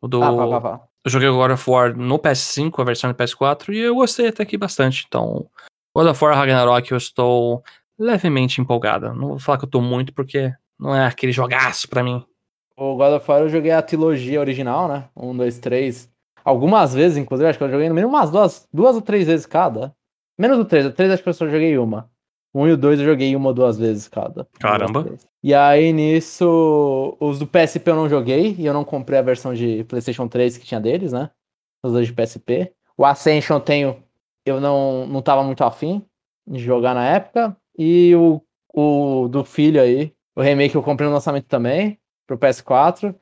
o 0.01 0.09
do. 0.09 0.23
Ah. 0.23 0.81
Eu 1.05 1.11
joguei 1.11 1.29
o 1.29 1.37
God 1.37 1.51
of 1.53 1.71
War 1.71 1.97
no 1.97 2.19
PS5, 2.19 2.81
a 2.81 2.85
versão 2.85 3.11
do 3.11 3.17
PS4, 3.17 3.75
e 3.75 3.79
eu 3.79 3.97
gostei 3.97 4.29
até 4.29 4.45
que 4.45 4.57
bastante. 4.57 5.05
Então, 5.09 5.47
God 5.97 6.07
of 6.07 6.25
War 6.25 6.37
Ragnarok 6.37 6.93
eu 6.93 6.99
estou 6.99 7.65
levemente 7.99 8.61
empolgado. 8.61 9.13
Não 9.13 9.29
vou 9.29 9.39
falar 9.41 9.59
que 9.59 9.65
eu 9.65 9.71
tô 9.71 9.81
muito, 9.81 10.13
porque 10.13 10.53
não 10.79 10.95
é 10.95 11.07
aquele 11.07 11.33
jogaço 11.33 11.89
pra 11.89 12.03
mim. 12.03 12.25
O 12.77 12.95
God 12.97 13.15
of 13.15 13.31
War 13.31 13.41
eu 13.41 13.49
joguei 13.49 13.73
a 13.73 13.83
trilogia 13.83 14.39
original, 14.39 14.87
né? 14.87 15.09
Um, 15.17 15.37
dois, 15.37 15.59
três. 15.59 16.09
Algumas 16.45 16.95
vezes, 16.95 17.19
inclusive, 17.19 17.49
acho 17.49 17.59
que 17.59 17.65
eu 17.65 17.71
joguei 17.71 17.89
no 17.89 17.95
mínimo 17.95 18.13
umas 18.13 18.31
duas, 18.31 18.69
duas 18.73 18.95
ou 18.95 19.03
três 19.03 19.27
vezes 19.27 19.45
cada. 19.45 19.93
Menos 20.39 20.59
do 20.59 20.65
três. 20.65 20.87
O 20.87 20.93
três 20.93 21.11
acho 21.11 21.23
que 21.23 21.29
eu 21.29 21.35
só 21.35 21.49
joguei 21.49 21.77
uma. 21.77 22.09
Um 22.55 22.67
e 22.67 22.73
o 22.73 22.77
dois 22.77 22.99
eu 23.01 23.05
joguei 23.05 23.35
uma 23.35 23.49
ou 23.49 23.55
duas 23.55 23.77
vezes 23.77 24.07
cada. 24.09 24.47
Caramba. 24.59 25.07
E 25.43 25.53
aí 25.53 25.93
nisso, 25.93 27.17
os 27.21 27.39
do 27.39 27.47
PSP 27.47 27.91
eu 27.91 27.97
não 27.97 28.09
joguei 28.09 28.55
e 28.59 28.65
eu 28.65 28.73
não 28.73 28.85
comprei 28.85 29.19
a 29.19 29.23
versão 29.23 29.53
de 29.53 29.85
PlayStation 29.85 30.29
3 30.29 30.57
que 30.57 30.67
tinha 30.67 30.81
deles, 30.81 31.13
né? 31.13 31.31
Os 31.83 31.93
dois 31.93 32.07
de 32.07 32.13
PSP. 32.13 32.73
O 32.97 33.05
Ascension 33.05 33.57
eu 33.57 33.61
tenho, 33.61 34.03
eu 34.47 34.61
não, 34.61 35.07
não 35.07 35.21
tava 35.21 35.43
muito 35.43 35.63
afim 35.63 36.03
de 36.47 36.61
jogar 36.61 36.95
na 36.95 37.07
época. 37.07 37.57
E 37.77 38.15
o, 38.17 38.41
o 38.73 39.29
do 39.29 39.45
filho 39.45 39.81
aí, 39.81 40.13
o 40.39 40.41
remake 40.41 40.77
eu 40.77 40.83
comprei 40.85 41.09
no 41.09 41.13
lançamento 41.13 41.49
também, 41.49 41.99
pro 42.25 42.39
PS4. 42.39 43.13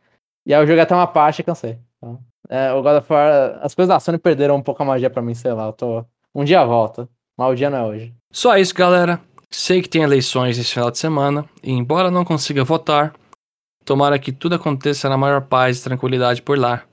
E 0.44 0.52
aí 0.52 0.60
eu 0.60 0.66
joguei 0.66 0.82
até 0.82 0.94
uma 0.94 1.06
parte 1.06 1.38
e 1.40 1.42
cansei. 1.42 1.78
Então, 1.96 2.20
é, 2.46 2.70
o 2.74 2.82
God 2.82 2.98
of 2.98 3.10
War, 3.10 3.58
as 3.62 3.74
coisas 3.74 3.88
da 3.88 3.98
Sony 3.98 4.18
perderam 4.18 4.56
um 4.56 4.62
pouco 4.62 4.82
a 4.82 4.86
magia 4.86 5.08
pra 5.08 5.22
mim, 5.22 5.32
sei 5.32 5.50
lá. 5.54 5.64
Eu 5.64 5.72
tô, 5.72 6.04
um 6.34 6.44
dia 6.44 6.62
volta, 6.66 7.08
mas 7.34 7.50
o 7.50 7.54
dia 7.54 7.70
não 7.70 7.78
é 7.78 7.84
hoje. 7.84 8.14
Só 8.30 8.58
isso, 8.58 8.74
galera. 8.74 9.18
Sei 9.50 9.80
que 9.80 9.88
tem 9.88 10.02
eleições 10.02 10.58
esse 10.58 10.74
final 10.74 10.90
de 10.90 10.98
semana, 10.98 11.48
e 11.62 11.72
embora 11.72 12.10
não 12.10 12.22
consiga 12.22 12.62
votar, 12.62 13.14
tomara 13.82 14.18
que 14.18 14.30
tudo 14.30 14.56
aconteça 14.56 15.08
na 15.08 15.16
maior 15.16 15.40
paz 15.40 15.80
e 15.80 15.84
tranquilidade 15.84 16.42
por 16.42 16.58
lá. 16.58 16.84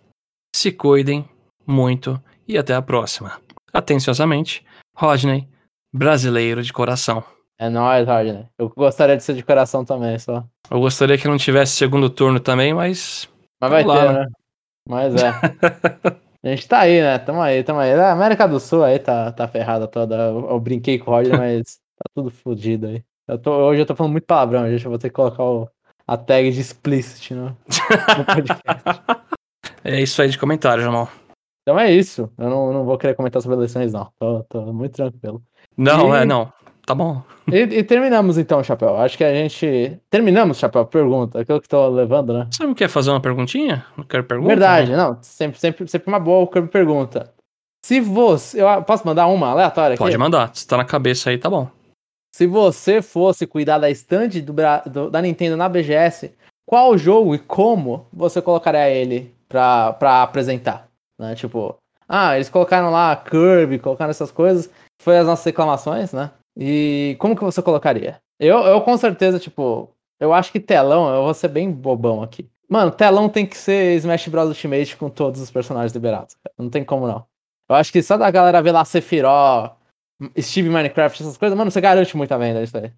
Se 0.56 0.72
cuidem 0.72 1.28
muito 1.68 2.18
e 2.48 2.58
até 2.58 2.74
a 2.74 2.82
próxima. 2.82 3.42
Atenciosamente, 3.74 4.66
Rodney, 4.96 5.50
brasileiro 5.94 6.64
de 6.64 6.72
coração. 6.72 7.26
É 7.60 7.70
nóis, 7.70 8.08
Rodney. 8.08 8.46
Eu 8.58 8.70
gostaria 8.70 9.16
de 9.16 9.24
ser 9.24 9.36
de 9.36 9.44
coração 9.44 9.86
também, 9.86 10.18
só. 10.20 10.44
Eu 10.70 10.80
gostaria 10.80 11.18
que 11.18 11.28
não 11.28 11.38
tivesse 11.38 11.76
segundo 11.76 12.10
turno 12.10 12.40
também, 12.40 12.74
mas. 12.74 13.30
Mas 13.62 13.72
vai 13.72 13.84
Vamos 13.84 14.00
ter, 14.02 14.06
lá, 14.06 14.14
né? 14.14 14.28
Mas 14.88 15.16
é. 15.16 15.32
A 16.44 16.50
gente 16.50 16.68
tá 16.68 16.80
aí, 16.80 17.02
né? 17.02 17.18
Tamo 17.20 17.42
aí, 17.42 17.64
tamo 17.64 17.80
aí. 17.80 17.94
A 17.94 18.12
América 18.12 18.46
do 18.46 18.60
Sul 18.60 18.84
aí 18.84 19.00
tá, 19.00 19.32
tá 19.32 19.48
ferrada 19.48 19.88
toda. 19.88 20.16
Eu, 20.16 20.50
eu 20.50 20.60
brinquei 20.60 21.00
com 21.00 21.10
o 21.10 21.14
Rodney, 21.14 21.38
mas 21.38 21.80
tá 21.96 22.04
tudo 22.14 22.30
fodido 22.30 22.88
aí. 22.88 23.02
Eu 23.26 23.38
tô, 23.38 23.52
hoje 23.52 23.82
eu 23.82 23.86
tô 23.86 23.96
falando 23.96 24.12
muito 24.12 24.26
palavrão, 24.26 24.70
gente. 24.70 24.84
Eu 24.84 24.92
vou 24.92 25.00
ter 25.00 25.08
que 25.08 25.16
colocar 25.16 25.42
o, 25.42 25.70
a 26.06 26.18
tag 26.18 26.52
de 26.52 26.60
explicit 26.60 27.34
no, 27.34 27.46
no 27.46 28.26
podcast. 28.26 29.24
É 29.86 30.00
isso 30.00 30.22
aí 30.22 30.30
de 30.30 30.40
comentário, 30.40 30.82
Jamal. 30.82 31.10
Então 31.62 31.78
é 31.78 31.92
isso. 31.92 32.32
Eu 32.38 32.50
não, 32.50 32.72
não 32.72 32.86
vou 32.86 32.98
querer 32.98 33.16
comentar 33.16 33.42
sobre 33.42 33.58
eleições, 33.58 33.92
não. 33.92 34.10
Tô, 34.18 34.44
tô 34.44 34.62
muito 34.72 34.94
tranquilo. 34.94 35.44
Não, 35.76 36.16
E- 36.16 36.22
é, 36.22 36.26
não. 36.26 36.52
Tá 36.86 36.94
bom. 36.94 37.22
E, 37.52 37.58
e 37.60 37.84
terminamos 37.84 38.38
então, 38.38 38.64
Chapéu. 38.64 38.98
Acho 38.98 39.18
que 39.18 39.24
a 39.24 39.34
gente. 39.34 39.98
Terminamos, 40.10 40.58
Chapéu. 40.58 40.86
Pergunta. 40.86 41.40
Aquilo 41.40 41.62
que 41.62 41.68
tô 41.70 41.88
levando, 41.88 42.34
né? 42.34 42.48
Você 42.52 42.66
não 42.66 42.74
quer 42.74 42.90
fazer 42.90 43.10
uma 43.12 43.22
perguntinha? 43.22 43.86
Não 43.98 44.04
quero 44.04 44.24
pergunta? 44.26 44.50
Verdade, 44.50 44.92
não. 44.92 45.18
Sempre, 45.22 45.60
sempre, 45.60 45.88
sempre 45.88 46.10
uma 46.10 46.20
boa 46.20 46.46
pergunta. 46.48 47.32
Se 47.86 48.00
você. 48.02 48.62
Eu 48.62 48.84
posso 48.84 49.06
mandar 49.08 49.28
uma 49.28 49.50
aleatória 49.50 49.94
aqui? 49.94 50.04
Pode 50.04 50.18
mandar. 50.18 50.52
Se 50.54 50.68
tá 50.68 50.76
na 50.78 50.86
cabeça 50.86 51.30
aí, 51.30 51.38
tá 51.38 51.50
bom. 51.50 51.70
Se 52.36 52.48
você 52.48 53.02
fosse 53.02 53.46
cuidar 53.46 53.78
da 53.78 53.90
estande 53.90 54.42
do, 54.42 54.54
do- 54.92 55.10
da 55.10 55.22
Nintendo 55.22 55.56
na 55.56 55.70
BGS, 55.70 56.34
qual 56.68 56.98
jogo 56.98 57.36
e 57.36 57.40
como 57.40 58.08
você 58.12 58.42
colocaria 58.42 58.90
ele 58.90 59.34
pra, 59.48 59.94
pra 59.94 60.24
apresentar? 60.24 60.88
Né? 61.20 61.36
Tipo, 61.36 61.76
ah, 62.10 62.36
eles 62.36 62.50
colocaram 62.50 62.90
lá 62.90 63.16
Kirby, 63.16 63.78
colocaram 63.80 64.10
essas 64.10 64.32
coisas, 64.32 64.70
foi 65.02 65.18
as 65.20 65.28
nossas 65.28 65.46
reclamações, 65.46 66.12
né? 66.12 66.32
E 66.58 67.16
como 67.20 67.36
que 67.36 67.44
você 67.44 67.62
colocaria? 67.62 68.20
Eu, 68.40 68.60
eu 68.60 68.82
com 68.82 68.96
certeza, 68.98 69.40
tipo, 69.40 69.90
eu 70.20 70.34
acho 70.34 70.52
que 70.52 70.60
telão, 70.60 71.14
eu 71.14 71.24
vou 71.24 71.34
ser 71.34 71.48
bem 71.48 71.72
bobão 71.72 72.22
aqui. 72.22 72.48
Mano, 72.70 72.92
telão 72.92 73.30
tem 73.30 73.46
que 73.46 73.58
ser 73.58 73.96
Smash 73.98 74.28
Bros. 74.28 74.48
Ultimate 74.50 74.96
com 74.98 75.10
todos 75.10 75.40
os 75.42 75.52
personagens 75.52 75.94
liberados. 75.94 76.36
cara. 76.44 76.54
Não 76.58 76.70
tem 76.70 76.84
como 76.84 77.08
não. 77.08 77.24
Eu 77.70 77.76
acho 77.76 77.92
que 77.92 78.02
só 78.02 78.18
da 78.18 78.30
galera 78.32 78.62
ver 78.62 78.72
lá 78.72 78.84
Sephiroth, 78.86 79.74
Steve 80.40 80.70
Minecraft, 80.70 81.22
essas 81.24 81.38
coisas, 81.38 81.58
mano, 81.58 81.70
você 81.72 81.82
garante 81.82 82.16
muita 82.18 82.38
venda 82.38 82.62
isso 82.64 82.78
aí. 82.78 82.92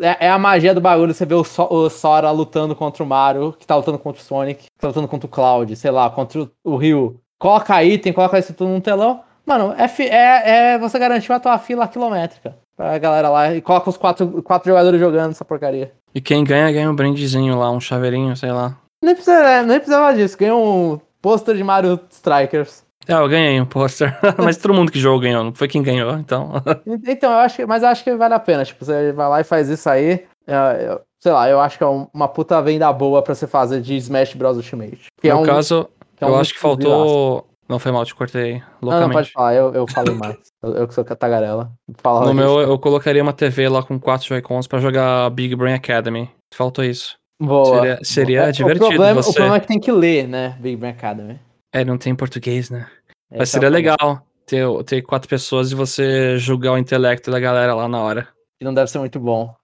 É, 0.00 0.06
é- 0.08 0.26
é 0.26 0.30
a 0.30 0.38
magia 0.38 0.74
do 0.74 0.80
bagulho, 0.80 1.14
você 1.14 1.24
vê 1.24 1.34
o, 1.34 1.42
So- 1.44 1.68
o 1.70 1.88
Sora 1.88 2.30
lutando 2.30 2.76
contra 2.76 3.02
o 3.02 3.06
Mario, 3.06 3.52
que 3.58 3.66
tá 3.66 3.74
lutando 3.76 3.98
contra 3.98 4.20
o 4.20 4.24
Sonic, 4.24 4.64
que 4.64 4.78
tá 4.78 4.88
lutando 4.88 5.08
contra 5.08 5.26
o 5.26 5.30
Cloud, 5.30 5.74
sei 5.74 5.90
lá, 5.90 6.10
contra 6.10 6.42
o, 6.42 6.50
o 6.64 6.76
Ryu. 6.76 7.18
Coloca 7.38 7.82
item, 7.82 8.12
coloca 8.12 8.38
isso 8.38 8.52
tudo 8.54 8.68
num 8.70 8.80
telão. 8.80 9.22
Mano, 9.46 9.74
é, 9.76 9.84
é, 10.04 10.50
é 10.74 10.78
você 10.78 10.98
garantiu 10.98 11.34
a 11.34 11.40
tua 11.40 11.58
fila 11.58 11.88
quilométrica 11.88 12.56
pra 12.76 12.96
galera 12.98 13.28
lá 13.28 13.54
e 13.54 13.60
coloca 13.60 13.90
os 13.90 13.96
quatro, 13.96 14.42
quatro 14.42 14.68
jogadores 14.68 15.00
jogando 15.00 15.30
essa 15.32 15.44
porcaria. 15.44 15.92
E 16.14 16.20
quem 16.20 16.44
ganha, 16.44 16.70
ganha 16.72 16.90
um 16.90 16.94
brindezinho 16.94 17.58
lá, 17.58 17.70
um 17.70 17.80
chaveirinho, 17.80 18.36
sei 18.36 18.52
lá. 18.52 18.76
Nem, 19.02 19.14
precisa, 19.14 19.62
nem 19.62 19.78
precisava 19.78 20.14
disso, 20.14 20.38
ganhou 20.38 20.64
um 20.94 21.00
pôster 21.20 21.56
de 21.56 21.64
Mario 21.64 21.98
Strikers. 22.10 22.84
É, 23.08 23.14
eu 23.14 23.28
ganhei 23.28 23.60
um 23.60 23.64
pôster. 23.66 24.16
Mas 24.38 24.56
todo 24.56 24.74
mundo 24.74 24.92
que 24.92 25.00
jogou 25.00 25.18
ganhou, 25.20 25.42
não 25.42 25.52
foi 25.52 25.66
quem 25.66 25.82
ganhou, 25.82 26.12
então. 26.18 26.52
Então, 27.06 27.32
eu 27.32 27.38
acho 27.38 27.56
que, 27.56 27.66
mas 27.66 27.82
eu 27.82 27.88
acho 27.88 28.04
que 28.04 28.14
vale 28.14 28.34
a 28.34 28.38
pena. 28.38 28.64
Tipo, 28.64 28.84
você 28.84 29.10
vai 29.12 29.28
lá 29.28 29.40
e 29.40 29.44
faz 29.44 29.68
isso 29.68 29.88
aí. 29.90 30.24
é, 30.46 30.86
eu- 30.88 31.00
sei 31.20 31.32
lá, 31.32 31.48
eu 31.48 31.60
acho 31.60 31.78
que 31.78 31.84
é 31.84 31.86
um- 31.86 32.06
uma 32.14 32.28
puta 32.28 32.60
venda 32.62 32.92
boa 32.92 33.22
pra 33.22 33.34
você 33.34 33.46
fazer 33.46 33.80
de 33.80 33.96
Smash 33.96 34.34
Bros. 34.34 34.56
Ultimate. 34.56 35.06
Que 35.20 35.28
no 35.28 35.34
é 35.34 35.40
um, 35.40 35.42
caso, 35.44 35.88
que 36.16 36.24
é 36.24 36.28
eu 36.28 36.32
um 36.32 36.38
acho 36.38 36.52
que 36.54 36.60
faltou. 36.60 37.46
Não 37.72 37.78
foi 37.78 37.90
mal, 37.90 38.04
te 38.04 38.14
cortei 38.14 38.52
Não, 38.52 38.60
não, 38.60 38.90
loucamente. 38.90 39.12
pode 39.14 39.32
falar, 39.32 39.54
eu, 39.54 39.72
eu 39.72 39.86
falei 39.86 40.14
mais. 40.14 40.36
eu, 40.62 40.74
eu 40.74 40.86
que 40.86 40.92
sou 40.92 41.02
tagarela. 41.02 41.72
Fala, 42.02 42.26
no 42.26 42.34
meu, 42.34 42.60
eu 42.60 42.78
colocaria 42.78 43.22
uma 43.22 43.32
TV 43.32 43.66
lá 43.66 43.82
com 43.82 43.98
quatro 43.98 44.28
Joy-Cons 44.28 44.66
pra 44.66 44.78
jogar 44.78 45.30
Big 45.30 45.56
Brain 45.56 45.72
Academy. 45.72 46.30
Faltou 46.52 46.84
isso. 46.84 47.16
Boa. 47.40 47.78
Seria, 47.78 47.98
seria 48.02 48.40
É, 48.42 48.52
divertido 48.52 48.84
o 48.84 48.88
problema, 48.90 49.22
você. 49.22 49.30
O 49.30 49.32
problema 49.32 49.56
é 49.56 49.60
que 49.60 49.66
tem 49.68 49.80
que 49.80 49.90
ler, 49.90 50.28
né? 50.28 50.54
Big 50.60 50.76
Bang 50.76 50.92
Academy. 50.92 51.40
É, 51.72 51.82
não 51.82 51.96
tem 51.96 52.12
em 52.12 52.16
português, 52.16 52.68
né? 52.68 52.86
Mas 53.30 53.48
é 53.48 53.52
seria 53.52 53.70
legal 53.70 54.22
ter, 54.44 54.66
ter 54.84 55.00
quatro 55.00 55.26
pessoas 55.26 55.72
e 55.72 55.74
você 55.74 56.36
julgar 56.36 56.72
o 56.72 56.78
intelecto 56.78 57.30
da 57.30 57.40
galera 57.40 57.74
lá 57.74 57.88
na 57.88 58.02
hora. 58.02 58.28
Que 58.60 58.66
não 58.66 58.74
deve 58.74 58.90
ser 58.90 58.98
muito 58.98 59.18
bom. 59.18 59.54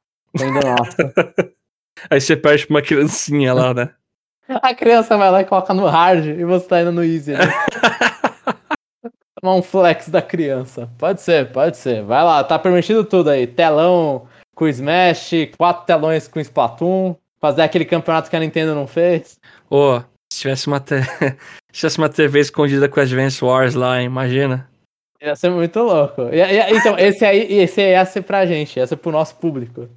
Ainda 0.40 0.60
nossa. 0.64 1.12
Aí 2.08 2.22
você 2.22 2.34
perde 2.34 2.66
pra 2.66 2.76
uma 2.76 2.82
criancinha 2.82 3.52
lá, 3.52 3.74
né? 3.74 3.90
A 4.62 4.74
criança 4.74 5.16
vai 5.18 5.30
lá 5.30 5.42
e 5.42 5.44
coloca 5.44 5.74
no 5.74 5.86
hard 5.86 6.24
e 6.24 6.42
você 6.42 6.66
tá 6.66 6.80
indo 6.80 6.90
no 6.90 7.04
easy. 7.04 7.32
Né? 7.32 7.40
Tomar 9.40 9.54
um 9.54 9.62
flex 9.62 10.08
da 10.08 10.20
criança. 10.20 10.90
Pode 10.98 11.20
ser, 11.20 11.52
pode 11.52 11.76
ser. 11.76 12.02
Vai 12.02 12.24
lá, 12.24 12.42
tá 12.42 12.58
permitido 12.58 13.04
tudo 13.04 13.30
aí. 13.30 13.46
Telão 13.46 14.26
com 14.54 14.66
Smash, 14.66 15.30
quatro 15.56 15.86
telões 15.86 16.26
com 16.26 16.40
Splatoon. 16.40 17.14
Fazer 17.40 17.62
aquele 17.62 17.84
campeonato 17.84 18.28
que 18.28 18.34
a 18.34 18.40
Nintendo 18.40 18.74
não 18.74 18.88
fez. 18.88 19.38
Ô, 19.70 19.98
oh, 19.98 20.00
se 20.32 20.40
tivesse 20.40 20.66
uma, 20.66 20.80
te... 20.80 21.00
se 21.70 21.80
tivesse 21.80 21.98
uma 21.98 22.08
TV 22.08 22.40
escondida 22.40 22.88
com 22.88 22.98
Advance 22.98 23.44
Wars 23.44 23.74
lá, 23.74 24.02
imagina. 24.02 24.68
Ia 25.20 25.36
ser 25.36 25.50
muito 25.50 25.78
louco. 25.80 26.22
E, 26.32 26.40
e, 26.40 26.76
então, 26.76 26.98
esse 26.98 27.24
aí, 27.24 27.52
esse 27.60 27.80
aí 27.80 27.90
ia 27.90 28.04
ser 28.04 28.22
pra 28.22 28.46
gente, 28.46 28.76
ia 28.76 28.86
ser 28.86 28.96
pro 28.96 29.12
nosso 29.12 29.36
público. 29.36 29.88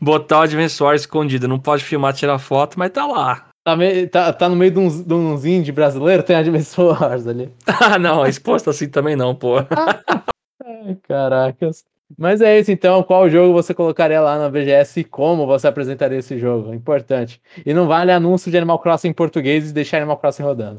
Botar 0.00 0.40
o 0.40 0.42
Advance 0.42 0.82
Wars 0.82 1.02
escondido, 1.02 1.46
não 1.46 1.60
pode 1.60 1.84
filmar, 1.84 2.12
tirar 2.14 2.38
foto, 2.38 2.76
mas 2.78 2.90
tá 2.90 3.06
lá. 3.06 3.48
Tá, 3.64 3.76
meio, 3.76 4.08
tá, 4.08 4.32
tá 4.32 4.48
no 4.48 4.56
meio 4.56 4.72
de 4.72 4.78
uns, 4.78 5.04
de 5.04 5.14
uns 5.14 5.44
indie 5.44 5.70
brasileiro, 5.70 6.22
tem 6.22 6.34
Advance 6.34 6.80
Wars 6.80 7.26
ali. 7.26 7.52
ah, 7.66 7.98
não, 7.98 8.26
exposto 8.26 8.70
assim 8.70 8.88
também 8.88 9.14
não, 9.14 9.34
pô. 9.34 9.58
Ai, 10.64 10.96
caracas. 11.02 11.84
Mas 12.18 12.40
é 12.40 12.58
isso 12.58 12.70
então, 12.70 13.02
qual 13.02 13.30
jogo 13.30 13.52
você 13.52 13.72
colocaria 13.72 14.20
lá 14.20 14.36
na 14.38 14.50
BGS 14.50 15.00
e 15.00 15.04
como 15.04 15.46
você 15.46 15.66
apresentaria 15.66 16.18
esse 16.18 16.38
jogo? 16.38 16.74
Importante. 16.74 17.40
E 17.64 17.72
não 17.72 17.86
vale 17.86 18.12
anúncio 18.12 18.50
de 18.50 18.56
Animal 18.56 18.78
Crossing 18.80 19.08
em 19.08 19.12
português 19.12 19.70
e 19.70 19.72
deixar 19.72 19.98
Animal 19.98 20.18
Crossing 20.18 20.42
rodando. 20.42 20.78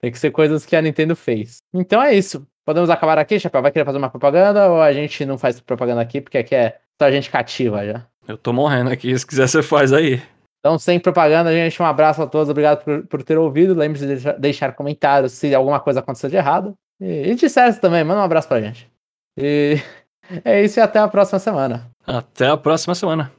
Tem 0.00 0.12
que 0.12 0.18
ser 0.18 0.30
coisas 0.30 0.64
que 0.64 0.76
a 0.76 0.82
Nintendo 0.82 1.16
fez. 1.16 1.58
Então 1.74 2.02
é 2.02 2.14
isso. 2.14 2.46
Podemos 2.64 2.88
acabar 2.88 3.18
aqui, 3.18 3.40
Chapéu? 3.40 3.62
Vai 3.62 3.72
querer 3.72 3.84
fazer 3.84 3.98
uma 3.98 4.10
propaganda 4.10 4.70
ou 4.70 4.80
a 4.80 4.92
gente 4.92 5.24
não 5.24 5.36
faz 5.36 5.58
propaganda 5.60 6.00
aqui 6.00 6.20
porque 6.20 6.38
aqui 6.38 6.54
é 6.54 6.78
só 7.00 7.06
a 7.06 7.10
gente 7.10 7.30
cativa 7.30 7.84
já? 7.84 8.06
Eu 8.28 8.38
tô 8.38 8.52
morrendo 8.52 8.90
aqui, 8.90 9.18
se 9.18 9.26
quiser 9.26 9.48
você 9.48 9.62
faz 9.62 9.92
aí. 9.92 10.22
Então, 10.60 10.78
sem 10.78 11.00
propaganda, 11.00 11.50
gente, 11.52 11.82
um 11.82 11.86
abraço 11.86 12.22
a 12.22 12.26
todos, 12.26 12.50
obrigado 12.50 12.84
por, 12.84 13.06
por 13.06 13.22
ter 13.22 13.38
ouvido. 13.38 13.74
Lembre-se 13.74 14.06
de 14.06 14.14
deixar, 14.14 14.38
deixar 14.38 14.72
comentários 14.74 15.32
se 15.32 15.54
alguma 15.54 15.80
coisa 15.80 16.00
aconteceu 16.00 16.28
de 16.28 16.36
errado. 16.36 16.74
E, 17.00 17.30
e 17.32 17.48
certo 17.48 17.80
também, 17.80 18.04
manda 18.04 18.20
um 18.20 18.24
abraço 18.24 18.46
pra 18.46 18.60
gente. 18.60 18.90
E 19.38 19.78
é 20.44 20.62
isso 20.62 20.78
e 20.78 20.82
até 20.82 20.98
a 20.98 21.08
próxima 21.08 21.38
semana. 21.38 21.90
Até 22.06 22.48
a 22.48 22.56
próxima 22.56 22.94
semana. 22.94 23.32